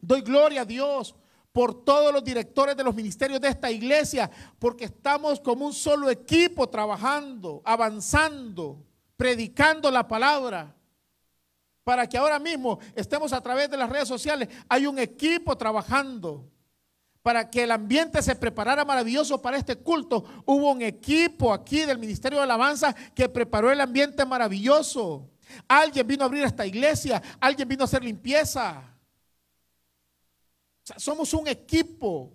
doy 0.00 0.20
gloria 0.20 0.62
a 0.62 0.64
Dios 0.64 1.14
por 1.52 1.84
todos 1.84 2.12
los 2.12 2.24
directores 2.24 2.76
de 2.76 2.82
los 2.82 2.94
ministerios 2.94 3.40
de 3.40 3.48
esta 3.48 3.70
iglesia, 3.70 4.30
porque 4.58 4.86
estamos 4.86 5.38
como 5.38 5.66
un 5.66 5.72
solo 5.72 6.10
equipo 6.10 6.68
trabajando, 6.68 7.62
avanzando, 7.64 8.84
predicando 9.16 9.90
la 9.90 10.06
palabra. 10.08 10.74
Para 11.84 12.08
que 12.08 12.18
ahora 12.18 12.38
mismo 12.38 12.78
estemos 12.96 13.32
a 13.32 13.40
través 13.40 13.70
de 13.70 13.76
las 13.76 13.88
redes 13.88 14.08
sociales, 14.08 14.48
hay 14.68 14.86
un 14.86 14.98
equipo 14.98 15.56
trabajando. 15.56 16.50
Para 17.22 17.48
que 17.48 17.62
el 17.62 17.70
ambiente 17.70 18.20
se 18.22 18.36
preparara 18.36 18.84
maravilloso 18.84 19.40
para 19.40 19.56
este 19.56 19.76
culto, 19.76 20.24
hubo 20.44 20.72
un 20.72 20.82
equipo 20.82 21.52
aquí 21.52 21.84
del 21.84 21.98
Ministerio 21.98 22.38
de 22.38 22.44
Alabanza 22.44 22.94
que 23.14 23.28
preparó 23.28 23.70
el 23.70 23.80
ambiente 23.80 24.24
maravilloso. 24.26 25.30
Alguien 25.68 26.06
vino 26.06 26.24
a 26.24 26.26
abrir 26.26 26.44
esta 26.44 26.66
iglesia, 26.66 27.22
alguien 27.40 27.68
vino 27.68 27.82
a 27.82 27.84
hacer 27.84 28.02
limpieza 28.02 28.94
somos 30.96 31.32
un 31.34 31.48
equipo. 31.48 32.32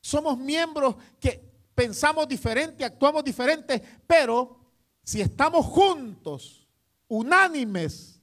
Somos 0.00 0.38
miembros 0.38 0.96
que 1.18 1.40
pensamos 1.74 2.28
diferente, 2.28 2.84
actuamos 2.84 3.24
diferente, 3.24 3.82
pero 4.06 4.60
si 5.02 5.20
estamos 5.20 5.64
juntos, 5.66 6.63
unánimes, 7.08 8.20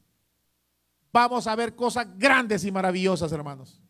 vamos 1.11 1.47
a 1.47 1.55
ver 1.55 1.75
cosas 1.75 2.07
grandes 2.17 2.63
y 2.65 2.71
maravillosas, 2.71 3.31
hermanos. 3.31 3.81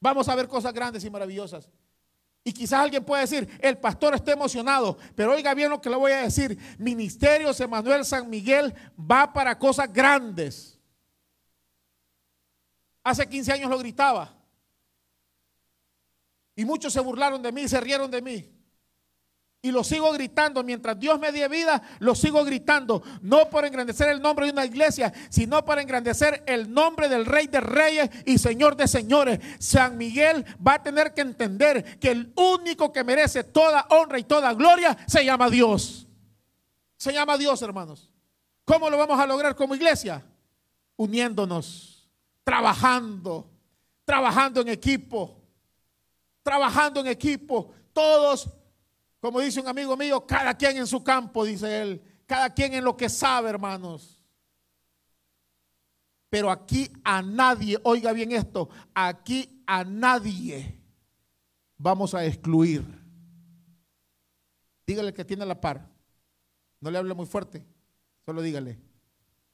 Vamos 0.00 0.28
a 0.28 0.34
ver 0.34 0.48
cosas 0.48 0.72
grandes 0.72 1.04
y 1.04 1.10
maravillosas. 1.10 1.70
Y 2.44 2.52
quizás 2.52 2.80
alguien 2.80 3.04
puede 3.04 3.22
decir, 3.22 3.58
el 3.60 3.76
pastor 3.78 4.14
está 4.14 4.32
emocionado, 4.32 4.96
pero 5.16 5.32
oiga 5.32 5.52
bien 5.52 5.68
lo 5.68 5.80
que 5.80 5.90
le 5.90 5.96
voy 5.96 6.12
a 6.12 6.22
decir. 6.22 6.56
Ministerios 6.78 7.58
Emanuel 7.58 8.04
San 8.04 8.30
Miguel 8.30 8.72
va 8.98 9.32
para 9.32 9.58
cosas 9.58 9.92
grandes. 9.92 10.78
Hace 13.02 13.28
15 13.28 13.52
años 13.52 13.70
lo 13.70 13.78
gritaba. 13.78 14.32
Y 16.54 16.64
muchos 16.64 16.92
se 16.92 17.00
burlaron 17.00 17.42
de 17.42 17.52
mí, 17.52 17.68
se 17.68 17.80
rieron 17.80 18.10
de 18.10 18.22
mí. 18.22 18.55
Y 19.62 19.72
lo 19.72 19.82
sigo 19.82 20.12
gritando. 20.12 20.62
Mientras 20.62 20.98
Dios 20.98 21.18
me 21.18 21.32
dé 21.32 21.48
vida, 21.48 21.82
lo 21.98 22.14
sigo 22.14 22.44
gritando. 22.44 23.02
No 23.22 23.50
por 23.50 23.64
engrandecer 23.64 24.08
el 24.08 24.22
nombre 24.22 24.46
de 24.46 24.52
una 24.52 24.64
iglesia, 24.64 25.12
sino 25.28 25.64
para 25.64 25.82
engrandecer 25.82 26.44
el 26.46 26.72
nombre 26.72 27.08
del 27.08 27.26
Rey 27.26 27.46
de 27.46 27.60
Reyes 27.60 28.10
y 28.24 28.38
Señor 28.38 28.76
de 28.76 28.86
Señores. 28.86 29.40
San 29.58 29.96
Miguel 29.96 30.44
va 30.64 30.74
a 30.74 30.82
tener 30.82 31.14
que 31.14 31.22
entender 31.22 31.98
que 31.98 32.10
el 32.10 32.32
único 32.36 32.92
que 32.92 33.02
merece 33.04 33.44
toda 33.44 33.86
honra 33.90 34.18
y 34.18 34.24
toda 34.24 34.54
gloria 34.54 34.96
se 35.06 35.24
llama 35.24 35.50
Dios. 35.50 36.06
Se 36.96 37.12
llama 37.12 37.36
Dios, 37.36 37.60
hermanos. 37.62 38.12
¿Cómo 38.64 38.88
lo 38.90 38.98
vamos 38.98 39.18
a 39.18 39.26
lograr 39.26 39.54
como 39.54 39.74
iglesia? 39.74 40.24
Uniéndonos 40.96 41.96
trabajando, 42.46 43.50
trabajando 44.04 44.60
en 44.60 44.68
equipo, 44.68 45.42
trabajando 46.44 47.00
en 47.00 47.08
equipo, 47.08 47.74
todos, 47.92 48.48
como 49.20 49.40
dice 49.40 49.60
un 49.60 49.68
amigo 49.68 49.96
mío, 49.96 50.26
cada 50.26 50.56
quien 50.56 50.76
en 50.76 50.86
su 50.86 51.02
campo, 51.02 51.44
dice 51.44 51.82
él, 51.82 52.02
cada 52.26 52.52
quien 52.52 52.74
en 52.74 52.84
lo 52.84 52.96
que 52.96 53.08
sabe, 53.08 53.48
hermanos. 53.48 54.22
Pero 56.28 56.50
aquí 56.50 56.90
a 57.04 57.22
nadie, 57.22 57.78
oiga 57.84 58.12
bien 58.12 58.32
esto, 58.32 58.68
aquí 58.94 59.62
a 59.66 59.84
nadie 59.84 60.80
vamos 61.78 62.14
a 62.14 62.24
excluir. 62.24 62.84
Dígale 64.86 65.12
que 65.12 65.24
tiene 65.24 65.46
la 65.46 65.60
par. 65.60 65.90
No 66.80 66.90
le 66.90 66.98
hable 66.98 67.14
muy 67.14 67.26
fuerte. 67.26 67.66
Solo 68.24 68.42
dígale, 68.42 68.80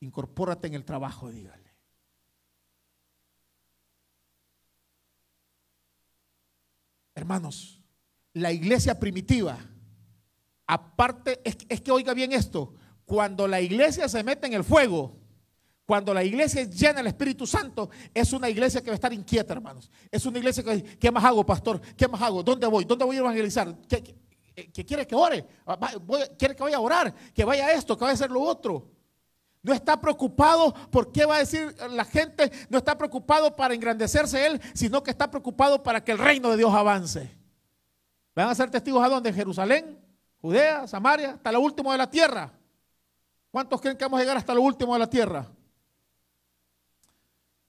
incorpórate 0.01 0.67
en 0.67 0.75
el 0.75 0.85
trabajo, 0.85 1.31
dígale. 1.31 1.63
Hermanos, 7.15 7.82
la 8.35 8.53
iglesia 8.53 8.99
primitiva, 8.99 9.59
aparte, 10.67 11.41
es, 11.45 11.57
es, 11.69 11.81
que 11.81 11.91
oiga 11.91 12.15
bien 12.15 12.33
esto, 12.33 12.75
cuando 13.05 13.47
la 13.47 13.61
iglesia 13.61 14.09
se 14.09 14.23
mete 14.25 14.47
en 14.47 14.55
el 14.55 14.65
fuego, 14.65 15.23
cuando 15.85 16.15
la 16.15 16.25
iglesia 16.25 16.65
llena 16.65 17.01
el 17.01 17.09
Espíritu 17.09 17.47
Santo, 17.47 17.91
es 18.15 18.33
una 18.33 18.49
iglesia 18.49 18.81
que 18.81 18.87
va 18.87 18.95
a 18.95 18.95
estar 18.95 19.13
inquieta, 19.13 19.53
hermanos. 19.53 19.91
Es 20.11 20.25
una 20.25 20.39
iglesia 20.39 20.63
que, 20.63 20.83
¿qué 20.83 21.11
más 21.11 21.25
hago, 21.25 21.45
pastor? 21.45 21.81
¿Qué 21.97 22.09
más 22.09 22.23
hago? 22.23 22.43
¿Dónde 22.43 22.67
voy? 22.67 22.85
¿Dónde 22.85 23.05
voy 23.05 23.17
a 23.17 23.19
evangelizar? 23.19 23.77
¿Qué, 23.89 24.03
qué, 24.73 24.85
quiere 24.87 25.07
que 25.07 25.15
ore? 25.15 25.45
¿Quiere 26.39 26.55
que 26.55 26.63
vaya 26.63 26.77
a 26.77 26.81
orar? 26.81 27.15
¿Que 27.35 27.45
vaya 27.45 27.67
a 27.67 27.73
esto? 27.73 27.97
¿Que 27.97 28.05
vaya 28.05 28.13
a 28.13 28.15
hacer 28.15 28.31
lo 28.31 28.41
otro? 28.41 28.91
No 29.63 29.73
está 29.73 30.01
preocupado 30.01 30.73
por 30.91 31.13
qué 31.13 31.25
va 31.25 31.37
a 31.37 31.39
decir 31.41 31.75
la 31.91 32.05
gente, 32.05 32.51
no 32.69 32.79
está 32.79 32.97
preocupado 32.97 33.55
para 33.55 33.75
engrandecerse 33.75 34.47
él, 34.47 34.61
sino 34.75 35.03
que 35.03 35.11
está 35.11 35.31
preocupado 35.31 35.83
para 35.83 36.03
que 36.03 36.13
el 36.13 36.19
reino 36.19 36.51
de 36.51 36.57
Dios 36.57 36.73
avance. 36.73 37.42
¿Van 38.35 38.49
a 38.49 38.55
ser 38.55 38.71
testigos 38.71 39.05
a 39.05 39.09
dónde? 39.09 39.33
Jerusalén, 39.33 39.99
Judea, 40.41 40.87
Samaria, 40.87 41.33
hasta 41.33 41.53
lo 41.53 41.61
último 41.61 41.93
de 41.93 41.99
la 41.99 42.11
tierra. 42.11 42.53
¿Cuántos 43.51 43.81
creen 43.81 43.97
que 43.97 44.05
vamos 44.05 44.19
a 44.19 44.23
llegar 44.23 44.37
hasta 44.37 44.55
lo 44.55 44.63
último 44.63 44.95
de 44.95 44.99
la 44.99 45.11
tierra? 45.11 45.47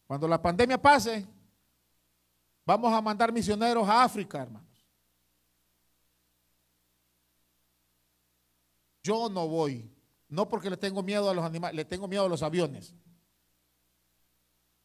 Cuando 0.08 0.28
la 0.28 0.42
pandemia 0.42 0.82
pase, 0.82 1.28
vamos 2.66 2.94
a 2.94 3.02
mandar 3.02 3.32
misioneros 3.34 3.88
a 3.88 4.04
África, 4.04 4.42
hermanos. 4.42 4.70
Yo 9.04 9.28
no 9.30 9.48
voy, 9.50 9.94
no 10.30 10.48
porque 10.48 10.70
le 10.70 10.78
tengo 10.78 11.04
miedo 11.04 11.30
a 11.30 11.34
los 11.34 11.44
animales, 11.44 11.76
le 11.76 11.84
tengo 11.84 12.08
miedo 12.08 12.26
a 12.26 12.30
los 12.30 12.42
aviones. 12.42 12.96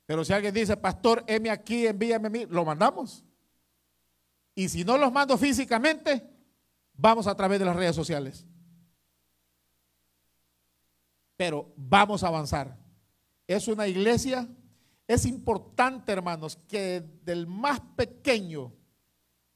Pero 0.07 0.25
si 0.25 0.33
alguien 0.33 0.53
dice, 0.53 0.77
pastor, 0.77 1.23
heme 1.29 1.51
aquí, 1.51 1.87
envíame 1.87 2.27
a 2.27 2.31
mí, 2.31 2.47
lo 2.47 2.65
mandamos. 2.65 3.25
Y 4.59 4.69
si 4.69 4.85
no 4.85 4.99
los 4.99 5.13
mando 5.13 5.39
físicamente, 5.39 6.29
vamos 6.95 7.29
a 7.29 7.37
través 7.37 7.61
de 7.61 7.65
las 7.65 7.77
redes 7.77 7.95
sociales. 7.95 8.45
Pero 11.37 11.73
vamos 11.77 12.25
a 12.25 12.27
avanzar. 12.27 12.77
Es 13.47 13.69
una 13.69 13.87
iglesia, 13.87 14.49
es 15.07 15.27
importante, 15.27 16.11
hermanos, 16.11 16.57
que 16.67 17.01
del 17.23 17.47
más 17.47 17.79
pequeño 17.95 18.73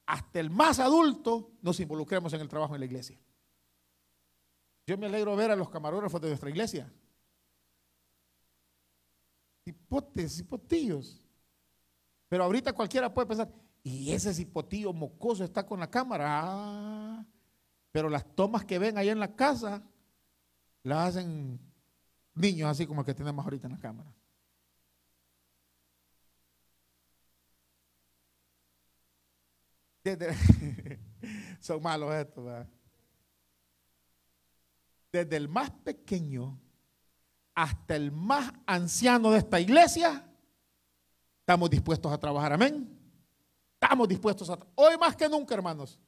hasta 0.07 0.39
el 0.39 0.51
más 0.51 0.79
adulto 0.79 1.51
nos 1.63 1.81
involucremos 1.81 2.33
en 2.35 2.41
el 2.41 2.49
trabajo 2.49 2.75
en 2.75 2.81
la 2.83 2.87
iglesia. 2.87 3.19
Yo 4.87 4.97
me 4.97 5.07
alegro 5.07 5.35
ver 5.35 5.51
a 5.51 5.57
los 5.57 5.69
camarógrafos 5.69 6.21
de 6.21 6.29
nuestra 6.29 6.49
iglesia. 6.49 6.89
Hipotes, 9.65 10.39
hipotillos. 10.39 11.27
Pero 12.29 12.45
ahorita 12.45 12.73
cualquiera 12.73 13.13
puede 13.13 13.27
pensar, 13.27 13.53
y 13.85 14.13
ese 14.13 14.33
cipotillo 14.33 14.93
mocoso 14.93 15.43
está 15.45 15.67
con 15.67 15.81
la 15.81 15.91
cámara. 15.91 16.41
Ah, 16.45 17.27
pero 17.91 18.09
las 18.09 18.25
tomas 18.35 18.65
que 18.65 18.79
ven 18.79 18.97
ahí 18.97 19.09
en 19.09 19.19
la 19.19 19.35
casa 19.35 19.83
las 20.83 21.09
hacen 21.09 21.61
niños 22.35 22.71
así 22.71 22.87
como 22.87 23.01
el 23.01 23.07
que 23.07 23.15
tenemos 23.15 23.45
ahorita 23.45 23.67
en 23.67 23.73
la 23.73 23.79
cámara. 23.79 24.13
son 31.61 31.83
malos 31.83 32.13
estos. 32.15 32.67
Desde 35.13 35.37
el 35.37 35.49
más 35.49 35.71
pequeño 35.71 36.59
hasta 37.55 37.97
el 37.97 38.11
más 38.11 38.53
anciano 38.67 39.31
de 39.31 39.39
esta 39.39 39.61
iglesia, 39.61 40.27
estamos 41.41 41.69
dispuestos 41.71 42.11
a 42.11 42.19
trabajar. 42.19 42.53
Amén. 42.55 43.02
Estamos 43.83 44.07
dispuestos 44.09 44.49
a... 44.49 44.57
Hoy 44.77 44.97
más 44.97 45.17
que 45.17 45.29
nunca, 45.29 45.55
hermanos. 45.55 45.99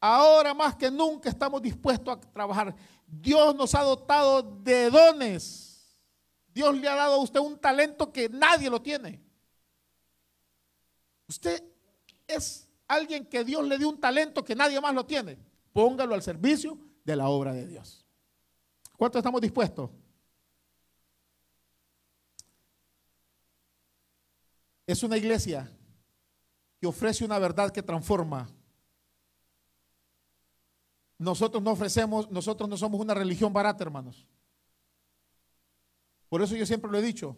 Ahora 0.00 0.52
más 0.52 0.74
que 0.74 0.90
nunca 0.90 1.28
estamos 1.28 1.62
dispuestos 1.62 2.12
a 2.12 2.20
trabajar. 2.20 2.74
Dios 3.06 3.54
nos 3.54 3.72
ha 3.76 3.82
dotado 3.82 4.42
de 4.42 4.90
dones. 4.90 5.96
Dios 6.48 6.76
le 6.76 6.88
ha 6.88 6.96
dado 6.96 7.14
a 7.14 7.18
usted 7.18 7.38
un 7.38 7.56
talento 7.56 8.12
que 8.12 8.28
nadie 8.28 8.68
lo 8.68 8.82
tiene. 8.82 9.22
Usted 11.28 11.62
es 12.26 12.68
alguien 12.88 13.24
que 13.26 13.44
Dios 13.44 13.64
le 13.64 13.78
dio 13.78 13.88
un 13.88 14.00
talento 14.00 14.44
que 14.44 14.56
nadie 14.56 14.80
más 14.80 14.92
lo 14.92 15.06
tiene. 15.06 15.38
Póngalo 15.72 16.14
al 16.14 16.22
servicio 16.22 16.76
de 17.04 17.14
la 17.14 17.28
obra 17.28 17.52
de 17.52 17.68
Dios. 17.68 18.04
¿Cuánto 18.96 19.18
estamos 19.18 19.40
dispuestos? 19.40 19.88
Es 24.84 25.02
una 25.04 25.16
iglesia 25.16 25.70
ofrece 26.84 27.24
una 27.24 27.38
verdad 27.38 27.70
que 27.70 27.82
transforma. 27.82 28.48
Nosotros 31.18 31.62
no 31.62 31.72
ofrecemos, 31.72 32.30
nosotros 32.30 32.68
no 32.68 32.76
somos 32.76 33.00
una 33.00 33.14
religión 33.14 33.52
barata, 33.52 33.84
hermanos. 33.84 34.26
Por 36.28 36.42
eso 36.42 36.56
yo 36.56 36.66
siempre 36.66 36.90
lo 36.90 36.98
he 36.98 37.02
dicho. 37.02 37.36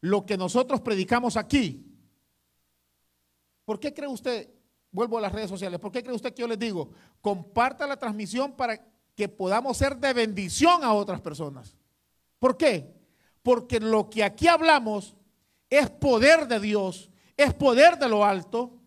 Lo 0.00 0.26
que 0.26 0.36
nosotros 0.36 0.80
predicamos 0.80 1.36
aquí, 1.36 1.86
¿por 3.64 3.80
qué 3.80 3.94
cree 3.94 4.08
usted? 4.08 4.52
Vuelvo 4.90 5.16
a 5.16 5.22
las 5.22 5.32
redes 5.32 5.48
sociales. 5.48 5.80
¿Por 5.80 5.90
qué 5.90 6.02
cree 6.02 6.14
usted 6.14 6.34
que 6.34 6.42
yo 6.42 6.48
les 6.48 6.58
digo? 6.58 6.90
Comparta 7.20 7.86
la 7.86 7.96
transmisión 7.96 8.52
para 8.52 8.84
que 9.14 9.28
podamos 9.28 9.76
ser 9.76 9.96
de 9.96 10.12
bendición 10.12 10.84
a 10.84 10.92
otras 10.92 11.20
personas. 11.20 11.76
¿Por 12.38 12.56
qué? 12.56 12.92
Porque 13.42 13.80
lo 13.80 14.10
que 14.10 14.24
aquí 14.24 14.48
hablamos 14.48 15.16
es 15.70 15.88
poder 15.88 16.46
de 16.48 16.60
Dios 16.60 17.11
es 17.42 17.54
poder 17.54 17.98
de 17.98 18.08
lo 18.08 18.24
alto. 18.24 18.78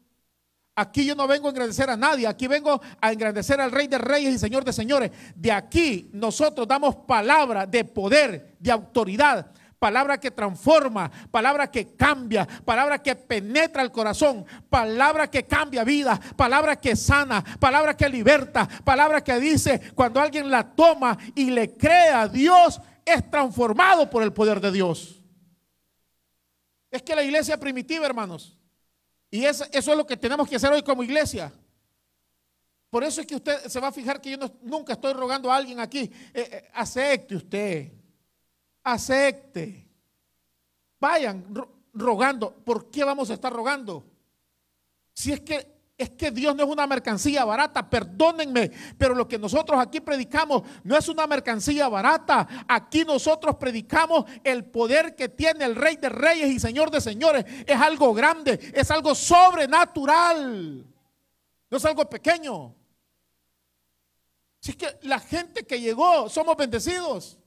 Aquí 0.78 1.06
yo 1.06 1.16
no 1.16 1.26
vengo 1.26 1.48
a 1.48 1.52
engrandecer 1.52 1.90
a 1.90 1.96
nadie, 1.96 2.28
aquí 2.28 2.48
vengo 2.48 2.82
a 3.00 3.12
engrandecer 3.12 3.62
al 3.62 3.72
Rey 3.72 3.88
de 3.88 3.98
Reyes 3.98 4.36
y 4.36 4.38
Señor 4.38 4.66
de 4.66 4.74
Señores. 4.74 5.12
De 5.34 5.52
aquí 5.52 6.10
nosotros 6.12 6.68
damos 6.68 6.98
palabra 6.98 7.66
de 7.66 7.86
poder, 7.86 8.58
de 8.60 8.72
autoridad, 8.72 9.52
palabra 9.80 10.20
que 10.20 10.32
transforma, 10.32 11.10
palabra 11.32 11.72
que 11.72 11.96
cambia, 11.96 12.46
palabra 12.66 13.02
que 13.02 13.16
penetra 13.16 13.84
el 13.84 13.92
corazón, 13.92 14.46
palabra 14.70 15.30
que 15.30 15.46
cambia 15.46 15.86
vida, 15.86 16.20
palabra 16.36 16.76
que 16.76 16.98
sana, 16.98 17.42
palabra 17.58 17.96
que 17.96 18.10
liberta, 18.10 18.68
palabra 18.84 19.24
que 19.24 19.40
dice 19.40 19.80
cuando 19.96 20.20
alguien 20.20 20.52
la 20.52 20.76
toma 20.76 21.18
y 21.36 21.52
le 21.52 21.78
cree 21.78 22.10
a 22.10 22.28
Dios, 22.28 22.82
es 23.06 23.30
transformado 23.30 24.10
por 24.10 24.24
el 24.24 24.34
poder 24.34 24.60
de 24.60 24.72
Dios. 24.74 25.25
Que 27.06 27.16
la 27.16 27.24
iglesia 27.24 27.58
primitiva, 27.60 28.06
hermanos, 28.06 28.58
y 29.30 29.46
eso, 29.46 29.66
es 29.72 29.86
lo 29.88 30.06
que 30.06 30.18
tenemos 30.18 30.48
que 30.48 30.56
hacer 30.56 30.72
hoy 30.72 30.82
como 30.82 31.04
iglesia. 31.04 31.54
Por 32.90 33.04
eso 33.04 33.22
es 33.22 33.28
que 33.28 33.36
usted 33.36 33.68
se 33.68 33.80
va 33.80 33.90
a 33.90 33.92
fijar 33.92 34.22
que 34.22 34.32
yo 34.32 34.38
nunca 34.62 34.94
estoy 34.94 35.14
rogando 35.14 35.52
a 35.52 35.58
alguien 35.58 35.80
aquí, 35.80 36.00
eh, 36.00 36.12
eh, 36.34 36.70
acepte 36.74 37.36
usted, 37.36 37.92
acepte. 38.84 39.88
Vayan 41.00 41.54
rogando. 41.94 42.56
¿Por 42.64 42.90
qué 42.90 43.04
vamos 43.04 43.30
a 43.30 43.34
estar 43.34 43.52
rogando? 43.52 44.06
Si 45.14 45.34
es 45.34 45.42
que 45.42 45.75
es 45.98 46.10
que 46.10 46.30
Dios 46.30 46.56
no 46.56 46.64
es 46.64 46.70
una 46.70 46.86
mercancía 46.88 47.46
barata, 47.46 47.90
perdónenme, 47.90 48.70
pero 48.98 49.16
lo 49.16 49.28
que 49.28 49.40
nosotros 49.40 49.80
aquí 49.80 50.02
predicamos 50.02 50.64
no 50.84 50.98
es 50.98 51.08
una 51.08 51.26
mercancía 51.26 51.88
barata. 51.88 52.66
Aquí 52.68 53.06
nosotros 53.06 53.56
predicamos 53.56 54.26
el 54.44 54.66
poder 54.66 55.16
que 55.16 55.30
tiene 55.30 55.64
el 55.64 55.76
Rey 55.76 55.96
de 55.96 56.10
Reyes 56.10 56.50
y 56.50 56.60
Señor 56.60 56.92
de 56.92 57.00
Señores. 57.00 57.46
Es 57.66 57.80
algo 57.80 58.14
grande, 58.14 58.60
es 58.74 58.92
algo 58.92 59.16
sobrenatural. 59.16 60.86
No 61.70 61.78
es 61.78 61.86
algo 61.86 62.10
pequeño. 62.10 62.76
Es 64.62 64.76
que 64.76 65.00
la 65.04 65.20
gente 65.20 65.66
que 65.66 65.80
llegó, 65.80 66.28
somos 66.28 66.58
bendecidos. 66.58 67.38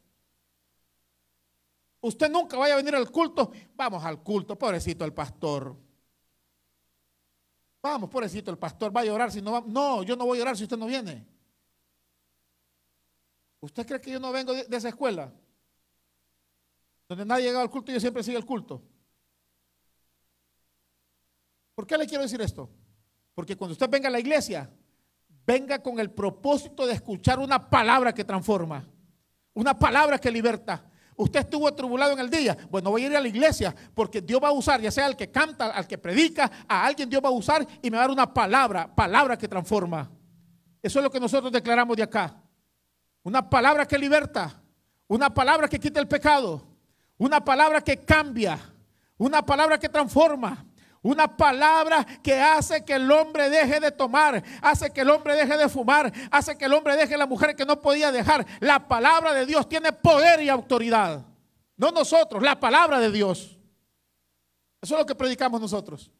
Usted 2.01 2.31
nunca 2.31 2.57
vaya 2.57 2.75
a 2.75 2.77
venir 2.79 2.95
al 2.95 3.11
culto. 3.11 3.51
Vamos 3.75 4.03
al 4.05 4.23
culto, 4.23 4.57
pobrecito 4.57 5.05
el 5.05 5.13
pastor. 5.13 5.77
Vamos, 7.83 8.11
pobrecito, 8.11 8.51
el 8.51 8.59
pastor 8.59 8.95
va 8.95 9.03
a 9.03 9.05
llorar 9.05 9.31
si 9.31 9.41
no 9.41 9.53
va. 9.53 9.62
No, 9.67 10.03
yo 10.03 10.17
no 10.17 10.27
voy 10.27 10.38
a 10.38 10.41
llorar 10.41 10.57
si 10.57 10.64
usted 10.64 10.77
no 10.77 10.87
viene. 10.87 11.27
¿Usted 13.61 13.87
cree 13.87 14.01
que 14.01 14.11
yo 14.11 14.21
no 14.21 14.33
vengo 14.33 14.53
de, 14.53 14.77
esa 14.77 14.88
escuela? 14.88 15.33
Donde 17.09 17.25
nadie 17.25 17.45
llega 17.45 17.61
al 17.61 17.71
culto 17.71 17.91
y 17.91 17.95
yo 17.95 18.01
siempre 18.01 18.23
sigo 18.23 18.38
el 18.38 18.45
culto. 18.45 18.83
¿Por 21.75 21.87
qué 21.87 21.97
le 21.97 22.07
quiero 22.07 22.23
decir 22.23 22.41
esto? 22.41 22.69
Porque 23.35 23.57
cuando 23.57 23.73
usted 23.73 23.88
venga 23.88 24.09
a 24.09 24.12
la 24.12 24.21
iglesia, 24.21 24.69
venga 25.47 25.81
con 25.81 26.01
el 26.01 26.11
propósito 26.11 26.87
de 26.87 26.95
escuchar 26.95 27.38
una 27.38 27.71
palabra 27.71 28.12
que 28.12 28.25
transforma, 28.25 28.85
una 29.55 29.79
palabra 29.79 30.19
que 30.19 30.31
liberta, 30.31 30.88
Usted 31.18 31.40
estuvo 31.40 31.66
atribulado 31.66 32.12
en 32.12 32.20
el 32.20 32.31
día. 32.31 32.57
Bueno, 32.70 32.90
voy 32.90 33.02
a 33.02 33.07
ir 33.09 33.16
a 33.16 33.20
la 33.20 33.26
iglesia 33.26 33.74
porque 33.92 34.20
Dios 34.20 34.40
va 34.40 34.48
a 34.48 34.52
usar, 34.52 34.81
ya 34.81 34.92
sea 34.92 35.04
al 35.07 35.16
que 35.16 35.33
canta, 35.33 35.66
al 35.66 35.85
que 35.85 35.98
predica, 35.98 36.48
a 36.68 36.87
alguien 36.87 37.11
Dios 37.11 37.20
va 37.22 37.28
a 37.28 37.33
usar 37.33 37.66
y 37.83 37.90
me 37.90 37.96
va 37.96 38.04
a 38.04 38.07
dar 38.07 38.12
una 38.12 38.33
palabra, 38.33 38.94
palabra 38.94 39.37
que 39.37 39.48
transforma. 39.48 40.09
Eso 40.81 41.00
es 41.00 41.02
lo 41.02 41.11
que 41.11 41.18
nosotros 41.18 41.50
declaramos 41.50 41.96
de 41.96 42.04
acá. 42.04 42.40
Una 43.24 43.50
palabra 43.50 43.85
que 43.85 43.98
liberta, 43.98 44.62
una 45.09 45.28
palabra 45.35 45.66
que 45.66 45.81
quita 45.81 45.98
el 45.98 46.07
pecado, 46.07 46.64
una 47.16 47.44
palabra 47.44 47.81
que 47.81 47.96
cambia, 47.96 48.57
una 49.16 49.44
palabra 49.44 49.76
que 49.76 49.88
transforma, 49.88 50.64
una 51.09 51.37
palabra 51.37 52.05
que 52.23 52.38
hace 52.38 52.85
que 52.85 52.94
el 52.94 53.11
hombre 53.11 53.49
deje 53.49 53.81
de 53.81 53.90
tomar, 53.90 54.42
hace 54.61 54.90
que 54.90 55.01
el 55.01 55.11
hombre 55.11 55.35
deje 55.35 55.57
de 55.57 55.68
fumar, 55.68 56.12
hace 56.31 56.57
que 56.59 56.66
el 56.66 56.75
hombre 56.75 56.97
deje 56.97 57.16
la 57.16 57.27
mujer 57.27 57.57
que 57.57 57.64
no 57.64 57.81
podía 57.81 58.12
dejar. 58.12 58.47
La 58.61 58.87
palabra 58.87 59.33
de 59.33 59.47
Dios 59.47 59.68
tiene 59.68 59.92
poder 59.92 60.42
y 60.42 60.51
autoridad. 60.51 61.25
No 61.77 61.90
nosotros, 61.90 62.42
la 62.42 62.61
palabra 62.61 63.01
de 63.01 63.11
Dios. 63.11 63.59
Eso 64.83 64.94
es 64.94 65.01
lo 65.01 65.07
que 65.07 65.14
predicamos 65.14 65.61
nosotros. 65.61 66.11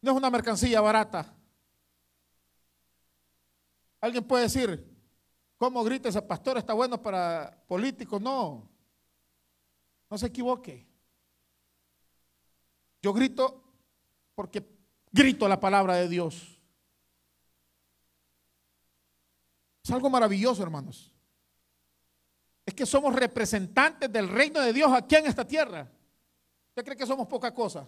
No 0.00 0.12
es 0.12 0.16
una 0.16 0.30
mercancía 0.30 0.80
barata. 0.80 1.34
Alguien 4.00 4.22
puede 4.22 4.44
decir, 4.44 4.86
¿cómo 5.56 5.82
grita 5.82 6.08
ese 6.08 6.22
pastor? 6.22 6.58
¿Está 6.58 6.74
bueno 6.74 7.02
para 7.02 7.60
políticos? 7.66 8.20
No. 8.20 8.70
No 10.08 10.16
se 10.16 10.26
equivoque. 10.26 10.86
Yo 13.06 13.12
grito 13.12 13.62
porque 14.34 14.66
grito 15.12 15.46
la 15.46 15.60
palabra 15.60 15.94
de 15.94 16.08
Dios. 16.08 16.60
Es 19.84 19.92
algo 19.92 20.10
maravilloso, 20.10 20.60
hermanos. 20.60 21.14
Es 22.64 22.74
que 22.74 22.84
somos 22.84 23.14
representantes 23.14 24.12
del 24.12 24.28
reino 24.28 24.58
de 24.58 24.72
Dios 24.72 24.90
aquí 24.92 25.14
en 25.14 25.26
esta 25.26 25.46
tierra. 25.46 25.88
¿Usted 26.70 26.84
cree 26.84 26.96
que 26.96 27.06
somos 27.06 27.28
poca 27.28 27.54
cosa? 27.54 27.86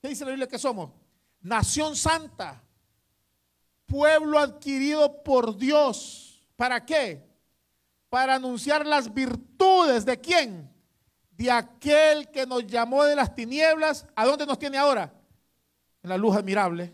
¿Qué 0.00 0.10
dice 0.10 0.24
la 0.24 0.30
Biblia 0.30 0.46
que 0.46 0.60
somos? 0.60 0.92
Nación 1.40 1.96
santa, 1.96 2.62
pueblo 3.86 4.38
adquirido 4.38 5.24
por 5.24 5.56
Dios. 5.56 6.46
¿Para 6.54 6.86
qué? 6.86 7.28
Para 8.08 8.36
anunciar 8.36 8.86
las 8.86 9.12
virtudes 9.12 10.04
de 10.04 10.20
quién? 10.20 10.71
De 11.32 11.50
aquel 11.50 12.30
que 12.30 12.46
nos 12.46 12.66
llamó 12.66 13.04
de 13.04 13.16
las 13.16 13.34
tinieblas. 13.34 14.06
¿A 14.14 14.24
dónde 14.24 14.46
nos 14.46 14.58
tiene 14.58 14.78
ahora? 14.78 15.12
En 16.02 16.10
la 16.10 16.16
luz 16.16 16.36
admirable. 16.36 16.92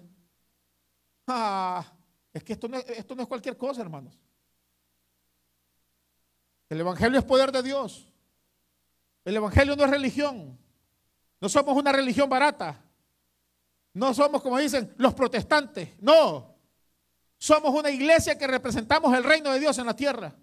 Ah, 1.27 1.85
es 2.33 2.43
que 2.43 2.55
esto 2.55 2.69
no, 2.69 2.79
esto 2.79 3.15
no 3.15 3.23
es 3.23 3.29
cualquier 3.29 3.57
cosa, 3.57 3.83
hermanos. 3.83 4.19
El 6.69 6.81
Evangelio 6.81 7.19
es 7.19 7.25
poder 7.25 7.51
de 7.53 7.63
Dios. 7.63 8.13
El 9.25 9.37
Evangelio 9.37 9.77
no 9.77 9.85
es 9.85 9.91
religión. 9.91 10.59
No 11.41 11.49
somos 11.49 11.77
una 11.77 11.93
religión 11.93 12.29
barata. 12.29 12.83
No 13.95 14.13
somos, 14.15 14.43
como 14.43 14.59
dicen, 14.59 14.95
los 14.99 15.15
protestantes. 15.15 15.91
No. 16.01 16.55
Somos 17.39 17.75
una 17.75 17.91
iglesia 17.91 18.37
que 18.37 18.47
representamos 18.47 19.15
el 19.17 19.25
reino 19.25 19.53
de 19.53 19.61
Dios 19.61 19.79
en 19.79 19.87
la 19.87 19.97
tierra. 19.97 20.35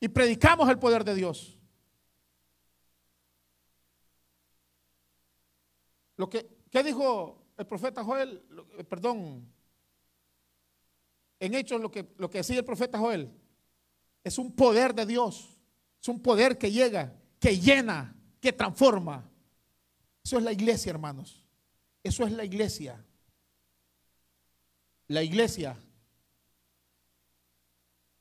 Y 0.00 0.08
predicamos 0.08 0.68
el 0.68 0.78
poder 0.78 1.04
de 1.04 1.14
Dios. 1.14 1.57
Lo 6.18 6.28
que, 6.28 6.58
¿Qué 6.70 6.82
dijo 6.82 7.46
el 7.56 7.66
profeta 7.66 8.04
Joel? 8.04 8.44
Eh, 8.76 8.84
perdón. 8.84 9.50
En 11.40 11.54
hechos 11.54 11.80
lo 11.80 11.90
que, 11.90 12.12
lo 12.18 12.28
que 12.28 12.38
decía 12.38 12.58
el 12.58 12.64
profeta 12.64 12.98
Joel. 12.98 13.32
Es 14.24 14.36
un 14.36 14.54
poder 14.54 14.94
de 14.94 15.06
Dios. 15.06 15.56
Es 16.02 16.08
un 16.08 16.20
poder 16.20 16.58
que 16.58 16.70
llega, 16.70 17.16
que 17.40 17.58
llena, 17.58 18.14
que 18.40 18.52
transforma. 18.52 19.30
Eso 20.22 20.38
es 20.38 20.44
la 20.44 20.52
iglesia, 20.52 20.90
hermanos. 20.90 21.44
Eso 22.02 22.24
es 22.26 22.32
la 22.32 22.44
iglesia. 22.44 23.02
La 25.06 25.22
iglesia 25.22 25.78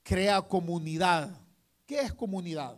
crea 0.04 0.42
comunidad. 0.44 1.42
¿Qué 1.88 2.02
es 2.02 2.14
comunidad? 2.14 2.78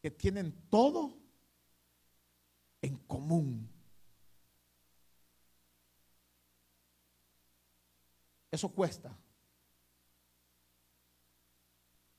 Que 0.00 0.12
tienen 0.12 0.52
todo 0.70 1.23
en 2.84 2.96
común. 3.06 3.68
Eso 8.50 8.68
cuesta 8.68 9.16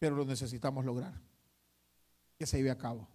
pero 0.06 0.17
lo 0.17 0.25
necesitamos 0.25 0.86
lograr. 0.86 1.13
Que 2.38 2.45
se 2.45 2.58
lleve 2.58 2.69
a 2.69 2.78
cabo. 2.78 3.08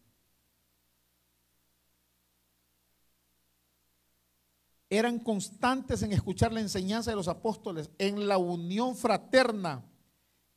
Eran 4.89 5.21
constantes 5.21 6.03
en 6.03 6.13
escuchar 6.13 6.53
la 6.53 6.59
enseñanza 6.59 7.13
de 7.13 7.17
los 7.17 7.29
apóstoles, 7.29 7.91
en 7.99 8.27
la 8.27 8.39
unión 8.39 8.97
fraterna, 8.97 9.85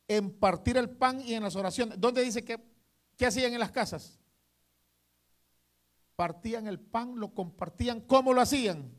en 0.08 0.28
partir 0.28 0.76
el 0.76 0.90
pan 0.90 1.20
y 1.20 1.34
en 1.34 1.44
las 1.44 1.54
oraciones. 1.54 2.00
¿Dónde 2.00 2.22
dice 2.22 2.44
que 2.44 2.58
qué 3.16 3.26
hacían 3.26 3.52
en 3.52 3.60
las 3.60 3.70
casas? 3.70 4.18
Partían 6.16 6.66
el 6.66 6.78
pan, 6.78 7.18
lo 7.18 7.34
compartían. 7.34 8.00
¿Cómo 8.00 8.32
lo 8.32 8.40
hacían? 8.40 8.92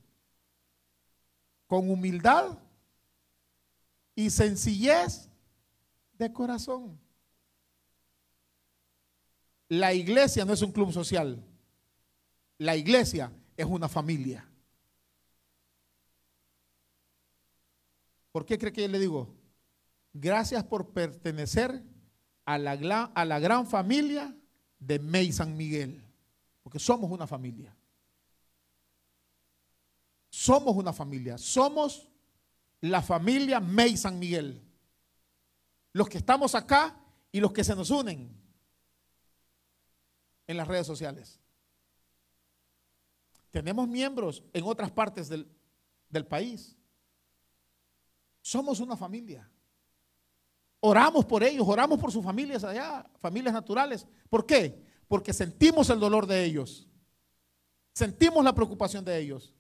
Con 1.68 1.90
humildad 1.90 2.58
y 4.16 4.30
sencillez 4.30 5.30
de 6.14 6.32
corazón. 6.32 7.00
La 9.68 9.94
iglesia 9.94 10.46
no 10.46 10.54
es 10.54 10.62
un 10.62 10.72
club 10.72 10.92
social. 10.92 11.44
La 12.58 12.76
iglesia 12.76 13.32
es 13.58 13.66
una 13.66 13.90
familia. 13.90 14.48
¿Por 18.32 18.46
qué 18.46 18.58
cree 18.58 18.72
que 18.72 18.82
yo 18.82 18.88
le 18.88 19.00
digo? 19.00 19.34
Gracias 20.14 20.64
por 20.64 20.92
pertenecer 20.92 21.84
a 22.46 22.58
la, 22.58 22.72
a 23.16 23.26
la 23.26 23.40
gran 23.40 23.66
familia 23.66 24.36
de 24.80 25.00
May 25.00 25.32
San 25.32 25.58
Miguel. 25.58 26.05
Porque 26.66 26.80
somos 26.80 27.12
una 27.12 27.28
familia. 27.28 27.78
Somos 30.32 30.76
una 30.76 30.92
familia. 30.92 31.38
Somos 31.38 32.10
la 32.82 33.04
familia 33.04 33.60
May 33.60 33.96
San 33.96 34.18
Miguel. 34.18 34.68
Los 35.94 36.10
que 36.10 36.18
estamos 36.18 36.56
acá 36.56 37.00
y 37.32 37.40
los 37.40 37.54
que 37.54 37.64
se 37.64 37.76
nos 37.76 37.92
unen 37.92 38.36
en 40.48 40.58
las 40.58 40.68
redes 40.68 40.88
sociales. 40.88 41.40
Tenemos 43.52 43.88
miembros 43.88 44.44
en 44.52 44.64
otras 44.64 44.90
partes 44.90 45.30
del, 45.30 45.48
país. 46.28 46.76
Somos 48.42 48.80
una 48.80 48.98
familia. 48.98 49.48
Oramos 50.80 51.26
por 51.26 51.44
ellos, 51.44 51.68
oramos 51.68 52.00
por 52.00 52.12
sus 52.12 52.26
familias 52.26 52.64
allá, 52.64 53.08
familias 53.20 53.54
naturales. 53.54 54.08
¿Por 54.32 54.48
qué? 54.48 54.95
Porque 55.08 55.34
sentimos 55.34 55.90
el 55.90 56.00
dolor 56.00 56.26
de 56.26 56.44
ellos. 56.44 56.88
Sentimos 57.94 58.44
la 58.44 58.54
preocupación 58.54 59.06
de 59.06 59.18
ellos. 59.18 59.54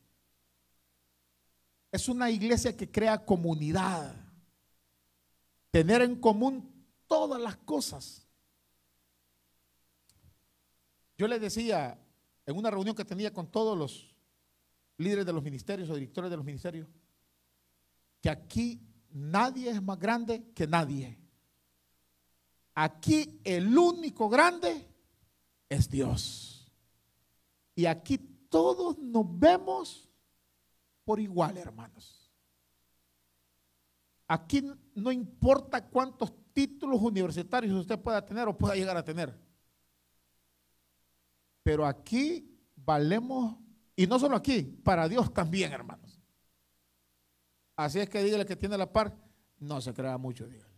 Es 1.91 2.09
una 2.09 2.29
iglesia 2.29 2.75
que 2.75 2.91
crea 2.91 3.23
comunidad. 3.23 4.15
Tener 5.71 6.01
en 6.01 6.15
común 6.19 6.85
todas 7.07 7.41
las 7.41 7.55
cosas. 7.57 8.27
Yo 11.17 11.27
les 11.27 11.39
decía 11.39 11.97
en 12.45 12.57
una 12.57 12.69
reunión 12.69 12.95
que 12.95 13.05
tenía 13.05 13.31
con 13.31 13.47
todos 13.47 13.77
los 13.77 14.15
líderes 14.97 15.25
de 15.25 15.33
los 15.33 15.43
ministerios 15.43 15.89
o 15.89 15.95
directores 15.95 16.29
de 16.29 16.37
los 16.37 16.45
ministerios, 16.45 16.87
que 18.21 18.29
aquí 18.29 18.81
nadie 19.11 19.69
es 19.69 19.81
más 19.81 19.99
grande 19.99 20.51
que 20.53 20.67
nadie. 20.67 21.17
Aquí 22.73 23.39
el 23.43 23.77
único 23.77 24.29
grande 24.29 24.94
es 25.69 25.89
Dios. 25.89 26.71
Y 27.75 27.85
aquí 27.85 28.17
todos 28.49 28.97
nos 28.99 29.25
vemos 29.39 30.09
por 31.03 31.19
igual, 31.19 31.57
hermanos. 31.57 32.31
Aquí 34.27 34.63
no 34.95 35.11
importa 35.11 35.87
cuántos 35.87 36.33
títulos 36.53 37.01
universitarios 37.01 37.73
usted 37.73 37.99
pueda 37.99 38.25
tener 38.25 38.47
o 38.47 38.57
pueda 38.57 38.75
llegar 38.75 38.97
a 38.97 39.03
tener. 39.03 39.37
Pero 41.61 41.85
aquí 41.85 42.59
valemos, 42.75 43.57
y 43.95 44.07
no 44.07 44.17
solo 44.19 44.35
aquí, 44.35 44.61
para 44.61 45.07
Dios 45.07 45.33
también, 45.33 45.73
hermanos. 45.73 46.19
Así 47.75 47.99
es 47.99 48.09
que 48.09 48.23
dígale 48.23 48.45
que 48.45 48.55
tiene 48.55 48.77
la 48.77 48.91
par, 48.91 49.15
no 49.59 49.81
se 49.81 49.93
crea 49.93 50.17
mucho, 50.17 50.47
dígale. 50.47 50.74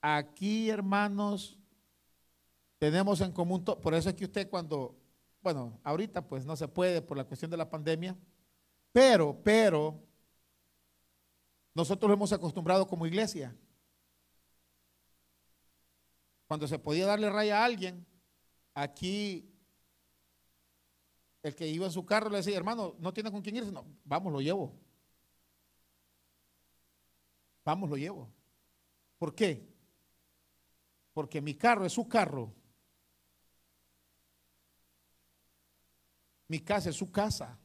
Aquí, 0.00 0.70
hermanos, 0.70 1.58
tenemos 2.78 3.20
en 3.20 3.32
común, 3.32 3.64
por 3.64 3.94
eso 3.94 4.08
es 4.08 4.14
que 4.14 4.24
usted 4.24 4.48
cuando, 4.48 4.96
bueno, 5.42 5.80
ahorita 5.82 6.26
pues 6.26 6.44
no 6.44 6.56
se 6.56 6.68
puede 6.68 7.02
por 7.02 7.16
la 7.16 7.24
cuestión 7.24 7.50
de 7.50 7.56
la 7.56 7.68
pandemia, 7.68 8.16
pero, 8.92 9.36
pero, 9.42 10.00
nosotros 11.74 12.08
lo 12.08 12.14
hemos 12.14 12.32
acostumbrado 12.32 12.86
como 12.86 13.06
iglesia 13.06 13.54
cuando 16.48 16.66
se 16.66 16.78
podía 16.78 17.06
darle 17.06 17.28
raya 17.28 17.60
a 17.60 17.64
alguien, 17.66 18.06
aquí 18.74 19.52
el 21.42 21.54
que 21.54 21.68
iba 21.68 21.84
en 21.86 21.92
su 21.92 22.04
carro 22.06 22.30
le 22.30 22.38
decía, 22.38 22.56
hermano, 22.56 22.96
no 22.98 23.12
tiene 23.12 23.30
con 23.30 23.42
quién 23.42 23.56
irse. 23.56 23.70
No, 23.70 23.84
vamos, 24.04 24.32
lo 24.32 24.40
llevo. 24.40 24.74
Vamos, 27.64 27.90
lo 27.90 27.96
llevo. 27.96 28.32
¿Por 29.18 29.34
qué? 29.34 29.77
Porque 31.18 31.40
mi 31.40 31.56
carro 31.56 31.84
es 31.84 31.92
su 31.94 32.06
carro. 32.06 32.54
Mi 36.46 36.60
casa 36.60 36.90
es 36.90 36.94
su 36.94 37.10
casa. 37.10 37.58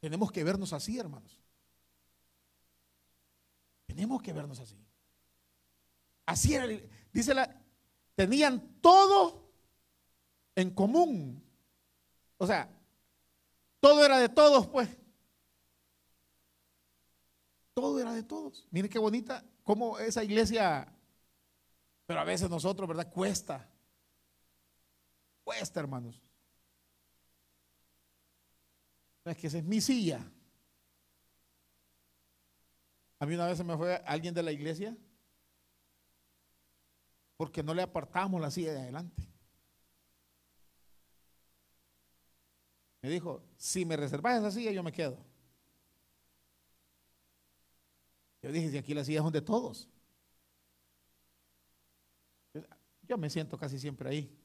Tenemos 0.00 0.32
que 0.32 0.42
vernos 0.42 0.72
así, 0.72 0.98
hermanos. 0.98 1.40
Tenemos 3.86 4.20
que 4.22 4.32
vernos 4.32 4.58
así. 4.58 4.76
Así 6.26 6.52
era. 6.52 6.66
Dice 7.12 7.32
la, 7.32 7.62
tenían 8.16 8.80
todo 8.80 9.52
en 10.56 10.70
común. 10.70 11.48
O 12.38 12.46
sea, 12.48 12.68
todo 13.78 14.04
era 14.04 14.18
de 14.18 14.28
todos, 14.28 14.66
pues. 14.66 14.88
Todo 17.72 18.00
era 18.00 18.12
de 18.12 18.24
todos. 18.24 18.66
Miren 18.72 18.90
qué 18.90 18.98
bonita, 18.98 19.44
cómo 19.62 19.98
esa 19.98 20.24
iglesia, 20.24 20.92
pero 22.06 22.20
a 22.20 22.24
veces 22.24 22.50
nosotros, 22.50 22.88
¿verdad? 22.88 23.12
Cuesta. 23.12 23.68
Cuesta, 25.44 25.80
hermanos. 25.80 26.20
Es 29.24 29.36
que 29.36 29.46
esa 29.46 29.58
es 29.58 29.64
mi 29.64 29.80
silla. 29.80 30.20
A 33.18 33.26
mí 33.26 33.34
una 33.34 33.46
vez 33.46 33.56
se 33.56 33.64
me 33.64 33.76
fue 33.76 34.02
alguien 34.04 34.34
de 34.34 34.42
la 34.42 34.50
iglesia 34.50 34.96
porque 37.36 37.62
no 37.62 37.72
le 37.74 37.82
apartamos 37.82 38.40
la 38.40 38.50
silla 38.50 38.72
de 38.72 38.80
adelante. 38.80 39.22
Me 43.00 43.10
dijo, 43.10 43.42
si 43.56 43.84
me 43.84 43.96
reservas 43.96 44.38
esa 44.38 44.50
silla, 44.50 44.70
yo 44.70 44.82
me 44.82 44.92
quedo. 44.92 45.31
Yo 48.42 48.50
dije, 48.50 48.70
si 48.70 48.78
aquí 48.78 48.92
las 48.92 49.06
sillas 49.06 49.22
son 49.22 49.32
de 49.32 49.40
todos. 49.40 49.88
Yo 53.02 53.16
me 53.16 53.30
siento 53.30 53.56
casi 53.56 53.78
siempre 53.78 54.08
ahí. 54.08 54.38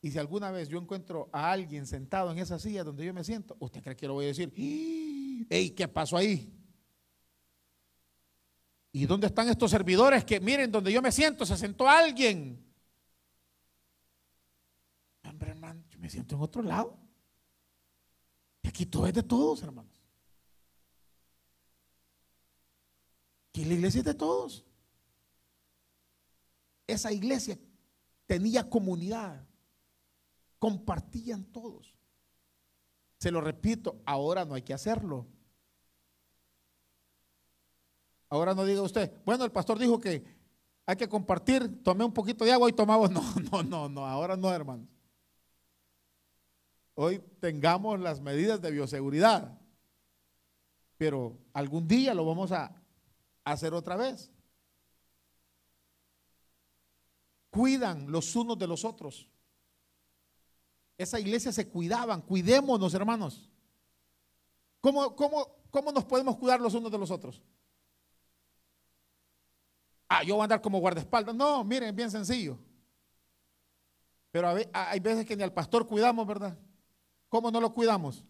Y 0.00 0.10
si 0.10 0.18
alguna 0.18 0.50
vez 0.50 0.68
yo 0.68 0.78
encuentro 0.78 1.28
a 1.32 1.50
alguien 1.50 1.86
sentado 1.86 2.30
en 2.30 2.38
esa 2.38 2.58
silla 2.58 2.84
donde 2.84 3.04
yo 3.04 3.12
me 3.12 3.24
siento, 3.24 3.56
¿usted 3.58 3.82
cree 3.82 3.96
que 3.96 4.06
lo 4.06 4.14
voy 4.14 4.26
a 4.26 4.28
decir? 4.28 4.52
¡Ey, 5.50 5.70
qué 5.70 5.88
pasó 5.88 6.16
ahí! 6.16 6.54
¿Y 8.92 9.06
dónde 9.06 9.26
están 9.26 9.48
estos 9.48 9.70
servidores 9.70 10.24
que 10.24 10.40
miren 10.40 10.70
donde 10.70 10.92
yo 10.92 11.02
me 11.02 11.12
siento? 11.12 11.44
Se 11.44 11.56
sentó 11.56 11.88
alguien. 11.88 12.64
Hombre, 15.24 15.50
hermano, 15.50 15.84
yo 15.90 15.98
me 15.98 16.08
siento 16.08 16.36
en 16.36 16.40
otro 16.40 16.62
lado. 16.62 16.98
Y 18.62 18.68
aquí 18.68 18.86
todo 18.86 19.06
es 19.06 19.14
de 19.14 19.22
todos, 19.22 19.62
hermanos. 19.62 19.97
Aquí 23.58 23.64
la 23.64 23.74
iglesia 23.74 23.98
es 23.98 24.04
de 24.04 24.14
todos. 24.14 24.64
Esa 26.86 27.10
iglesia 27.10 27.58
tenía 28.24 28.70
comunidad. 28.70 29.44
Compartían 30.60 31.42
todos. 31.46 31.92
Se 33.18 33.32
lo 33.32 33.40
repito, 33.40 34.00
ahora 34.06 34.44
no 34.44 34.54
hay 34.54 34.62
que 34.62 34.74
hacerlo. 34.74 35.26
Ahora 38.28 38.54
no 38.54 38.64
diga 38.64 38.80
usted, 38.80 39.12
bueno, 39.24 39.44
el 39.44 39.50
pastor 39.50 39.76
dijo 39.76 39.98
que 39.98 40.24
hay 40.86 40.94
que 40.94 41.08
compartir, 41.08 41.82
tomé 41.82 42.04
un 42.04 42.14
poquito 42.14 42.44
de 42.44 42.52
agua 42.52 42.68
y 42.68 42.74
tomamos. 42.74 43.10
No, 43.10 43.22
no, 43.50 43.62
no, 43.64 43.88
no, 43.88 44.06
ahora 44.06 44.36
no, 44.36 44.52
hermanos. 44.52 44.86
Hoy 46.94 47.18
tengamos 47.40 47.98
las 47.98 48.20
medidas 48.20 48.62
de 48.62 48.70
bioseguridad, 48.70 49.60
pero 50.96 51.36
algún 51.52 51.88
día 51.88 52.14
lo 52.14 52.24
vamos 52.24 52.52
a 52.52 52.77
hacer 53.52 53.74
otra 53.74 53.96
vez. 53.96 54.30
Cuidan 57.50 58.10
los 58.10 58.34
unos 58.36 58.58
de 58.58 58.66
los 58.66 58.84
otros. 58.84 59.28
Esa 60.96 61.20
iglesia 61.20 61.52
se 61.52 61.68
cuidaban, 61.68 62.20
cuidémonos, 62.22 62.92
hermanos. 62.94 63.48
¿Cómo, 64.80 65.14
cómo, 65.14 65.46
cómo 65.70 65.92
nos 65.92 66.04
podemos 66.04 66.36
cuidar 66.36 66.60
los 66.60 66.74
unos 66.74 66.90
de 66.90 66.98
los 66.98 67.10
otros? 67.10 67.42
Ah, 70.08 70.22
yo 70.22 70.34
voy 70.34 70.42
a 70.42 70.44
andar 70.44 70.60
como 70.60 70.80
guardaespaldas. 70.80 71.34
No, 71.34 71.62
miren, 71.64 71.94
bien 71.94 72.10
sencillo. 72.10 72.58
Pero 74.30 74.54
hay 74.72 75.00
veces 75.00 75.24
que 75.26 75.36
ni 75.36 75.42
al 75.42 75.52
pastor 75.52 75.86
cuidamos, 75.86 76.26
¿verdad? 76.26 76.56
¿Cómo 77.28 77.50
no 77.50 77.60
lo 77.60 77.72
cuidamos? 77.72 78.24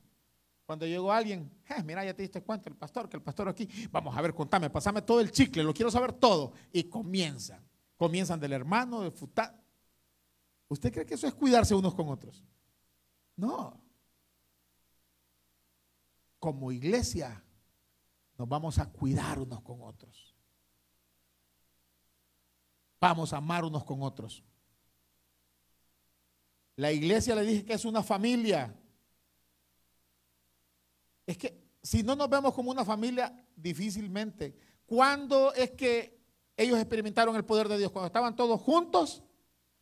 Cuando 0.69 0.85
llegó 0.85 1.11
alguien, 1.11 1.51
eh, 1.67 1.83
mira, 1.83 2.05
ya 2.05 2.13
te 2.13 2.21
diste 2.21 2.43
cuenta, 2.43 2.69
el 2.69 2.77
pastor, 2.77 3.09
que 3.09 3.17
el 3.17 3.23
pastor 3.23 3.49
aquí, 3.49 3.67
vamos 3.91 4.15
a 4.15 4.21
ver, 4.21 4.35
contame, 4.35 4.69
pasame 4.69 5.01
todo 5.01 5.19
el 5.19 5.33
chicle, 5.33 5.63
lo 5.63 5.73
quiero 5.73 5.91
saber 5.91 6.13
todo. 6.13 6.53
Y 6.71 6.85
comienzan, 6.85 7.67
comienzan 7.97 8.39
del 8.39 8.53
hermano, 8.53 9.01
del 9.01 9.13
futar. 9.13 9.59
¿Usted 10.69 10.93
cree 10.93 11.07
que 11.07 11.15
eso 11.15 11.27
es 11.27 11.33
cuidarse 11.33 11.75
unos 11.75 11.95
con 11.95 12.11
otros? 12.11 12.45
No. 13.35 13.81
Como 16.39 16.71
iglesia 16.71 17.43
nos 18.37 18.47
vamos 18.47 18.79
a 18.79 18.93
cuidar 18.93 19.39
unos 19.39 19.63
con 19.63 19.81
otros. 19.81 20.37
Vamos 23.01 23.33
a 23.33 23.39
amar 23.39 23.65
unos 23.65 23.85
con 23.85 24.03
otros. 24.03 24.45
La 26.77 26.93
iglesia 26.93 27.35
le 27.35 27.41
dije 27.41 27.65
que 27.65 27.73
es 27.73 27.87
una 27.87 28.03
familia. 28.03 28.78
Es 31.29 31.37
que 31.37 31.63
si 31.83 32.03
no 32.03 32.17
nos 32.17 32.31
vemos 32.31 32.55
como 32.55 32.71
una 32.71 32.87
familia, 32.87 33.31
difícilmente. 33.55 34.57
¿Cuándo 34.87 35.53
es 35.53 35.73
que 35.73 36.19
ellos 36.57 36.79
experimentaron 36.79 37.37
el 37.37 37.45
poder 37.45 37.69
de 37.69 37.77
Dios? 37.77 37.93
Cuando 37.93 38.07
estaban 38.07 38.35
todos 38.35 38.59
juntos 38.63 39.23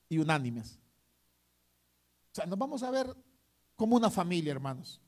y 0.09 0.19
unánimes. 0.19 0.81
O 2.33 2.35
sea, 2.35 2.47
nos 2.47 2.59
vamos 2.59 2.83
a 2.83 2.91
ver 2.91 3.17
como 3.77 3.95
una 3.95 4.11
familia, 4.11 4.51
hermanos. 4.51 5.01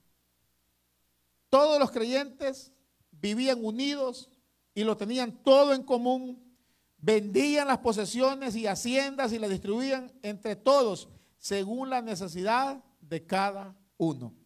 Todos 1.49 1.81
los 1.81 1.91
creyentes 1.91 2.73
vivían 3.11 3.65
unidos 3.65 4.31
y 4.75 4.85
lo 4.85 4.97
tenían 4.97 5.43
todo 5.43 5.75
en 5.75 5.83
común. 5.83 6.57
Vendían 6.99 7.67
las 7.67 7.79
posesiones 7.79 8.55
y 8.55 8.69
haciendas 8.69 9.33
y 9.33 9.41
las 9.41 9.51
distribuían 9.51 10.13
entre 10.23 10.55
todos 10.55 11.09
según 11.37 11.91
la 11.91 12.01
necesidad 12.01 12.81
de 13.01 13.27
cada 13.27 13.77
uno. 13.97 14.38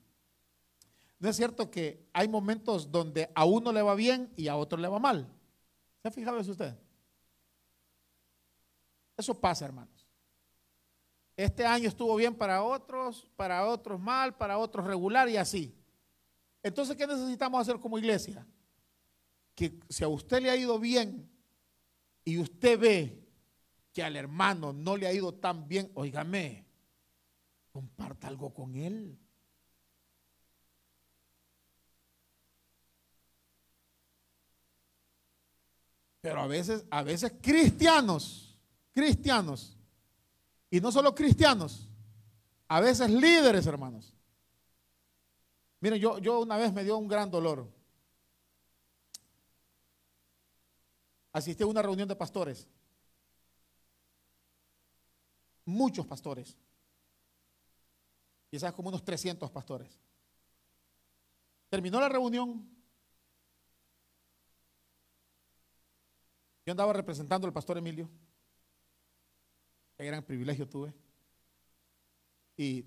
No 1.23 1.29
es 1.29 1.37
cierto 1.37 1.71
que 1.71 2.05
hay 2.13 2.27
momentos 2.27 2.91
donde 2.91 3.31
a 3.33 3.45
uno 3.45 3.73
le 3.73 3.81
va 3.81 3.95
bien 3.95 4.33
y 4.37 4.49
a 4.49 4.57
otro 4.57 4.77
le 4.77 4.89
va 4.89 4.99
mal. 4.99 5.33
¿Se 6.03 6.09
ha 6.09 6.11
fijado 6.11 6.41
eso 6.41 6.51
usted? 6.51 6.77
Eso 9.17 9.41
pasa, 9.41 9.65
hermanos. 9.65 10.05
Este 11.37 11.65
año 11.65 11.87
estuvo 11.87 12.17
bien 12.17 12.35
para 12.35 12.65
otros, 12.65 13.31
para 13.37 13.65
otros 13.69 14.01
mal, 14.01 14.37
para 14.37 14.59
otros 14.59 14.85
regular 14.85 15.29
y 15.29 15.37
así. 15.37 15.73
Entonces, 16.61 16.97
¿qué 16.97 17.07
necesitamos 17.07 17.61
hacer 17.61 17.79
como 17.79 17.99
iglesia? 17.99 18.45
Que 19.55 19.79
si 19.89 20.03
a 20.03 20.09
usted 20.09 20.43
le 20.43 20.51
ha 20.51 20.57
ido 20.57 20.77
bien 20.81 21.31
y 22.25 22.39
usted 22.39 22.77
ve 22.81 23.29
que 23.93 24.03
al 24.03 24.17
hermano 24.17 24.73
no 24.73 24.97
le 24.97 25.07
ha 25.07 25.13
ido 25.13 25.33
tan 25.33 25.69
bien, 25.69 25.89
óigame, 25.95 26.67
comparta 27.71 28.27
algo 28.27 28.53
con 28.53 28.75
él. 28.75 29.17
Pero 36.23 36.41
a 36.41 36.47
veces, 36.47 36.85
a 36.89 37.03
veces 37.03 37.35
cristianos, 37.43 38.57
cristianos, 38.93 39.77
y 40.71 40.81
no 40.81 40.91
solo 40.91 41.15
cristianos, 41.15 41.89
a 42.69 42.81
veces 42.81 43.11
líderes, 43.11 43.67
hermanos. 43.67 44.15
Miren, 45.81 45.99
yo, 46.01 46.19
yo 46.19 46.41
una 46.41 46.57
vez 46.57 46.73
me 46.73 46.85
dio 46.85 46.97
un 46.97 47.09
gran 47.09 47.29
dolor. 47.29 47.69
Asistí 51.33 51.65
a 51.65 51.67
una 51.67 51.83
reunión 51.83 52.09
de 52.09 52.15
pastores. 52.15 52.69
Muchos 55.65 56.07
pastores. 56.07 56.57
Quizás 58.49 58.73
como 58.75 58.91
unos 58.91 59.05
300 59.05 59.51
pastores. 59.51 59.99
Terminó 61.69 62.01
la 62.01 62.09
reunión. 62.09 62.69
Yo 66.65 66.71
andaba 66.71 66.93
representando 66.93 67.47
al 67.47 67.53
pastor 67.53 67.79
Emilio. 67.79 68.09
Qué 69.97 70.05
gran 70.05 70.25
privilegio 70.25 70.69
tuve. 70.69 70.95
Y 72.57 72.85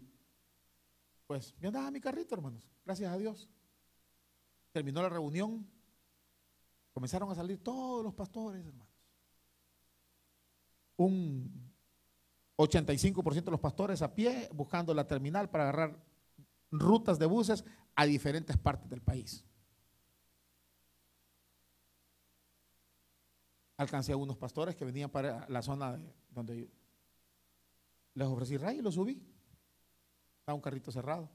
pues 1.28 1.56
yo 1.60 1.68
andaba 1.68 1.88
a 1.88 1.92
mi 1.92 2.00
carrito, 2.00 2.36
hermanos. 2.36 2.70
Gracias 2.86 3.12
a 3.12 3.18
Dios. 3.18 3.50
Terminó 4.72 5.02
la 5.02 5.10
reunión. 5.10 5.68
Comenzaron 6.94 7.30
a 7.32 7.36
salir 7.36 7.62
todos 7.62 8.04
los 8.04 8.14
pastores, 8.14 8.66
hermanos. 8.66 8.94
Un 10.98 11.72
85% 12.58 13.44
de 13.44 13.52
los 13.52 13.60
pastores 13.60 14.02
a 14.02 14.14
pie 14.14 14.50
buscando 14.54 14.94
la 14.94 15.06
terminal 15.06 15.50
para 15.50 15.66
agarrar 15.66 16.00
rutas 16.72 17.20
de 17.20 17.26
buses 17.26 17.66
a 17.96 18.06
diferentes 18.06 18.58
partes 18.58 18.90
del 18.90 19.02
país. 19.02 19.46
Alcancé 23.78 24.14
a 24.14 24.18
unos 24.18 24.38
pastores 24.38 24.76
que 24.76 24.86
venían 24.86 25.10
para 25.10 25.48
la 25.50 25.62
zona 25.62 26.00
donde 26.30 26.70
les 28.14 28.28
ofrecí 28.28 28.58
ray 28.58 28.78
y 28.78 28.82
lo 28.82 28.92
subí. 28.92 29.22
a 30.46 30.54
un 30.54 30.62
carrito 30.62 30.92
cerrado. 30.92 31.30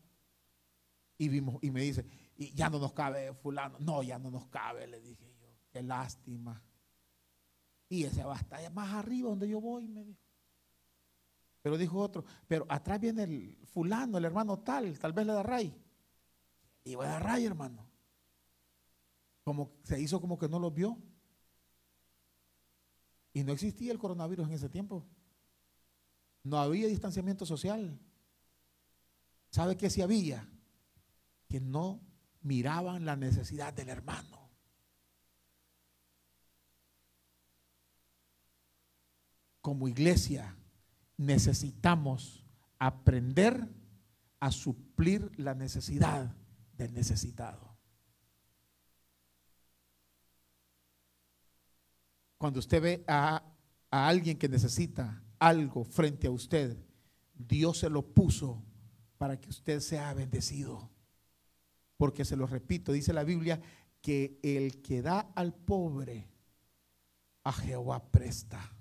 Y 1.18 1.28
vimos, 1.28 1.58
y 1.62 1.70
me 1.70 1.82
dice, 1.82 2.06
y 2.36 2.54
ya 2.54 2.70
no 2.70 2.78
nos 2.78 2.94
cabe 2.94 3.34
fulano. 3.34 3.78
No, 3.80 4.02
ya 4.02 4.18
no 4.18 4.30
nos 4.30 4.46
cabe, 4.46 4.86
le 4.86 5.00
dije 5.00 5.34
yo. 5.38 5.48
Qué 5.70 5.82
lástima. 5.82 6.62
Y 7.90 8.04
ese 8.04 8.24
va 8.24 8.36
a 8.36 8.38
estar 8.38 8.72
más 8.72 8.94
arriba 8.94 9.28
donde 9.28 9.48
yo 9.48 9.60
voy, 9.60 9.86
me 9.88 10.04
dijo. 10.04 10.22
Pero 11.60 11.76
dijo 11.76 11.98
otro, 11.98 12.24
pero 12.46 12.64
atrás 12.68 12.98
viene 12.98 13.24
el 13.24 13.58
fulano, 13.66 14.16
el 14.16 14.24
hermano 14.24 14.60
tal, 14.60 14.98
tal 14.98 15.12
vez 15.12 15.26
le 15.26 15.32
da 15.34 15.42
ray. 15.42 15.76
Y 16.84 16.94
voy 16.94 17.06
a 17.06 17.10
dar 17.10 17.24
ray, 17.24 17.44
hermano. 17.44 17.86
Como 19.44 19.72
se 19.82 20.00
hizo 20.00 20.20
como 20.20 20.38
que 20.38 20.48
no 20.48 20.58
lo 20.58 20.70
vio. 20.70 20.96
Y 23.32 23.44
no 23.44 23.52
existía 23.52 23.92
el 23.92 23.98
coronavirus 23.98 24.48
en 24.48 24.54
ese 24.54 24.68
tiempo. 24.68 25.06
No 26.42 26.58
había 26.58 26.88
distanciamiento 26.88 27.46
social. 27.46 27.98
¿Sabe 29.50 29.76
qué 29.76 29.90
si 29.90 30.02
había? 30.02 30.48
Que 31.48 31.60
no 31.60 32.00
miraban 32.42 33.04
la 33.04 33.16
necesidad 33.16 33.72
del 33.72 33.88
hermano. 33.88 34.50
Como 39.60 39.88
iglesia 39.88 40.56
necesitamos 41.16 42.44
aprender 42.78 43.68
a 44.40 44.50
suplir 44.50 45.30
la 45.38 45.54
necesidad 45.54 46.34
del 46.72 46.94
necesitado. 46.94 47.69
Cuando 52.40 52.58
usted 52.58 52.80
ve 52.80 53.04
a, 53.06 53.42
a 53.90 54.08
alguien 54.08 54.38
que 54.38 54.48
necesita 54.48 55.22
algo 55.38 55.84
frente 55.84 56.26
a 56.26 56.30
usted, 56.30 56.74
Dios 57.34 57.80
se 57.80 57.90
lo 57.90 58.00
puso 58.00 58.64
para 59.18 59.38
que 59.38 59.50
usted 59.50 59.80
sea 59.80 60.14
bendecido. 60.14 60.88
Porque 61.98 62.24
se 62.24 62.36
lo 62.36 62.46
repito, 62.46 62.92
dice 62.92 63.12
la 63.12 63.24
Biblia 63.24 63.60
que 64.00 64.40
el 64.42 64.80
que 64.80 65.02
da 65.02 65.20
al 65.34 65.52
pobre, 65.52 66.30
a 67.44 67.52
Jehová 67.52 68.10
presta. 68.10 68.74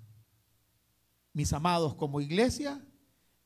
Mis 1.34 1.52
amados, 1.52 1.94
como 1.96 2.22
iglesia 2.22 2.82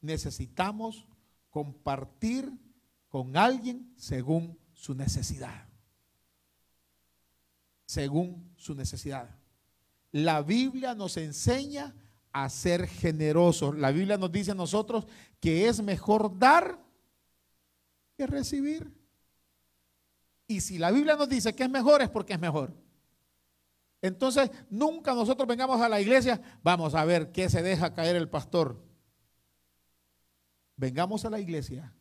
necesitamos 0.00 1.08
compartir 1.50 2.52
con 3.08 3.36
alguien 3.36 3.92
según 3.96 4.60
su 4.74 4.94
necesidad. 4.94 5.66
Según 7.84 8.54
su 8.56 8.76
necesidad. 8.76 9.43
La 10.14 10.42
Biblia 10.42 10.94
nos 10.94 11.16
enseña 11.16 11.92
a 12.32 12.48
ser 12.48 12.86
generosos. 12.86 13.76
La 13.76 13.90
Biblia 13.90 14.16
nos 14.16 14.30
dice 14.30 14.52
a 14.52 14.54
nosotros 14.54 15.08
que 15.40 15.66
es 15.66 15.82
mejor 15.82 16.38
dar 16.38 16.78
que 18.16 18.24
recibir. 18.28 18.92
Y 20.46 20.60
si 20.60 20.78
la 20.78 20.92
Biblia 20.92 21.16
nos 21.16 21.28
dice 21.28 21.52
que 21.52 21.64
es 21.64 21.68
mejor, 21.68 22.00
es 22.00 22.08
porque 22.10 22.34
es 22.34 22.38
mejor. 22.38 22.72
Entonces, 24.02 24.52
nunca 24.70 25.14
nosotros 25.14 25.48
vengamos 25.48 25.80
a 25.80 25.88
la 25.88 26.00
iglesia, 26.00 26.40
vamos 26.62 26.94
a 26.94 27.04
ver 27.04 27.32
qué 27.32 27.50
se 27.50 27.64
deja 27.64 27.92
caer 27.92 28.14
el 28.14 28.28
pastor. 28.28 28.80
Vengamos 30.76 31.24
a 31.24 31.30
la 31.30 31.40
iglesia, 31.40 31.92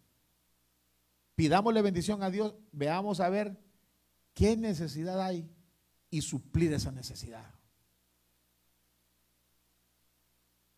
pidámosle 1.34 1.82
bendición 1.82 2.22
a 2.22 2.30
Dios, 2.30 2.54
veamos 2.72 3.22
a 3.22 3.30
ver 3.30 3.58
qué 4.36 4.56
necesidad 4.56 5.20
hay 5.20 5.50
y 6.12 6.22
suplir 6.22 6.72
esa 6.74 6.92
necesidad. 6.92 7.53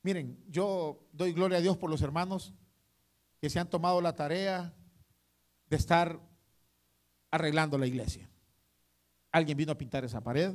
Miren, 0.05 0.37
yo 0.47 1.09
doy 1.13 1.33
gloria 1.33 1.57
a 1.57 1.61
Dios 1.61 1.77
por 1.77 1.89
los 1.89 2.03
hermanos 2.03 2.53
que 3.41 3.49
se 3.49 3.59
han 3.59 3.71
tomado 3.71 4.01
la 4.01 4.15
tarea 4.15 4.71
de 5.67 5.75
estar 5.75 6.21
arreglando 7.31 7.75
la 7.79 7.87
iglesia. 7.87 8.29
Alguien 9.31 9.57
vino 9.57 9.71
a 9.71 9.77
pintar 9.79 10.05
esa 10.05 10.21
pared, 10.21 10.53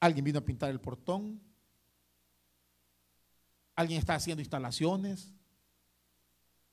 Alguien 0.00 0.24
vino 0.24 0.40
a 0.40 0.44
pintar 0.44 0.70
el 0.70 0.80
portón. 0.80 1.40
Alguien 3.76 4.00
está 4.00 4.16
haciendo 4.16 4.40
instalaciones. 4.40 5.32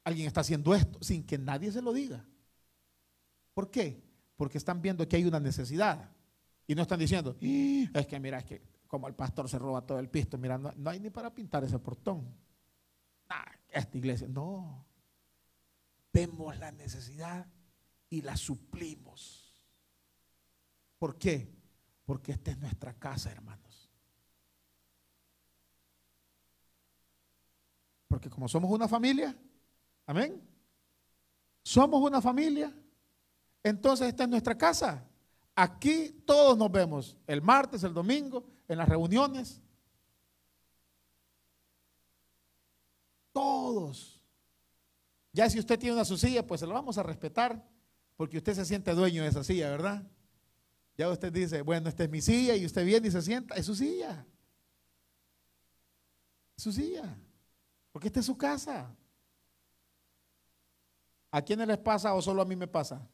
Alguien 0.04 0.26
está 0.26 0.42
haciendo 0.42 0.74
esto 0.74 0.98
sin 1.04 1.24
que 1.24 1.38
nadie 1.38 1.72
se 1.72 1.84
lo 1.84 1.94
diga. 1.94 2.26
¿Por 3.54 3.70
qué? 3.70 4.04
Porque 4.36 4.58
están 4.58 4.82
viendo 4.82 5.08
que 5.08 5.18
hay 5.18 5.26
una 5.26 5.40
necesidad. 5.40 6.10
Y 6.66 6.74
no 6.74 6.82
están 6.82 6.98
diciendo, 6.98 7.38
es 7.40 8.08
que 8.08 8.20
mira, 8.20 8.40
es 8.40 8.46
que 8.46 8.79
como 8.90 9.08
el 9.08 9.14
pastor 9.14 9.48
se 9.48 9.60
roba 9.60 9.86
todo 9.86 10.00
el 10.00 10.10
pisto, 10.10 10.40
mira, 10.40 10.58
no, 10.58 10.90
hay 10.90 11.00
ni 11.00 11.12
para 11.12 11.32
pintar 11.32 11.64
ese 11.64 11.78
portón. 11.78 12.36
esta 13.70 13.98
iglesia, 13.98 14.28
no. 14.28 14.84
Vemos 16.12 16.58
la 16.58 16.72
necesidad 16.72 17.46
y 18.10 18.24
la 18.24 18.36
suplimos. 18.36 19.64
¿Por 20.98 21.20
qué? 21.20 21.56
Porque 22.04 22.32
esta 22.32 22.50
es 22.50 22.58
nuestra 22.58 22.96
casa, 22.96 23.32
hermanos. 23.32 23.92
Porque 28.08 28.28
como 28.28 28.48
somos 28.48 28.72
una 28.72 28.88
familia, 28.88 29.38
amén. 30.08 30.42
Somos 31.62 32.02
una 32.02 32.20
familia. 32.24 32.74
Entonces 33.62 34.08
esta 34.08 34.24
es 34.24 34.30
nuestra 34.30 34.58
casa. 34.58 35.06
Aquí 35.54 36.24
todos 36.26 36.58
nos 36.58 36.72
vemos 36.72 37.16
el 37.28 37.44
martes, 37.44 37.84
el 37.84 37.94
domingo, 37.94 38.50
en 38.70 38.78
las 38.78 38.88
reuniones. 38.88 39.62
Todos. 43.34 44.22
Ya 45.34 45.50
si 45.50 45.60
usted 45.60 45.78
tiene 45.78 45.96
una 45.96 46.06
su 46.06 46.18
silla, 46.18 46.46
pues 46.46 46.62
se 46.62 46.68
lo 46.68 46.74
vamos 46.74 46.98
a 46.98 47.04
respetar, 47.04 47.68
porque 48.16 48.38
usted 48.38 48.54
se 48.54 48.66
siente 48.66 48.94
dueño 48.94 49.24
de 49.24 49.30
esa 49.30 49.44
silla, 49.44 49.70
¿verdad? 49.70 50.04
Ya 50.98 51.10
usted 51.10 51.32
dice, 51.32 51.62
bueno, 51.62 51.90
esta 51.90 52.04
es 52.04 52.10
mi 52.10 52.22
silla 52.22 52.56
y 52.56 52.66
usted 52.66 52.86
viene 52.86 53.08
y 53.08 53.12
se 53.12 53.22
sienta, 53.22 53.56
es 53.56 53.66
su 53.66 53.76
silla. 53.76 54.26
Es 56.56 56.64
su 56.64 56.72
silla. 56.72 57.18
Porque 57.92 58.08
esta 58.08 58.20
es 58.20 58.26
su 58.26 58.38
casa. 58.38 58.94
¿A 61.32 61.42
quiénes 61.42 61.68
les 61.68 61.78
pasa 61.78 62.14
o 62.14 62.22
solo 62.22 62.42
a 62.42 62.46
mí 62.46 62.56
me 62.56 62.68
pasa? 62.68 63.08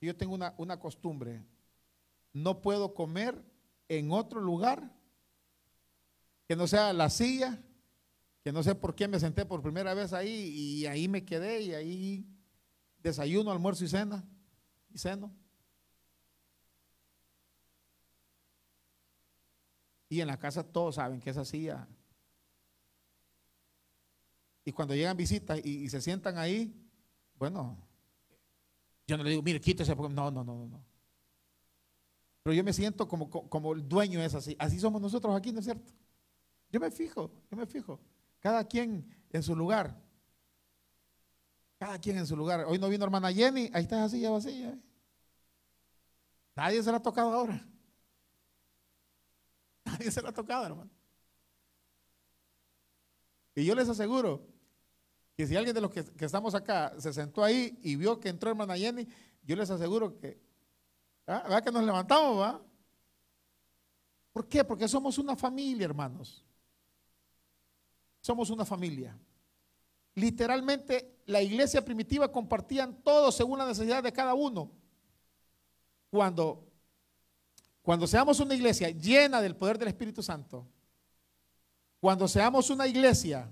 Yo 0.00 0.14
tengo 0.16 0.34
una, 0.34 0.54
una 0.58 0.78
costumbre. 0.78 1.42
No 2.34 2.60
puedo 2.60 2.92
comer 2.92 3.42
en 3.88 4.12
otro 4.12 4.40
lugar 4.40 4.92
que 6.46 6.56
no 6.56 6.66
sea 6.66 6.92
la 6.92 7.08
silla, 7.08 7.62
que 8.42 8.52
no 8.52 8.62
sé 8.62 8.74
por 8.74 8.94
qué 8.94 9.08
me 9.08 9.18
senté 9.18 9.46
por 9.46 9.62
primera 9.62 9.94
vez 9.94 10.12
ahí 10.12 10.28
y 10.28 10.86
ahí 10.86 11.08
me 11.08 11.24
quedé 11.24 11.62
y 11.62 11.72
ahí 11.74 12.26
desayuno, 12.98 13.50
almuerzo 13.50 13.84
y 13.84 13.88
cena 13.88 14.22
y 14.92 14.98
seno. 14.98 15.32
Y 20.08 20.20
en 20.20 20.26
la 20.26 20.38
casa 20.38 20.62
todos 20.62 20.96
saben 20.96 21.20
que 21.20 21.30
es 21.30 21.36
así. 21.36 21.68
Y 24.64 24.72
cuando 24.72 24.94
llegan 24.94 25.16
visitas 25.16 25.64
y, 25.64 25.88
se 25.88 26.00
sientan 26.00 26.38
ahí, 26.38 26.74
bueno, 27.36 27.76
yo 29.06 29.16
no 29.16 29.24
le 29.24 29.30
digo, 29.30 29.42
mire, 29.42 29.60
quítese, 29.60 29.94
porque 29.94 30.12
no, 30.12 30.30
no, 30.30 30.42
no, 30.42 30.66
no. 30.66 30.93
Pero 32.44 32.54
yo 32.54 32.62
me 32.62 32.74
siento 32.74 33.08
como, 33.08 33.30
como 33.30 33.72
el 33.72 33.88
dueño 33.88 34.22
es 34.22 34.34
así. 34.34 34.54
Así 34.58 34.78
somos 34.78 35.00
nosotros 35.00 35.34
aquí, 35.34 35.50
¿no 35.50 35.60
es 35.60 35.64
cierto? 35.64 35.92
Yo 36.70 36.78
me 36.78 36.90
fijo, 36.90 37.32
yo 37.50 37.56
me 37.56 37.64
fijo. 37.64 37.98
Cada 38.38 38.62
quien 38.64 39.10
en 39.30 39.42
su 39.42 39.56
lugar. 39.56 39.98
Cada 41.78 41.98
quien 41.98 42.18
en 42.18 42.26
su 42.26 42.36
lugar. 42.36 42.66
Hoy 42.68 42.78
no 42.78 42.90
vino 42.90 43.02
hermana 43.02 43.32
Jenny, 43.32 43.70
ahí 43.72 43.84
está 43.84 44.04
así, 44.04 44.20
ya 44.20 44.30
vacía. 44.30 44.78
Nadie 46.54 46.82
se 46.82 46.90
la 46.90 46.98
ha 46.98 47.02
tocado 47.02 47.32
ahora. 47.32 47.66
Nadie 49.86 50.10
se 50.10 50.20
la 50.20 50.28
ha 50.28 50.34
tocado, 50.34 50.66
hermano. 50.66 50.90
Y 53.54 53.64
yo 53.64 53.74
les 53.74 53.88
aseguro 53.88 54.46
que 55.34 55.46
si 55.46 55.56
alguien 55.56 55.74
de 55.74 55.80
los 55.80 55.90
que, 55.90 56.04
estamos 56.20 56.54
acá 56.54 56.92
se 56.98 57.10
sentó 57.14 57.42
ahí 57.42 57.78
y 57.82 57.96
vio 57.96 58.20
que 58.20 58.28
entró 58.28 58.50
hermana 58.50 58.76
Jenny, 58.76 59.08
yo 59.44 59.56
les 59.56 59.70
aseguro 59.70 60.18
que, 60.18 60.42
¿verdad 61.26 61.62
que 61.62 61.72
nos 61.72 61.84
levantamos, 61.84 62.40
va? 62.40 62.60
¿Por 64.32 64.48
qué? 64.48 64.64
Porque 64.64 64.88
somos 64.88 65.16
una 65.18 65.36
familia, 65.36 65.84
hermanos. 65.84 66.44
Somos 68.20 68.50
una 68.50 68.64
familia. 68.64 69.16
Literalmente, 70.14 71.20
la 71.26 71.40
iglesia 71.40 71.84
primitiva 71.84 72.30
compartían 72.30 73.02
todo 73.02 73.30
según 73.30 73.58
la 73.58 73.66
necesidad 73.66 74.02
de 74.02 74.12
cada 74.12 74.34
uno. 74.34 74.70
Cuando 76.10 76.64
Cuando 77.82 78.06
seamos 78.06 78.40
una 78.40 78.54
iglesia 78.54 78.88
llena 78.88 79.42
del 79.42 79.56
poder 79.56 79.78
del 79.78 79.88
Espíritu 79.88 80.22
Santo, 80.22 80.66
cuando 82.00 82.26
seamos 82.28 82.70
una 82.70 82.86
iglesia 82.86 83.46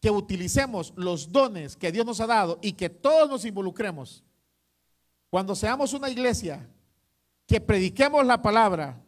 que 0.00 0.10
utilicemos 0.10 0.92
los 0.96 1.30
dones 1.30 1.76
que 1.76 1.92
Dios 1.92 2.04
nos 2.04 2.20
ha 2.20 2.26
dado 2.26 2.58
y 2.60 2.72
que 2.72 2.88
todos 2.90 3.28
nos 3.28 3.44
involucremos, 3.44 4.24
cuando 5.30 5.54
seamos 5.54 5.92
una 5.94 6.10
iglesia 6.10 6.68
que 7.46 7.60
prediquemos 7.60 8.26
la 8.26 8.42
palabra, 8.42 9.00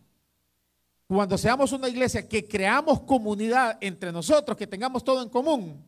cuando 1.08 1.36
seamos 1.36 1.72
una 1.72 1.88
iglesia 1.88 2.26
que 2.26 2.46
creamos 2.46 3.02
comunidad 3.02 3.76
entre 3.80 4.12
nosotros, 4.12 4.56
que 4.56 4.66
tengamos 4.66 5.04
todo 5.04 5.22
en 5.22 5.28
común, 5.28 5.84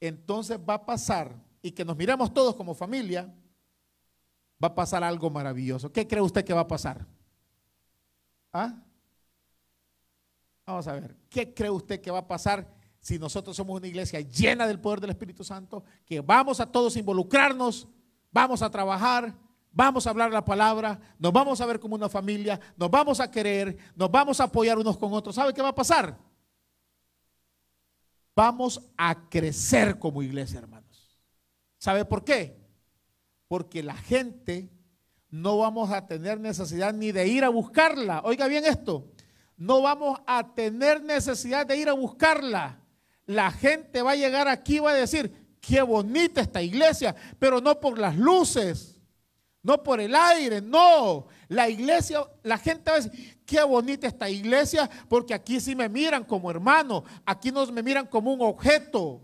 entonces 0.00 0.58
va 0.58 0.74
a 0.74 0.84
pasar 0.84 1.32
y 1.62 1.70
que 1.70 1.84
nos 1.84 1.96
miremos 1.96 2.34
todos 2.34 2.54
como 2.54 2.74
familia, 2.74 3.32
va 4.62 4.68
a 4.68 4.74
pasar 4.74 5.02
algo 5.02 5.30
maravilloso. 5.30 5.90
¿Qué 5.90 6.06
cree 6.06 6.20
usted 6.20 6.44
que 6.44 6.52
va 6.52 6.62
a 6.62 6.68
pasar? 6.68 7.06
¿Ah? 8.52 8.74
Vamos 10.66 10.86
a 10.88 10.92
ver, 10.92 11.16
¿qué 11.30 11.54
cree 11.54 11.70
usted 11.70 12.00
que 12.00 12.10
va 12.10 12.18
a 12.18 12.26
pasar 12.26 12.66
si 12.98 13.18
nosotros 13.18 13.56
somos 13.56 13.78
una 13.78 13.86
iglesia 13.86 14.20
llena 14.20 14.66
del 14.66 14.80
poder 14.80 15.00
del 15.00 15.10
Espíritu 15.10 15.44
Santo? 15.44 15.84
Que 16.04 16.20
vamos 16.20 16.58
a 16.58 16.66
todos 16.66 16.96
involucrarnos, 16.96 17.86
vamos 18.36 18.60
a 18.60 18.68
trabajar, 18.68 19.34
vamos 19.72 20.06
a 20.06 20.10
hablar 20.10 20.30
la 20.30 20.44
palabra, 20.44 21.00
nos 21.18 21.32
vamos 21.32 21.58
a 21.58 21.64
ver 21.64 21.80
como 21.80 21.94
una 21.94 22.10
familia, 22.10 22.60
nos 22.76 22.90
vamos 22.90 23.18
a 23.18 23.30
querer, 23.30 23.78
nos 23.94 24.10
vamos 24.10 24.40
a 24.40 24.44
apoyar 24.44 24.78
unos 24.78 24.98
con 24.98 25.10
otros. 25.14 25.34
¿Sabe 25.34 25.54
qué 25.54 25.62
va 25.62 25.70
a 25.70 25.74
pasar? 25.74 26.18
Vamos 28.34 28.82
a 28.94 29.26
crecer 29.30 29.98
como 29.98 30.22
iglesia, 30.22 30.58
hermanos. 30.58 31.18
¿Sabe 31.78 32.04
por 32.04 32.24
qué? 32.24 32.60
Porque 33.48 33.82
la 33.82 33.94
gente 33.94 34.70
no 35.30 35.56
vamos 35.56 35.90
a 35.90 36.06
tener 36.06 36.38
necesidad 36.38 36.92
ni 36.92 37.12
de 37.12 37.28
ir 37.28 37.42
a 37.42 37.48
buscarla. 37.48 38.20
Oiga 38.22 38.48
bien 38.48 38.66
esto, 38.66 39.10
no 39.56 39.80
vamos 39.80 40.20
a 40.26 40.52
tener 40.52 41.02
necesidad 41.02 41.64
de 41.64 41.78
ir 41.78 41.88
a 41.88 41.94
buscarla. 41.94 42.82
La 43.24 43.50
gente 43.50 44.02
va 44.02 44.10
a 44.10 44.16
llegar 44.16 44.46
aquí 44.46 44.76
y 44.76 44.80
va 44.80 44.90
a 44.90 44.94
decir, 44.94 45.45
qué 45.66 45.82
bonita 45.82 46.40
esta 46.40 46.62
iglesia, 46.62 47.14
pero 47.38 47.60
no 47.60 47.80
por 47.80 47.98
las 47.98 48.16
luces, 48.16 49.00
no 49.62 49.82
por 49.82 50.00
el 50.00 50.14
aire, 50.14 50.60
no. 50.60 51.26
La 51.48 51.68
iglesia, 51.68 52.20
la 52.44 52.56
gente 52.56 52.90
a 52.90 52.94
decir, 52.94 53.42
qué 53.44 53.62
bonita 53.64 54.06
esta 54.06 54.30
iglesia, 54.30 54.88
porque 55.08 55.34
aquí 55.34 55.58
sí 55.60 55.74
me 55.74 55.88
miran 55.88 56.22
como 56.24 56.50
hermano, 56.50 57.02
aquí 57.24 57.50
no 57.50 57.66
me 57.66 57.82
miran 57.82 58.06
como 58.06 58.32
un 58.32 58.42
objeto, 58.42 59.20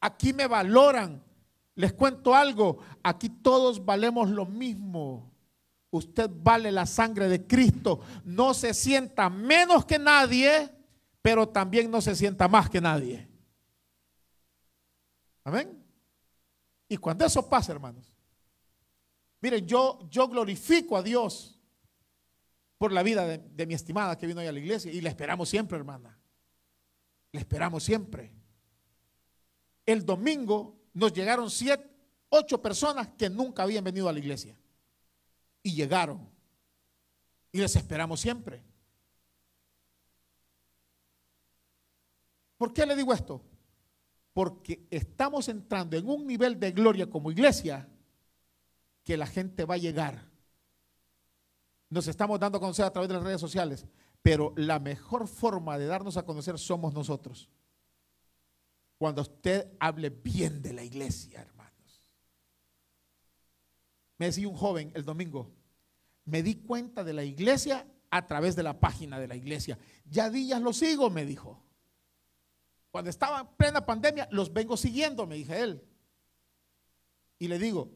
aquí 0.00 0.32
me 0.32 0.46
valoran. 0.46 1.22
Les 1.74 1.92
cuento 1.92 2.34
algo, 2.34 2.78
aquí 3.04 3.28
todos 3.28 3.84
valemos 3.84 4.30
lo 4.30 4.46
mismo. 4.46 5.30
Usted 5.90 6.28
vale 6.42 6.72
la 6.72 6.86
sangre 6.86 7.28
de 7.28 7.46
Cristo. 7.46 8.00
No 8.24 8.52
se 8.52 8.74
sienta 8.74 9.30
menos 9.30 9.84
que 9.84 9.98
nadie, 9.98 10.70
pero 11.22 11.48
también 11.48 11.88
no 11.88 12.00
se 12.00 12.16
sienta 12.16 12.48
más 12.48 12.68
que 12.68 12.80
nadie. 12.80 13.27
Amén. 15.48 15.82
Y 16.90 16.98
cuando 16.98 17.24
eso 17.24 17.48
pasa, 17.48 17.72
hermanos, 17.72 18.14
miren, 19.40 19.66
yo, 19.66 20.06
yo 20.10 20.28
glorifico 20.28 20.94
a 20.94 21.02
Dios 21.02 21.58
por 22.76 22.92
la 22.92 23.02
vida 23.02 23.26
de, 23.26 23.38
de 23.38 23.66
mi 23.66 23.72
estimada 23.72 24.18
que 24.18 24.26
vino 24.26 24.42
hoy 24.42 24.46
a 24.46 24.52
la 24.52 24.58
iglesia 24.58 24.92
y 24.92 25.00
la 25.00 25.08
esperamos 25.08 25.48
siempre, 25.48 25.78
hermana. 25.78 26.18
La 27.32 27.40
esperamos 27.40 27.82
siempre. 27.82 28.30
El 29.86 30.04
domingo 30.04 30.82
nos 30.92 31.14
llegaron 31.14 31.50
siete, 31.50 31.88
ocho 32.28 32.60
personas 32.60 33.08
que 33.16 33.30
nunca 33.30 33.62
habían 33.62 33.84
venido 33.84 34.06
a 34.06 34.12
la 34.12 34.18
iglesia 34.18 34.54
y 35.62 35.74
llegaron. 35.74 36.28
Y 37.52 37.58
les 37.58 37.74
esperamos 37.74 38.20
siempre. 38.20 38.62
¿Por 42.58 42.74
qué 42.74 42.84
le 42.84 42.94
digo 42.94 43.14
esto? 43.14 43.42
Porque 44.38 44.86
estamos 44.92 45.48
entrando 45.48 45.96
en 45.96 46.08
un 46.08 46.24
nivel 46.24 46.60
de 46.60 46.70
gloria 46.70 47.10
como 47.10 47.32
iglesia 47.32 47.88
que 49.02 49.16
la 49.16 49.26
gente 49.26 49.64
va 49.64 49.74
a 49.74 49.78
llegar. 49.78 50.30
Nos 51.90 52.06
estamos 52.06 52.38
dando 52.38 52.58
a 52.58 52.60
conocer 52.60 52.84
a 52.84 52.92
través 52.92 53.08
de 53.08 53.14
las 53.14 53.24
redes 53.24 53.40
sociales, 53.40 53.84
pero 54.22 54.52
la 54.54 54.78
mejor 54.78 55.26
forma 55.26 55.76
de 55.76 55.86
darnos 55.86 56.16
a 56.16 56.24
conocer 56.24 56.56
somos 56.56 56.94
nosotros. 56.94 57.50
Cuando 58.96 59.22
usted 59.22 59.72
hable 59.80 60.10
bien 60.10 60.62
de 60.62 60.72
la 60.72 60.84
iglesia, 60.84 61.40
hermanos. 61.40 62.14
Me 64.18 64.26
decía 64.26 64.46
un 64.46 64.54
joven 64.54 64.92
el 64.94 65.04
domingo, 65.04 65.50
me 66.26 66.44
di 66.44 66.54
cuenta 66.62 67.02
de 67.02 67.12
la 67.12 67.24
iglesia 67.24 67.88
a 68.08 68.24
través 68.28 68.54
de 68.54 68.62
la 68.62 68.78
página 68.78 69.18
de 69.18 69.26
la 69.26 69.34
iglesia. 69.34 69.80
Ya 70.08 70.30
días 70.30 70.62
lo 70.62 70.72
sigo, 70.72 71.10
me 71.10 71.26
dijo. 71.26 71.67
Cuando 72.90 73.10
estaba 73.10 73.40
en 73.40 73.46
plena 73.56 73.84
pandemia, 73.84 74.28
los 74.30 74.52
vengo 74.52 74.76
siguiendo, 74.76 75.26
me 75.26 75.36
dije 75.36 75.60
él. 75.60 75.84
Y 77.38 77.48
le 77.48 77.58
digo, 77.58 77.90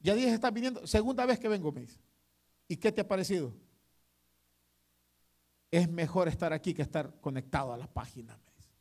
ya 0.00 0.14
días 0.14 0.32
estás 0.32 0.52
viniendo, 0.52 0.86
segunda 0.86 1.26
vez 1.26 1.38
que 1.38 1.48
vengo, 1.48 1.70
me 1.72 1.82
dice. 1.82 2.00
¿Y 2.66 2.76
qué 2.76 2.90
te 2.90 3.02
ha 3.02 3.08
parecido? 3.08 3.54
Es 5.70 5.88
mejor 5.88 6.28
estar 6.28 6.52
aquí 6.52 6.74
que 6.74 6.82
estar 6.82 7.20
conectado 7.20 7.72
a 7.72 7.76
la 7.76 7.86
página, 7.86 8.36
me 8.36 8.52
dice. 8.56 8.74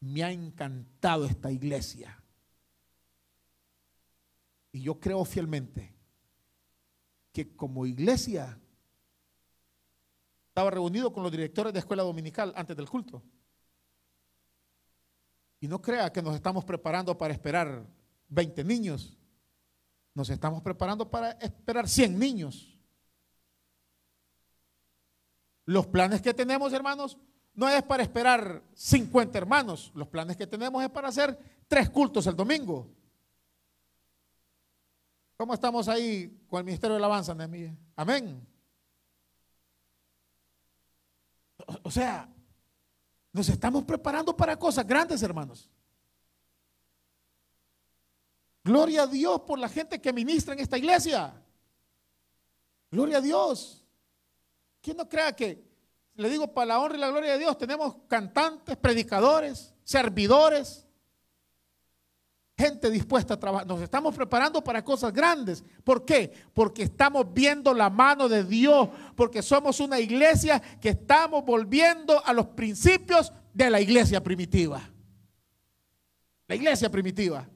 Me 0.00 0.24
ha 0.24 0.32
encantado 0.32 1.26
esta 1.26 1.50
iglesia. 1.50 2.22
Y 4.72 4.82
yo 4.82 4.98
creo 4.98 5.24
fielmente 5.24 5.94
que 7.32 7.54
como 7.54 7.86
iglesia 7.86 8.58
estaba 10.48 10.70
reunido 10.70 11.12
con 11.12 11.22
los 11.22 11.30
directores 11.30 11.72
de 11.72 11.78
escuela 11.78 12.02
dominical 12.02 12.52
antes 12.56 12.76
del 12.76 12.88
culto. 12.88 13.22
Y 15.60 15.68
no 15.68 15.80
crea 15.80 16.12
que 16.12 16.22
nos 16.22 16.34
estamos 16.34 16.64
preparando 16.64 17.16
para 17.16 17.32
esperar 17.32 17.86
20 18.28 18.64
niños. 18.64 19.16
Nos 20.14 20.30
estamos 20.30 20.62
preparando 20.62 21.10
para 21.10 21.32
esperar 21.32 21.88
100 21.88 22.18
niños. 22.18 22.78
Los 25.64 25.86
planes 25.86 26.22
que 26.22 26.32
tenemos, 26.32 26.72
hermanos, 26.72 27.18
no 27.54 27.68
es 27.68 27.82
para 27.82 28.02
esperar 28.02 28.62
50 28.74 29.36
hermanos. 29.36 29.90
Los 29.94 30.08
planes 30.08 30.36
que 30.36 30.46
tenemos 30.46 30.82
es 30.82 30.90
para 30.90 31.08
hacer 31.08 31.38
tres 31.66 31.90
cultos 31.90 32.26
el 32.26 32.36
domingo. 32.36 32.88
¿Cómo 35.36 35.54
estamos 35.54 35.88
ahí 35.88 36.44
con 36.48 36.58
el 36.58 36.64
Ministerio 36.64 36.94
de 36.94 36.98
Alabanza, 36.98 37.34
Nehemiah? 37.34 37.76
Amén. 37.96 38.46
O 41.82 41.90
sea, 41.90 42.28
nos 43.38 43.48
estamos 43.48 43.84
preparando 43.84 44.36
para 44.36 44.58
cosas 44.58 44.84
grandes, 44.84 45.22
hermanos. 45.22 45.70
Gloria 48.64 49.02
a 49.02 49.06
Dios 49.06 49.42
por 49.42 49.60
la 49.60 49.68
gente 49.68 50.00
que 50.00 50.12
ministra 50.12 50.54
en 50.54 50.60
esta 50.60 50.76
iglesia. 50.76 51.40
Gloria 52.90 53.18
a 53.18 53.20
Dios. 53.20 53.84
¿Quién 54.80 54.96
no 54.96 55.08
crea 55.08 55.36
que, 55.36 55.64
le 56.16 56.28
digo, 56.28 56.52
para 56.52 56.66
la 56.66 56.80
honra 56.80 56.96
y 56.96 57.00
la 57.00 57.10
gloria 57.10 57.32
de 57.34 57.38
Dios, 57.38 57.56
tenemos 57.56 57.94
cantantes, 58.08 58.76
predicadores, 58.76 59.72
servidores, 59.84 60.87
gente 62.58 62.90
dispuesta 62.90 63.34
a 63.34 63.40
trabajar. 63.40 63.66
Nos 63.66 63.80
estamos 63.80 64.14
preparando 64.14 64.62
para 64.62 64.84
cosas 64.84 65.12
grandes. 65.12 65.62
¿Por 65.84 66.04
qué? 66.04 66.32
Porque 66.52 66.82
estamos 66.82 67.32
viendo 67.32 67.72
la 67.72 67.88
mano 67.88 68.28
de 68.28 68.42
Dios, 68.42 68.88
porque 69.14 69.42
somos 69.42 69.78
una 69.78 70.00
iglesia 70.00 70.60
que 70.80 70.88
estamos 70.90 71.44
volviendo 71.44 72.22
a 72.24 72.32
los 72.32 72.48
principios 72.48 73.32
de 73.54 73.70
la 73.70 73.80
iglesia 73.80 74.20
primitiva. 74.22 74.82
La 76.48 76.56
iglesia 76.56 76.90
primitiva. 76.90 77.48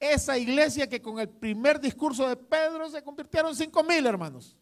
Esa 0.00 0.38
iglesia 0.38 0.88
que 0.88 1.02
con 1.02 1.20
el 1.20 1.28
primer 1.28 1.78
discurso 1.78 2.26
de 2.26 2.36
Pedro 2.36 2.88
se 2.88 3.02
convirtieron 3.02 3.54
cinco 3.54 3.84
mil 3.84 4.06
hermanos. 4.06 4.56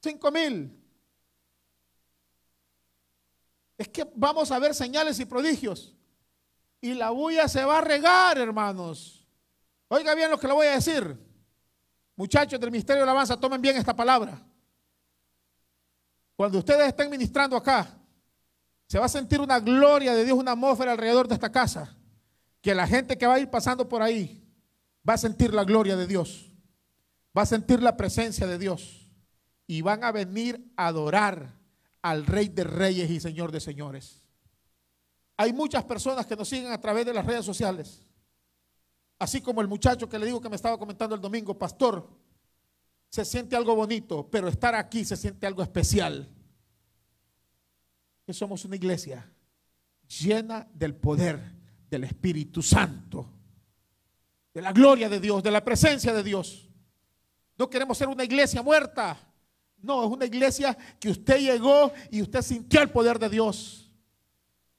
Cinco 0.00 0.30
mil. 0.30 0.78
Es 3.76 3.88
que 3.88 4.08
vamos 4.14 4.52
a 4.52 4.58
ver 4.60 4.74
señales 4.74 5.18
y 5.18 5.24
prodigios 5.24 5.96
y 6.82 6.94
la 6.94 7.10
bulla 7.10 7.48
se 7.48 7.64
va 7.64 7.78
a 7.78 7.80
regar, 7.80 8.36
hermanos. 8.38 9.24
Oiga 9.86 10.14
bien 10.16 10.30
lo 10.30 10.38
que 10.38 10.48
le 10.48 10.52
voy 10.52 10.66
a 10.66 10.72
decir. 10.72 11.16
Muchachos 12.16 12.58
del 12.58 12.72
Ministerio 12.72 13.04
de 13.04 13.08
Alabanza, 13.08 13.38
tomen 13.38 13.62
bien 13.62 13.76
esta 13.76 13.94
palabra. 13.94 14.44
Cuando 16.34 16.58
ustedes 16.58 16.88
estén 16.88 17.08
ministrando 17.08 17.56
acá, 17.56 17.88
se 18.88 18.98
va 18.98 19.06
a 19.06 19.08
sentir 19.08 19.40
una 19.40 19.60
gloria 19.60 20.12
de 20.12 20.24
Dios, 20.24 20.36
una 20.36 20.52
atmósfera 20.52 20.92
alrededor 20.92 21.28
de 21.28 21.34
esta 21.34 21.52
casa. 21.52 21.96
Que 22.60 22.74
la 22.74 22.86
gente 22.86 23.16
que 23.16 23.26
va 23.26 23.34
a 23.34 23.38
ir 23.38 23.48
pasando 23.48 23.88
por 23.88 24.02
ahí 24.02 24.44
va 25.08 25.14
a 25.14 25.18
sentir 25.18 25.54
la 25.54 25.62
gloria 25.62 25.94
de 25.94 26.08
Dios. 26.08 26.50
Va 27.36 27.42
a 27.42 27.46
sentir 27.46 27.80
la 27.80 27.96
presencia 27.96 28.48
de 28.48 28.58
Dios. 28.58 29.08
Y 29.68 29.82
van 29.82 30.02
a 30.02 30.10
venir 30.10 30.72
a 30.76 30.88
adorar 30.88 31.54
al 32.02 32.26
Rey 32.26 32.48
de 32.48 32.64
Reyes 32.64 33.08
y 33.08 33.20
Señor 33.20 33.52
de 33.52 33.60
Señores. 33.60 34.21
Hay 35.36 35.52
muchas 35.52 35.84
personas 35.84 36.26
que 36.26 36.36
nos 36.36 36.48
siguen 36.48 36.72
a 36.72 36.80
través 36.80 37.06
de 37.06 37.14
las 37.14 37.24
redes 37.24 37.44
sociales. 37.44 38.06
Así 39.18 39.40
como 39.40 39.60
el 39.60 39.68
muchacho 39.68 40.08
que 40.08 40.18
le 40.18 40.26
digo 40.26 40.40
que 40.40 40.48
me 40.48 40.56
estaba 40.56 40.78
comentando 40.78 41.14
el 41.14 41.20
domingo, 41.20 41.56
pastor, 41.56 42.08
se 43.08 43.24
siente 43.24 43.54
algo 43.54 43.74
bonito, 43.74 44.28
pero 44.30 44.48
estar 44.48 44.74
aquí 44.74 45.04
se 45.04 45.16
siente 45.16 45.46
algo 45.46 45.62
especial. 45.62 46.28
Que 48.24 48.32
somos 48.32 48.64
una 48.64 48.76
iglesia 48.76 49.28
llena 50.20 50.68
del 50.72 50.94
poder 50.94 51.40
del 51.88 52.04
Espíritu 52.04 52.62
Santo, 52.62 53.28
de 54.52 54.62
la 54.62 54.72
gloria 54.72 55.08
de 55.08 55.20
Dios, 55.20 55.42
de 55.42 55.50
la 55.50 55.64
presencia 55.64 56.12
de 56.12 56.22
Dios. 56.22 56.68
No 57.56 57.68
queremos 57.68 57.98
ser 57.98 58.08
una 58.08 58.24
iglesia 58.24 58.62
muerta. 58.62 59.18
No, 59.78 60.04
es 60.04 60.10
una 60.10 60.24
iglesia 60.24 60.76
que 60.98 61.10
usted 61.10 61.38
llegó 61.38 61.92
y 62.10 62.22
usted 62.22 62.40
sintió 62.40 62.80
el 62.80 62.90
poder 62.90 63.18
de 63.18 63.28
Dios. 63.28 63.81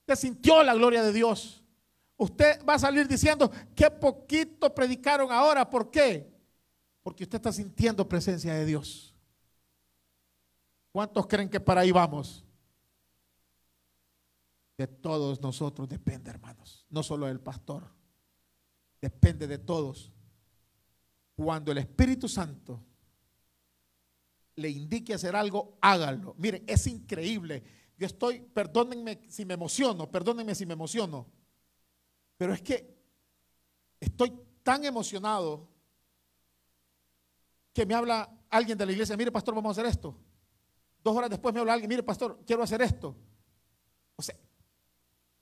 Usted 0.03 0.15
sintió 0.15 0.61
la 0.63 0.73
gloria 0.73 1.01
de 1.01 1.13
Dios. 1.13 1.63
Usted 2.17 2.63
va 2.65 2.73
a 2.73 2.79
salir 2.79 3.07
diciendo, 3.07 3.49
qué 3.73 3.89
poquito 3.89 4.73
predicaron 4.75 5.31
ahora. 5.31 5.69
¿Por 5.69 5.89
qué? 5.89 6.29
Porque 7.01 7.23
usted 7.23 7.37
está 7.37 7.53
sintiendo 7.53 8.07
presencia 8.07 8.53
de 8.53 8.65
Dios. 8.65 9.15
¿Cuántos 10.91 11.25
creen 11.25 11.49
que 11.49 11.59
para 11.59 11.81
ahí 11.81 11.91
vamos? 11.91 12.43
De 14.77 14.87
todos 14.87 15.41
nosotros 15.41 15.87
depende, 15.87 16.29
hermanos. 16.29 16.85
No 16.89 17.01
solo 17.01 17.27
del 17.27 17.39
pastor. 17.39 17.89
Depende 18.99 19.47
de 19.47 19.57
todos. 19.57 20.11
Cuando 21.35 21.71
el 21.71 21.77
Espíritu 21.77 22.27
Santo 22.27 22.83
le 24.55 24.69
indique 24.69 25.13
hacer 25.13 25.35
algo, 25.35 25.77
hágalo. 25.81 26.35
Miren, 26.37 26.63
es 26.67 26.87
increíble. 26.87 27.63
Estoy, 28.05 28.41
perdónenme 28.41 29.21
si 29.29 29.45
me 29.45 29.53
emociono, 29.53 30.09
perdónenme 30.09 30.55
si 30.55 30.65
me 30.65 30.73
emociono. 30.73 31.27
Pero 32.37 32.53
es 32.53 32.61
que 32.61 32.95
estoy 33.99 34.33
tan 34.63 34.85
emocionado 34.85 35.67
que 37.73 37.85
me 37.85 37.93
habla 37.93 38.29
alguien 38.49 38.77
de 38.77 38.85
la 38.85 38.91
iglesia, 38.91 39.17
mire 39.17 39.31
pastor, 39.31 39.55
vamos 39.55 39.69
a 39.77 39.81
hacer 39.81 39.91
esto. 39.91 40.15
Dos 41.03 41.15
horas 41.15 41.29
después 41.29 41.53
me 41.53 41.59
habla 41.59 41.73
alguien, 41.73 41.89
mire 41.89 42.03
pastor, 42.03 42.39
quiero 42.45 42.63
hacer 42.63 42.81
esto. 42.81 43.15
O 44.15 44.21
sea, 44.21 44.35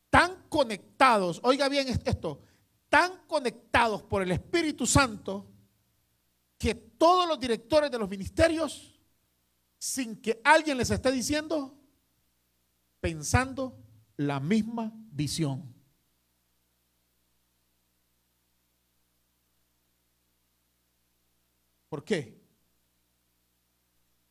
tan 0.09 0.43
conectados, 0.49 1.39
oiga 1.43 1.67
bien 1.69 1.87
esto, 1.87 2.41
tan 2.89 3.25
conectados 3.27 4.03
por 4.03 4.21
el 4.21 4.31
Espíritu 4.31 4.85
Santo 4.85 5.47
que 6.57 6.75
todos 6.75 7.27
los 7.27 7.39
directores 7.39 7.89
de 7.89 7.97
los 7.97 8.07
ministerios, 8.07 8.99
sin 9.79 10.21
que 10.21 10.39
alguien 10.43 10.77
les 10.77 10.91
esté 10.91 11.11
diciendo, 11.11 11.80
pensando 13.01 13.77
la 14.15 14.39
misma 14.39 14.93
visión. 15.11 15.73
¿Por 21.89 22.05
qué? 22.05 22.41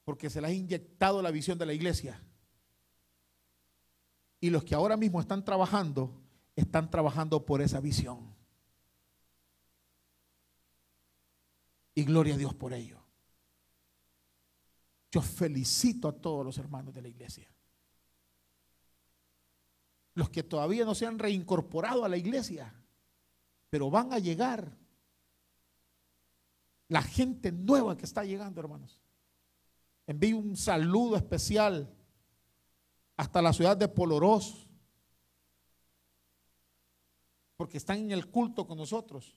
Porque 0.05 0.31
se 0.31 0.41
les 0.41 0.51
ha 0.51 0.55
inyectado 0.55 1.21
la 1.21 1.31
visión 1.31 1.59
de 1.59 1.67
la 1.67 1.75
iglesia. 1.75 2.23
Y 4.41 4.49
los 4.49 4.65
que 4.65 4.75
ahora 4.75 4.97
mismo 4.97 5.21
están 5.21 5.45
trabajando, 5.45 6.23
están 6.57 6.91
trabajando 6.91 7.45
por 7.45 7.61
esa 7.61 7.81
visión. 7.81 8.35
Y 11.95 12.05
gloria 12.05 12.35
a 12.35 12.39
Dios 12.39 12.55
por 12.55 12.73
ello. 12.73 13.05
Yo 15.11 15.21
felicito 15.21 16.09
a 16.09 16.13
todos 16.13 16.47
los 16.47 16.57
hermanos 16.57 16.95
de 16.95 17.03
la 17.03 17.09
iglesia. 17.09 17.53
Los 20.15 20.31
que 20.31 20.43
todavía 20.43 20.85
no 20.85 20.95
se 20.95 21.07
han 21.07 21.19
reincorporado 21.19 22.05
a 22.05 22.09
la 22.09 22.17
iglesia, 22.17 22.75
pero 23.69 23.91
van 23.91 24.13
a 24.13 24.19
llegar 24.19 24.77
la 26.89 27.03
gente 27.03 27.53
nueva 27.53 27.97
que 27.97 28.05
está 28.05 28.25
llegando, 28.25 28.61
hermanos. 28.61 29.01
Envío 30.07 30.39
un 30.39 30.57
saludo 30.57 31.17
especial 31.17 31.89
hasta 33.17 33.41
la 33.41 33.53
ciudad 33.53 33.77
de 33.77 33.87
Polorós, 33.87 34.67
porque 37.57 37.77
están 37.77 37.99
en 37.99 38.11
el 38.11 38.29
culto 38.29 38.67
con 38.67 38.77
nosotros. 38.77 39.37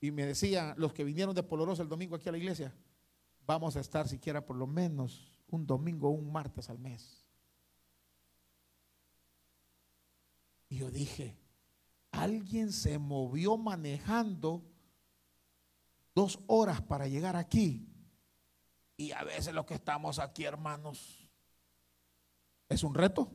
Y 0.00 0.10
me 0.10 0.26
decían 0.26 0.74
los 0.76 0.92
que 0.92 1.04
vinieron 1.04 1.34
de 1.34 1.42
Polorós 1.42 1.78
el 1.78 1.88
domingo 1.88 2.16
aquí 2.16 2.28
a 2.28 2.32
la 2.32 2.38
iglesia, 2.38 2.74
vamos 3.46 3.76
a 3.76 3.80
estar 3.80 4.08
siquiera 4.08 4.44
por 4.44 4.56
lo 4.56 4.66
menos 4.66 5.40
un 5.48 5.66
domingo 5.66 6.08
o 6.08 6.12
un 6.12 6.32
martes 6.32 6.68
al 6.68 6.78
mes. 6.78 7.27
Y 10.68 10.78
yo 10.78 10.90
dije, 10.90 11.36
alguien 12.10 12.72
se 12.72 12.98
movió 12.98 13.56
manejando 13.56 14.62
dos 16.14 16.38
horas 16.46 16.82
para 16.82 17.06
llegar 17.06 17.36
aquí. 17.36 17.86
Y 18.96 19.12
a 19.12 19.22
veces 19.24 19.54
los 19.54 19.64
que 19.64 19.74
estamos 19.74 20.18
aquí, 20.18 20.44
hermanos, 20.44 21.28
es 22.68 22.82
un 22.82 22.94
reto. 22.94 23.30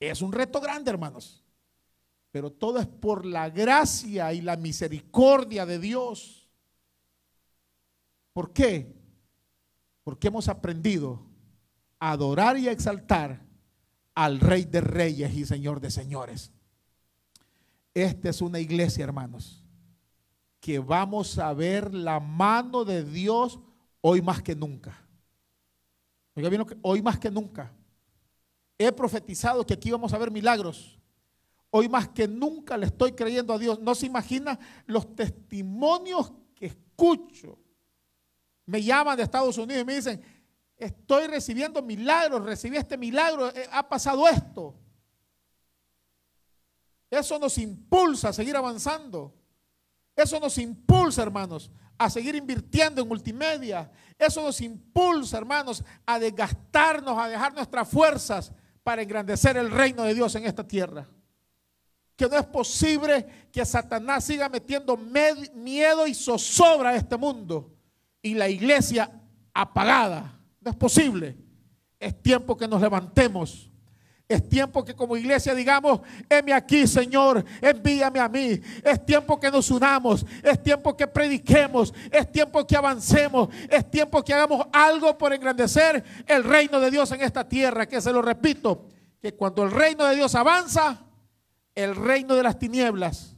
Es 0.00 0.22
un 0.22 0.32
reto 0.32 0.60
grande, 0.60 0.90
hermanos. 0.90 1.44
Pero 2.30 2.50
todo 2.50 2.78
es 2.78 2.86
por 2.86 3.26
la 3.26 3.50
gracia 3.50 4.32
y 4.32 4.40
la 4.40 4.56
misericordia 4.56 5.66
de 5.66 5.78
Dios. 5.78 6.48
¿Por 8.32 8.52
qué? 8.52 8.96
Porque 10.02 10.28
hemos 10.28 10.48
aprendido 10.48 11.20
a 11.98 12.12
adorar 12.12 12.56
y 12.56 12.68
a 12.68 12.72
exaltar 12.72 13.49
al 14.20 14.38
Rey 14.38 14.66
de 14.66 14.82
Reyes 14.82 15.34
y 15.34 15.46
Señor 15.46 15.80
de 15.80 15.90
Señores. 15.90 16.52
Esta 17.94 18.28
es 18.28 18.42
una 18.42 18.60
iglesia, 18.60 19.02
hermanos, 19.02 19.64
que 20.60 20.78
vamos 20.78 21.38
a 21.38 21.54
ver 21.54 21.94
la 21.94 22.20
mano 22.20 22.84
de 22.84 23.02
Dios 23.02 23.58
hoy 24.02 24.20
más 24.20 24.42
que 24.42 24.54
nunca. 24.54 24.94
Oiga 26.34 26.66
hoy 26.82 27.00
más 27.00 27.18
que 27.18 27.30
nunca. 27.30 27.72
He 28.76 28.92
profetizado 28.92 29.64
que 29.64 29.72
aquí 29.72 29.90
vamos 29.90 30.12
a 30.12 30.18
ver 30.18 30.30
milagros. 30.30 31.00
Hoy 31.70 31.88
más 31.88 32.06
que 32.06 32.28
nunca 32.28 32.76
le 32.76 32.86
estoy 32.86 33.12
creyendo 33.12 33.54
a 33.54 33.58
Dios. 33.58 33.80
No 33.80 33.94
se 33.94 34.04
imagina 34.04 34.58
los 34.84 35.16
testimonios 35.16 36.30
que 36.54 36.66
escucho. 36.66 37.58
Me 38.66 38.82
llaman 38.82 39.16
de 39.16 39.22
Estados 39.22 39.56
Unidos 39.56 39.82
y 39.82 39.86
me 39.86 39.94
dicen, 39.94 40.20
estoy 40.80 41.26
recibiendo 41.26 41.82
milagros, 41.82 42.44
recibí 42.44 42.76
este 42.76 42.96
milagro, 42.96 43.48
eh, 43.48 43.68
ha 43.70 43.88
pasado 43.88 44.26
esto. 44.26 44.74
Eso 47.10 47.38
nos 47.38 47.58
impulsa 47.58 48.28
a 48.28 48.32
seguir 48.32 48.56
avanzando. 48.56 49.34
Eso 50.16 50.38
nos 50.38 50.58
impulsa, 50.58 51.22
hermanos, 51.22 51.70
a 51.98 52.08
seguir 52.08 52.34
invirtiendo 52.34 53.02
en 53.02 53.08
multimedia. 53.08 53.90
Eso 54.18 54.42
nos 54.42 54.60
impulsa, 54.60 55.38
hermanos, 55.38 55.84
a 56.06 56.18
desgastarnos, 56.18 57.18
a 57.18 57.28
dejar 57.28 57.54
nuestras 57.54 57.88
fuerzas 57.88 58.52
para 58.82 59.02
engrandecer 59.02 59.56
el 59.56 59.70
reino 59.70 60.02
de 60.04 60.14
Dios 60.14 60.34
en 60.34 60.46
esta 60.46 60.66
tierra. 60.66 61.06
Que 62.16 62.28
no 62.28 62.36
es 62.36 62.46
posible 62.46 63.48
que 63.52 63.64
Satanás 63.64 64.24
siga 64.24 64.48
metiendo 64.48 64.96
miedo 64.96 66.06
y 66.06 66.14
zozobra 66.14 66.90
a 66.90 66.96
este 66.96 67.16
mundo 67.16 67.74
y 68.22 68.34
la 68.34 68.48
iglesia 68.48 69.10
apagada. 69.54 70.39
No 70.60 70.70
es 70.70 70.76
posible. 70.76 71.36
Es 71.98 72.20
tiempo 72.22 72.56
que 72.56 72.68
nos 72.68 72.80
levantemos 72.80 73.70
es 74.30 74.48
tiempo 74.48 74.84
que 74.84 74.94
como 74.94 75.16
iglesia 75.16 75.56
digamos, 75.56 76.02
heme 76.28 76.52
aquí 76.52 76.86
Señor, 76.86 77.44
envíame 77.60 78.20
a 78.20 78.28
mí. 78.28 78.60
Es 78.84 79.04
tiempo 79.04 79.40
que 79.40 79.50
nos 79.50 79.72
unamos, 79.72 80.24
es 80.44 80.62
tiempo 80.62 80.96
que 80.96 81.08
prediquemos, 81.08 81.92
es 82.12 82.30
tiempo 82.30 82.64
que 82.64 82.76
avancemos, 82.76 83.48
es 83.68 83.90
tiempo 83.90 84.22
que 84.22 84.32
hagamos 84.32 84.68
algo 84.72 85.18
por 85.18 85.32
engrandecer 85.32 86.04
el 86.28 86.44
reino 86.44 86.78
de 86.78 86.92
Dios 86.92 87.10
en 87.10 87.22
esta 87.22 87.48
tierra. 87.48 87.86
Que 87.86 88.00
se 88.00 88.12
lo 88.12 88.22
repito, 88.22 88.86
que 89.20 89.34
cuando 89.34 89.64
el 89.64 89.72
reino 89.72 90.06
de 90.06 90.14
Dios 90.14 90.36
avanza, 90.36 91.04
el 91.74 91.96
reino 91.96 92.36
de 92.36 92.44
las 92.44 92.56
tinieblas 92.56 93.34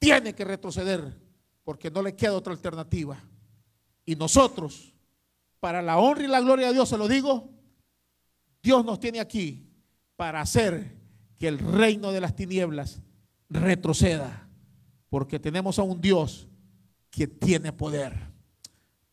tiene 0.00 0.34
que 0.34 0.44
retroceder 0.44 1.16
porque 1.62 1.88
no 1.88 2.02
le 2.02 2.16
queda 2.16 2.32
otra 2.32 2.52
alternativa. 2.52 3.22
Y 4.04 4.16
nosotros, 4.16 4.92
para 5.60 5.82
la 5.82 5.98
honra 5.98 6.24
y 6.24 6.28
la 6.28 6.40
gloria 6.40 6.68
de 6.68 6.74
Dios, 6.74 6.88
se 6.88 6.98
lo 6.98 7.08
digo, 7.08 7.50
Dios 8.62 8.84
nos 8.84 9.00
tiene 9.00 9.20
aquí 9.20 9.68
para 10.16 10.40
hacer 10.40 10.96
que 11.38 11.48
el 11.48 11.58
reino 11.58 12.12
de 12.12 12.20
las 12.20 12.34
tinieblas 12.34 13.00
retroceda, 13.48 14.48
porque 15.08 15.38
tenemos 15.38 15.78
a 15.78 15.82
un 15.82 16.00
Dios 16.00 16.48
que 17.10 17.26
tiene 17.26 17.72
poder. 17.72 18.14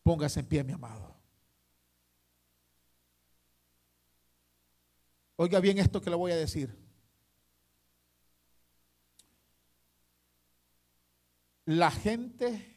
Póngase 0.02 0.40
en 0.40 0.46
pie, 0.46 0.64
mi 0.64 0.72
amado. 0.72 1.16
Oiga 5.36 5.60
bien 5.60 5.78
esto 5.78 6.00
que 6.00 6.10
le 6.10 6.16
voy 6.16 6.32
a 6.32 6.36
decir. 6.36 6.74
La 11.66 11.90
gente, 11.90 12.75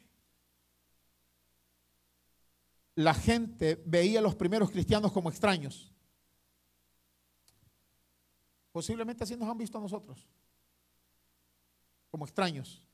la 3.00 3.14
gente 3.14 3.82
veía 3.86 4.20
a 4.20 4.22
los 4.22 4.36
primeros 4.36 4.72
cristianos 4.72 5.14
como 5.14 5.30
extraños. 5.30 5.90
Posiblemente 8.74 9.24
así 9.24 9.38
nos 9.38 9.48
han 9.48 9.58
visto 9.58 9.78
a 9.78 9.82
nosotros, 9.82 10.28
como 12.12 12.26
extraños. 12.26 12.86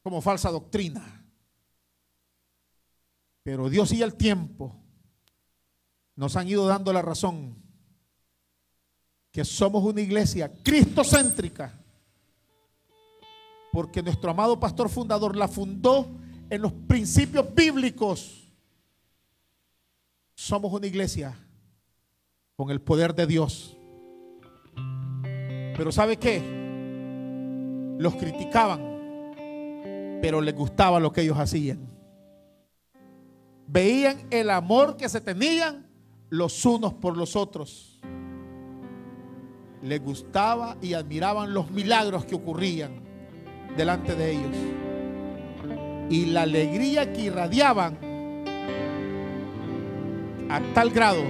como 0.00 0.20
falsa 0.20 0.50
doctrina. 0.50 1.24
Pero 3.42 3.70
Dios 3.70 3.90
y 3.92 4.02
el 4.02 4.14
tiempo 4.16 4.76
nos 6.14 6.36
han 6.36 6.46
ido 6.46 6.66
dando 6.66 6.92
la 6.92 7.00
razón 7.00 7.56
que 9.32 9.46
somos 9.46 9.82
una 9.82 10.02
iglesia 10.02 10.52
cristocéntrica, 10.62 11.82
porque 13.74 14.04
nuestro 14.04 14.30
amado 14.30 14.60
pastor 14.60 14.88
fundador 14.88 15.34
la 15.34 15.48
fundó 15.48 16.08
en 16.48 16.62
los 16.62 16.72
principios 16.72 17.52
bíblicos. 17.52 18.48
Somos 20.36 20.72
una 20.72 20.86
iglesia 20.86 21.36
con 22.54 22.70
el 22.70 22.80
poder 22.80 23.16
de 23.16 23.26
Dios. 23.26 23.76
Pero 25.76 25.90
¿sabe 25.90 26.18
qué? 26.18 26.40
Los 27.98 28.14
criticaban, 28.14 28.80
pero 30.22 30.40
les 30.40 30.54
gustaba 30.54 31.00
lo 31.00 31.12
que 31.12 31.22
ellos 31.22 31.36
hacían. 31.36 31.80
Veían 33.66 34.28
el 34.30 34.50
amor 34.50 34.96
que 34.96 35.08
se 35.08 35.20
tenían 35.20 35.84
los 36.28 36.64
unos 36.64 36.94
por 36.94 37.16
los 37.16 37.34
otros. 37.34 38.00
Les 39.82 40.00
gustaba 40.00 40.76
y 40.80 40.94
admiraban 40.94 41.52
los 41.52 41.72
milagros 41.72 42.24
que 42.24 42.36
ocurrían 42.36 43.03
delante 43.76 44.14
de 44.14 44.30
ellos. 44.32 44.56
Y 46.10 46.26
la 46.26 46.42
alegría 46.42 47.12
que 47.12 47.22
irradiaban 47.22 47.98
a 50.50 50.60
tal 50.74 50.90
grado 50.90 51.22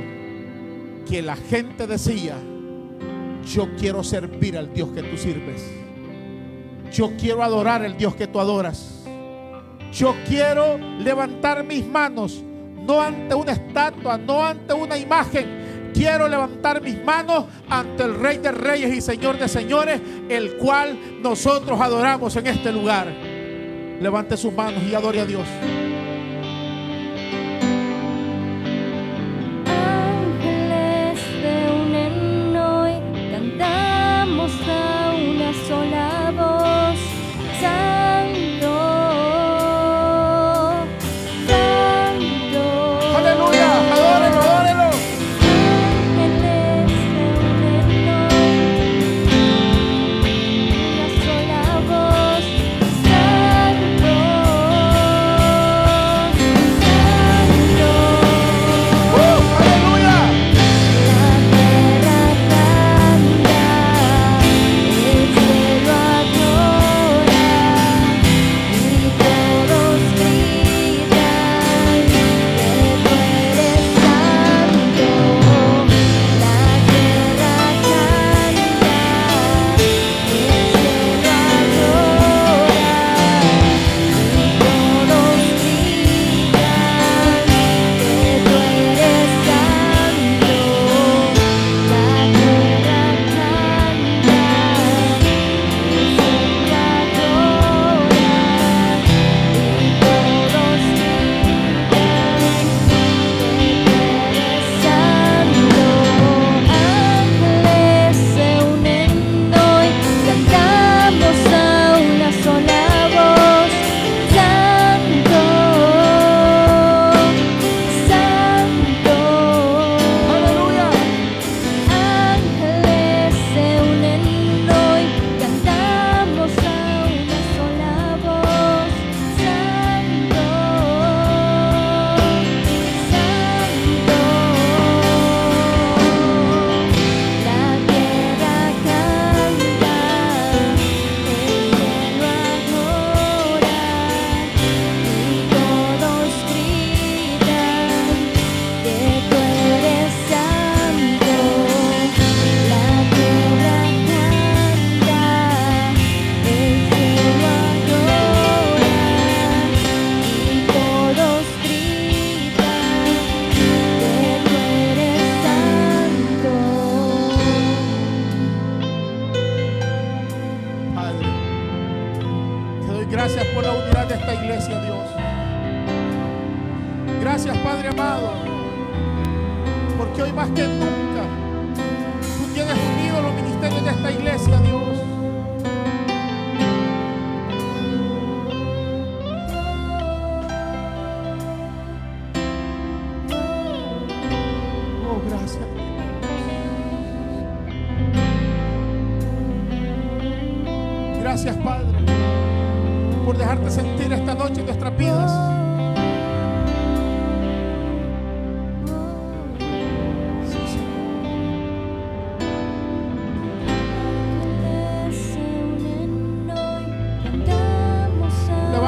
que 1.08 1.22
la 1.22 1.36
gente 1.36 1.86
decía, 1.86 2.36
yo 3.46 3.68
quiero 3.76 4.02
servir 4.02 4.56
al 4.56 4.72
Dios 4.72 4.90
que 4.90 5.02
tú 5.02 5.16
sirves. 5.16 5.62
Yo 6.92 7.12
quiero 7.18 7.42
adorar 7.42 7.82
al 7.82 7.96
Dios 7.96 8.14
que 8.14 8.26
tú 8.26 8.40
adoras. 8.40 9.04
Yo 9.92 10.14
quiero 10.26 10.78
levantar 10.98 11.64
mis 11.64 11.86
manos, 11.86 12.42
no 12.86 13.00
ante 13.00 13.34
una 13.34 13.52
estatua, 13.52 14.18
no 14.18 14.44
ante 14.44 14.74
una 14.74 14.96
imagen 14.98 15.63
quiero 15.94 16.28
levantar 16.28 16.82
mis 16.82 17.02
manos 17.02 17.46
ante 17.70 18.02
el 18.02 18.18
Rey 18.18 18.38
de 18.38 18.52
Reyes 18.52 18.92
y 18.92 19.00
Señor 19.00 19.38
de 19.38 19.48
Señores, 19.48 20.00
el 20.28 20.56
cual 20.56 20.98
nosotros 21.22 21.80
adoramos 21.80 22.36
en 22.36 22.48
este 22.48 22.72
lugar. 22.72 23.06
Levante 24.00 24.36
sus 24.36 24.52
manos 24.52 24.82
y 24.82 24.94
adore 24.94 25.20
a 25.20 25.24
Dios. 25.24 25.46
Ángeles 29.66 31.20
se 31.40 31.70
unen 31.72 32.56
hoy, 32.56 32.92
cantamos 33.30 34.52
a 34.68 35.14
una 35.14 35.52
sola. 35.68 36.23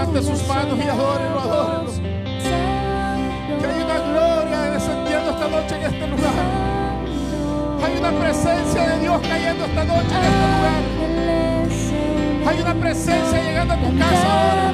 levante 0.06 0.22
sus 0.22 0.48
manos 0.48 0.78
y 0.78 0.82
adórenlo, 0.88 1.40
adórenlo. 1.40 1.92
Que 3.58 3.66
hay 3.66 3.82
una 3.82 3.98
gloria 3.98 4.60
descendiendo 4.72 5.30
esta 5.30 5.48
noche 5.48 5.74
en 5.76 5.82
este 5.82 6.06
lugar. 6.06 6.34
Hay 7.84 7.98
una 7.98 8.10
presencia 8.20 8.88
de 8.88 9.00
Dios 9.00 9.20
cayendo 9.22 9.64
esta 9.64 9.84
noche 9.84 10.14
en 10.14 10.24
este 10.24 10.46
lugar. 10.52 10.82
Hay 12.48 12.60
una 12.60 12.74
presencia 12.74 13.42
llegando 13.42 13.74
a 13.74 13.76
tu 13.76 13.98
casa 13.98 14.26
ahora. 14.32 14.72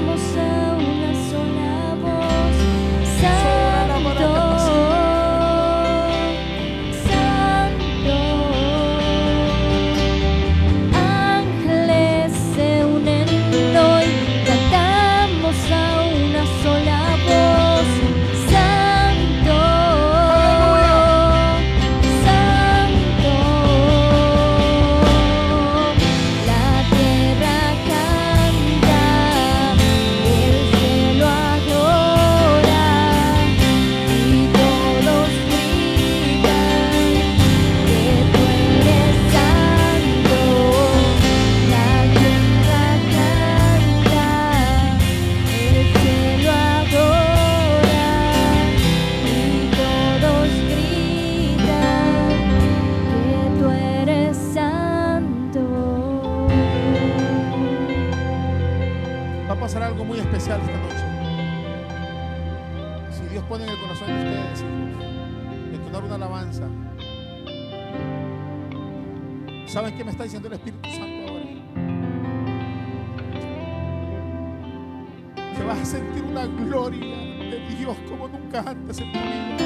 Diciendo 70.23 70.49
el 70.49 70.55
Espíritu 70.55 70.89
Santo 70.91 71.33
ahora? 71.33 71.45
Que 75.57 75.65
vas 75.65 75.81
a 75.81 75.85
sentir 75.85 76.23
una 76.23 76.47
gloria 76.47 77.17
de 77.51 77.77
Dios 77.77 77.97
como 78.09 78.29
nunca 78.29 78.65
antes 78.67 78.99
en 78.99 79.13
tu 79.13 79.19
vida. 79.19 79.57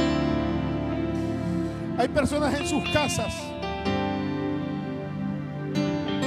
Hay 1.99 2.09
personas 2.09 2.61
en 2.61 2.67
sus 2.67 2.89
casas, 2.91 3.35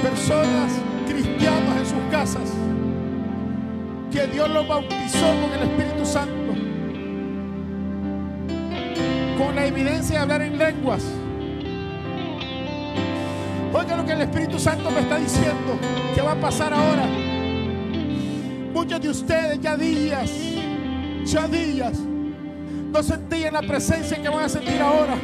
personas 0.02 0.72
cristianos 1.06 1.76
en 1.76 1.86
sus 1.86 2.10
casas, 2.10 2.52
que 4.10 4.26
Dios 4.26 4.50
los 4.50 4.66
bautizó 4.66 5.26
con 5.40 5.52
el 5.52 5.68
Espíritu 5.68 6.04
Santo 6.04 6.40
con 9.38 9.56
la 9.56 9.66
evidencia 9.66 10.16
de 10.16 10.22
hablar 10.22 10.42
en 10.42 10.58
lenguas. 10.58 11.02
El 14.20 14.28
Espíritu 14.28 14.58
Santo 14.58 14.90
me 14.90 15.00
está 15.00 15.16
diciendo 15.16 15.78
que 16.14 16.20
va 16.20 16.32
a 16.32 16.34
pasar 16.34 16.74
ahora. 16.74 17.06
Muchos 18.74 19.00
de 19.00 19.08
ustedes 19.08 19.58
ya 19.60 19.78
días, 19.78 20.30
ya 21.24 21.48
días, 21.48 21.98
no 21.98 23.02
sentían 23.02 23.54
la 23.54 23.62
presencia 23.62 24.20
que 24.20 24.28
van 24.28 24.44
a 24.44 24.48
sentir 24.50 24.78
ahora. 24.82 25.14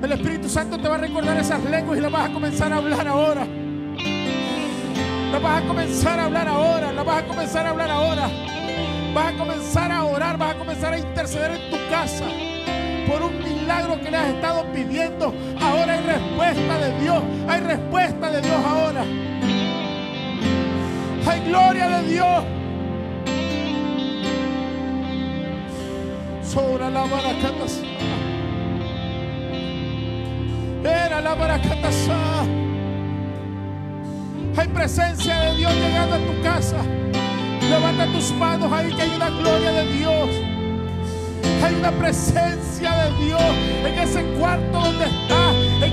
El 0.00 0.12
Espíritu 0.12 0.48
Santo 0.48 0.78
te 0.78 0.88
va 0.88 0.94
a 0.94 0.98
recordar 0.98 1.36
esas 1.38 1.64
lenguas 1.64 1.98
y 1.98 2.00
las 2.00 2.12
vas 2.12 2.30
a 2.30 2.32
comenzar 2.32 2.72
a 2.72 2.76
hablar 2.76 3.08
ahora. 3.08 3.44
Las 5.32 5.42
vas 5.42 5.64
a 5.64 5.66
comenzar 5.66 6.20
a 6.20 6.24
hablar 6.26 6.46
ahora, 6.46 6.92
las 6.92 7.04
vas 7.04 7.22
a 7.24 7.26
comenzar 7.26 7.66
a 7.66 7.70
hablar 7.70 7.90
ahora. 7.90 8.30
Vas 9.14 9.34
a 9.34 9.36
comenzar 9.36 9.90
a 9.90 10.04
orar, 10.04 10.38
vas 10.38 10.54
a 10.54 10.58
comenzar 10.58 10.92
a 10.92 10.98
interceder 10.98 11.50
en 11.50 11.70
tu 11.72 11.76
casa 11.90 12.24
por 13.08 13.22
un 13.22 13.38
milagro 13.38 14.00
que 14.00 14.10
le 14.10 14.16
has 14.16 14.28
estado 14.34 14.64
pidiendo. 14.72 15.34
Ahora 15.78 15.94
hay 15.94 16.00
respuesta 16.00 16.78
de 16.78 17.00
Dios, 17.00 17.22
hay 17.48 17.60
respuesta 17.60 18.30
de 18.30 18.40
Dios 18.40 18.64
ahora. 18.66 19.04
Hay 21.26 21.40
gloria 21.48 21.88
de 21.88 22.08
Dios. 22.08 22.44
Sobre 26.42 26.90
la 26.90 27.02
baracata. 27.02 27.66
Era 30.84 31.20
la 31.20 31.34
baracata. 31.34 31.88
Hay 34.56 34.68
presencia 34.68 35.40
de 35.40 35.56
Dios 35.56 35.72
llegando 35.74 36.16
a 36.16 36.18
tu 36.18 36.42
casa. 36.42 36.78
Levanta 37.68 38.06
tus 38.06 38.32
manos 38.32 38.72
ahí 38.72 38.92
que 38.92 39.02
hay 39.02 39.10
una 39.14 39.30
gloria 39.30 39.70
de 39.70 39.92
Dios. 39.92 40.28
Hay 41.62 41.74
una 41.74 41.92
presencia 41.92 42.90
de 43.04 43.24
Dios 43.24 43.42
en 43.84 43.98
ese 43.98 44.24
cuarto 44.38 44.80
donde 44.80 45.04
está, 45.04 45.47
en 45.47 45.47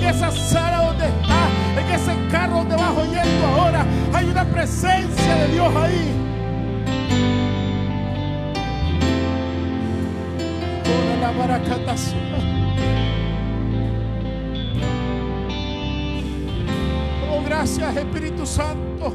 esa 0.06 0.32
sala 0.32 0.86
donde 0.86 1.06
está, 1.06 1.82
en 1.82 1.92
ese 1.92 2.32
carro 2.32 2.58
donde 2.58 2.76
vas 2.76 2.98
oyendo 2.98 3.46
ahora. 3.48 3.86
Hay 4.14 4.26
una 4.26 4.46
presencia 4.46 5.36
de 5.36 5.48
Dios 5.50 5.76
ahí. 5.76 6.12
Toda 10.84 11.18
la 11.18 11.60
Oh, 17.32 17.44
gracias 17.46 17.96
Espíritu 17.98 18.46
Santo. 18.46 19.14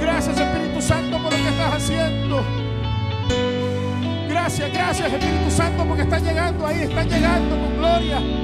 Gracias 0.00 0.38
Espíritu 0.38 0.82
Santo 0.82 1.16
por 1.18 1.32
lo 1.32 1.38
que 1.38 1.48
estás 1.48 1.74
haciendo. 1.74 2.44
Gracias, 4.28 4.72
gracias 4.72 5.12
Espíritu 5.12 5.50
Santo 5.50 5.84
porque 5.84 6.02
está 6.02 6.18
llegando 6.18 6.66
ahí, 6.66 6.80
está 6.82 7.04
llegando 7.04 7.56
con 7.58 7.76
gloria. 7.78 8.41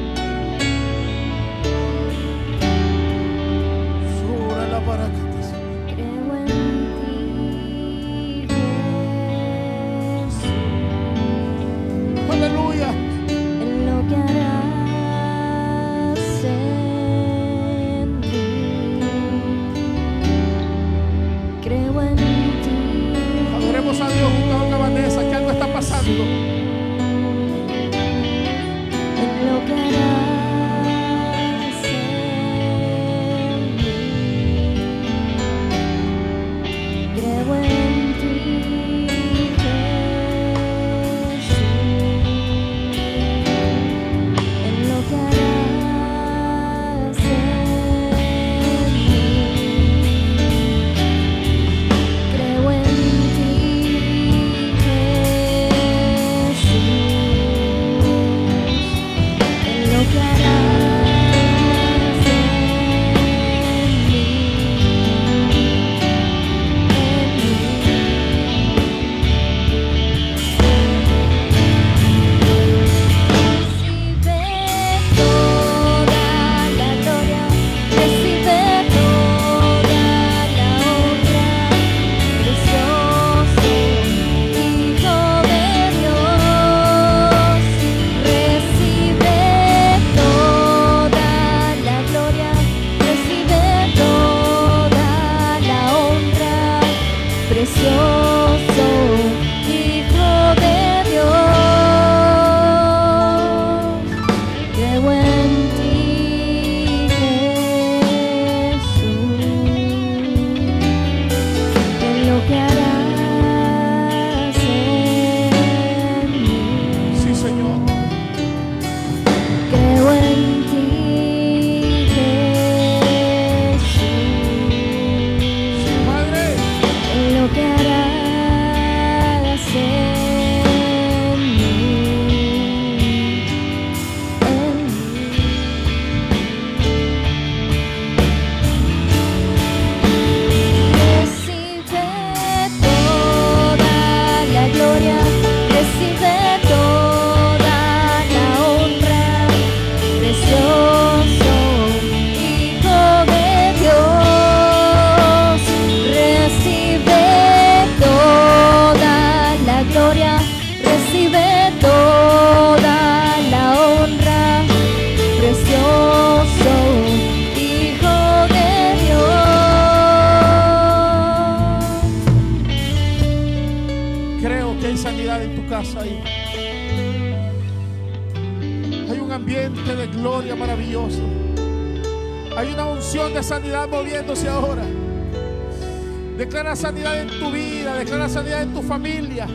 Declara 187.95 188.29
sanidad 188.29 188.63
en 188.63 188.75
tu 188.75 188.83
familia. 188.83 189.47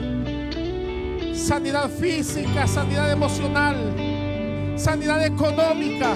Sanidad 1.34 1.90
física, 1.90 2.68
sanidad 2.68 3.12
emocional, 3.12 3.76
sanidad 4.76 5.26
económica. 5.26 6.14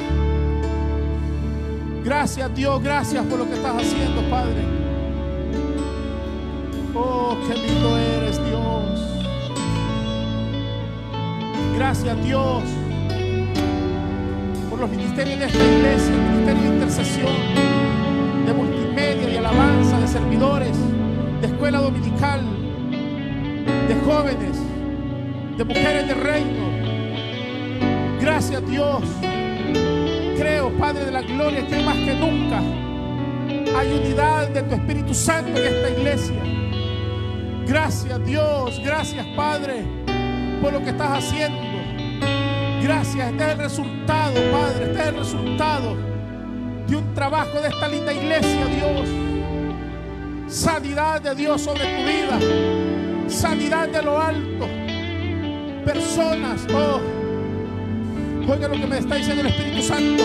Gracias 2.03 2.55
Dios, 2.55 2.81
gracias 2.81 3.25
por 3.25 3.39
lo 3.39 3.45
que 3.45 3.55
estás 3.55 3.75
haciendo, 3.75 4.21
Padre. 4.29 4.63
Oh, 6.95 7.37
qué 7.47 7.53
lindo 7.53 7.97
eres, 7.97 8.37
Dios. 8.45 9.07
Gracias 11.75 12.23
Dios 12.23 12.63
por 14.69 14.79
los 14.79 14.89
ministerios 14.89 15.39
de 15.39 15.45
esta 15.45 15.63
iglesia, 15.63 16.13
el 16.13 16.21
ministerio 16.21 16.61
de 16.61 16.67
intercesión, 16.69 17.35
de 18.45 18.53
multimedia 18.53 19.29
y 19.29 19.37
alabanza, 19.37 19.99
de 19.99 20.07
servidores, 20.07 20.77
de 21.41 21.47
escuela 21.47 21.79
dominical, 21.79 22.41
de 23.87 23.95
jóvenes, 24.05 24.57
de 25.57 25.63
mujeres 25.63 26.07
de 26.07 26.13
reino. 26.13 26.67
Gracias 28.19 28.67
Dios. 28.67 29.03
Creo, 30.37 30.69
Padre 30.77 31.05
de 31.05 31.11
la 31.11 31.21
Gloria, 31.21 31.65
que 31.67 31.83
más 31.83 31.95
que 31.97 32.13
nunca 32.13 32.59
hay 33.77 33.91
unidad 33.91 34.49
de 34.49 34.63
tu 34.63 34.75
Espíritu 34.75 35.13
Santo 35.13 35.59
en 35.59 35.73
esta 35.73 35.89
iglesia. 35.89 36.41
Gracias 37.67 38.25
Dios, 38.25 38.81
gracias 38.83 39.25
Padre 39.35 39.83
por 40.61 40.73
lo 40.73 40.81
que 40.83 40.89
estás 40.89 41.23
haciendo. 41.23 41.59
Gracias, 42.81 43.31
este 43.31 43.43
es 43.43 43.49
el 43.49 43.57
resultado, 43.57 44.33
Padre, 44.51 44.85
este 44.85 44.99
es 44.99 45.07
el 45.07 45.15
resultado 45.15 45.95
de 46.87 46.95
un 46.95 47.13
trabajo 47.13 47.59
de 47.59 47.67
esta 47.67 47.87
linda 47.87 48.13
iglesia, 48.13 48.65
Dios. 48.65 49.26
Sanidad 50.47 51.21
de 51.21 51.35
Dios 51.35 51.61
sobre 51.61 51.81
tu 51.81 52.03
vida, 52.03 52.39
sanidad 53.27 53.89
de 53.89 54.01
lo 54.01 54.17
alto. 54.17 54.65
Personas, 55.83 56.65
oh, 56.73 57.01
oiga 58.49 58.69
lo 58.69 58.75
que 58.75 58.87
me 58.87 58.97
está 58.97 59.15
diciendo 59.15 59.41
el 59.41 59.47
Espíritu 59.47 59.81
Santo. 59.81 60.23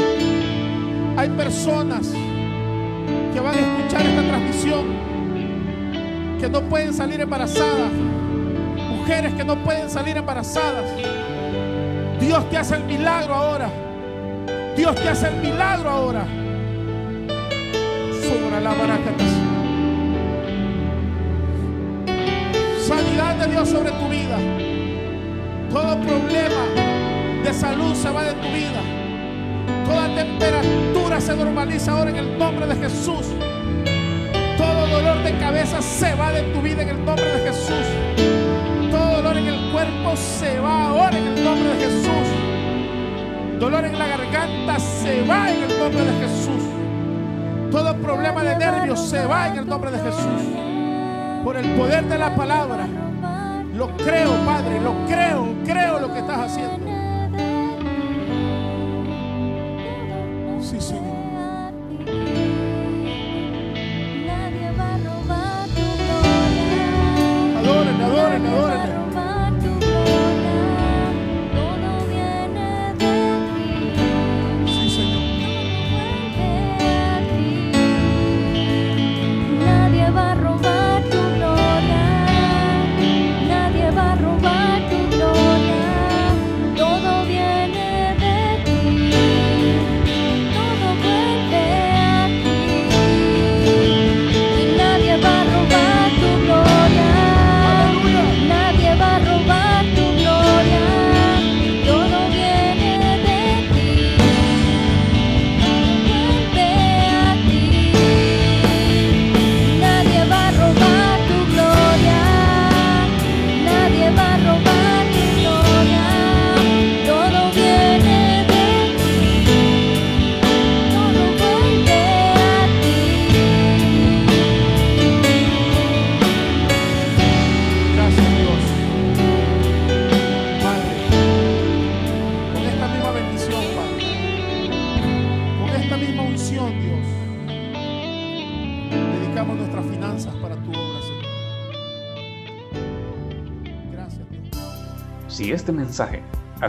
Hay 1.17 1.29
personas 1.31 2.13
que 3.35 3.41
van 3.41 3.55
a 3.55 3.59
escuchar 3.59 4.07
esta 4.07 4.23
transmisión 4.23 4.85
que 6.41 6.49
no 6.49 6.61
pueden 6.63 6.95
salir 6.95 7.21
embarazadas, 7.21 7.93
mujeres 8.91 9.35
que 9.35 9.45
no 9.45 9.57
pueden 9.57 9.91
salir 9.91 10.17
embarazadas. 10.17 10.85
Dios 12.21 12.49
te 12.49 12.59
hace 12.59 12.77
el 12.77 12.85
milagro 12.85 13.35
ahora. 13.35 13.69
Dios 14.77 14.95
te 14.95 15.09
hace 15.09 15.27
el 15.27 15.37
milagro 15.37 15.91
ahora. 15.91 16.25
Sobre 18.23 18.61
la 18.61 18.73
De 22.93 23.49
Dios 23.49 23.71
sobre 23.71 23.91
tu 23.93 24.09
vida. 24.09 24.37
Todo 25.71 25.99
problema 26.01 26.65
de 27.43 27.53
salud 27.53 27.95
se 27.95 28.11
va 28.11 28.25
de 28.25 28.35
tu 28.35 28.49
vida. 28.49 28.81
Toda 29.87 30.15
temperatura 30.15 31.21
se 31.21 31.35
normaliza 31.35 31.93
ahora 31.93 32.11
en 32.11 32.17
el 32.17 32.39
nombre 32.39 32.67
de 32.67 32.77
Jesús. 32.77 33.27
Todo 34.59 34.87
dolor 34.87 35.25
de 35.25 35.37
cabeza 35.39 35.81
se 35.81 36.15
va 36.15 36.31
de 36.33 36.43
tu 36.53 36.61
vida 36.61 36.83
en 36.83 36.91
el 36.91 37.05
nombre 37.05 37.25
de 37.25 37.51
Jesús. 37.51 37.87
Todo 38.91 39.17
dolor 39.17 39.37
en 39.39 39.47
el 39.49 39.73
cuerpo 39.73 40.15
se 40.15 40.61
va 40.61 40.89
ahora 40.91 41.19
en 41.19 41.27
el 41.27 41.45
nombre 41.45 41.69
de 41.71 41.85
Jesús. 41.85 43.59
Dolor 43.59 43.85
en 43.87 43.99
la 43.99 44.07
garganta 44.07 44.79
se 44.79 45.23
va 45.23 45.51
en 45.51 45.63
el 45.65 45.79
nombre 45.79 46.05
de 46.05 46.29
Jesús. 46.29 46.63
Todo 47.73 47.97
problema 47.97 48.45
de 48.45 48.57
nervios 48.57 49.01
se 49.01 49.25
va 49.25 49.49
en 49.49 49.57
el 49.57 49.67
nombre 49.67 49.91
de 49.91 49.99
Jesús. 49.99 50.72
Por 51.45 51.57
el 51.57 51.75
poder 51.75 52.05
de 52.05 52.19
la 52.19 52.35
palabra. 52.37 52.87
Lo 53.75 53.97
creo, 53.97 54.33
Padre, 54.45 54.81
lo 54.81 54.95
creo, 55.07 55.55
creo 55.65 55.99
lo 55.99 56.13
que 56.13 56.21
estás 56.21 56.39
haciendo. 56.39 56.92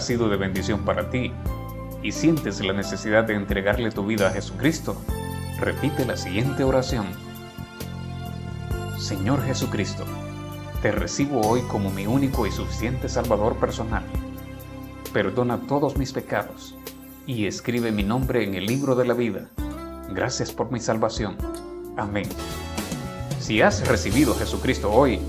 Sido 0.03 0.29
de 0.29 0.37
bendición 0.37 0.85
para 0.85 1.09
ti 1.09 1.31
y 2.03 2.11
sientes 2.11 2.63
la 2.63 2.73
necesidad 2.73 3.23
de 3.23 3.33
entregarle 3.33 3.89
tu 3.89 4.05
vida 4.05 4.27
a 4.27 4.31
Jesucristo, 4.31 4.95
repite 5.59 6.05
la 6.05 6.17
siguiente 6.17 6.63
oración. 6.63 7.07
Señor 8.99 9.43
Jesucristo, 9.43 10.03
te 10.81 10.91
recibo 10.91 11.41
hoy 11.41 11.61
como 11.61 11.89
mi 11.89 12.05
único 12.05 12.45
y 12.45 12.51
suficiente 12.51 13.09
Salvador 13.09 13.55
personal. 13.55 14.03
Perdona 15.13 15.59
todos 15.67 15.97
mis 15.97 16.13
pecados 16.13 16.75
y 17.25 17.47
escribe 17.47 17.91
mi 17.91 18.03
nombre 18.03 18.43
en 18.43 18.53
el 18.55 18.65
libro 18.65 18.95
de 18.95 19.05
la 19.05 19.13
vida. 19.13 19.49
Gracias 20.13 20.51
por 20.51 20.71
mi 20.71 20.79
salvación. 20.79 21.37
Amén. 21.97 22.27
Si 23.39 23.61
has 23.61 23.87
recibido 23.87 24.33
a 24.33 24.37
Jesucristo 24.37 24.91
hoy, 24.91 25.19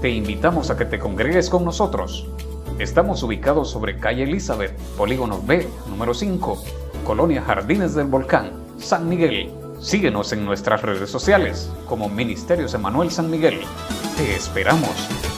te 0.00 0.10
invitamos 0.10 0.70
a 0.70 0.76
que 0.76 0.84
te 0.84 0.98
congregues 0.98 1.50
con 1.50 1.64
nosotros. 1.64 2.28
Estamos 2.78 3.24
ubicados 3.24 3.70
sobre 3.70 3.98
calle 3.98 4.22
Elizabeth, 4.22 4.72
Polígono 4.96 5.42
B, 5.42 5.66
número 5.88 6.14
5, 6.14 6.62
Colonia 7.04 7.42
Jardines 7.42 7.96
del 7.96 8.06
Volcán, 8.06 8.52
San 8.78 9.08
Miguel. 9.08 9.50
Síguenos 9.80 10.32
en 10.32 10.44
nuestras 10.44 10.82
redes 10.82 11.10
sociales 11.10 11.72
como 11.86 12.08
Ministerios 12.08 12.74
Emanuel 12.74 13.10
San 13.10 13.30
Miguel. 13.30 13.62
Te 14.16 14.36
esperamos. 14.36 15.37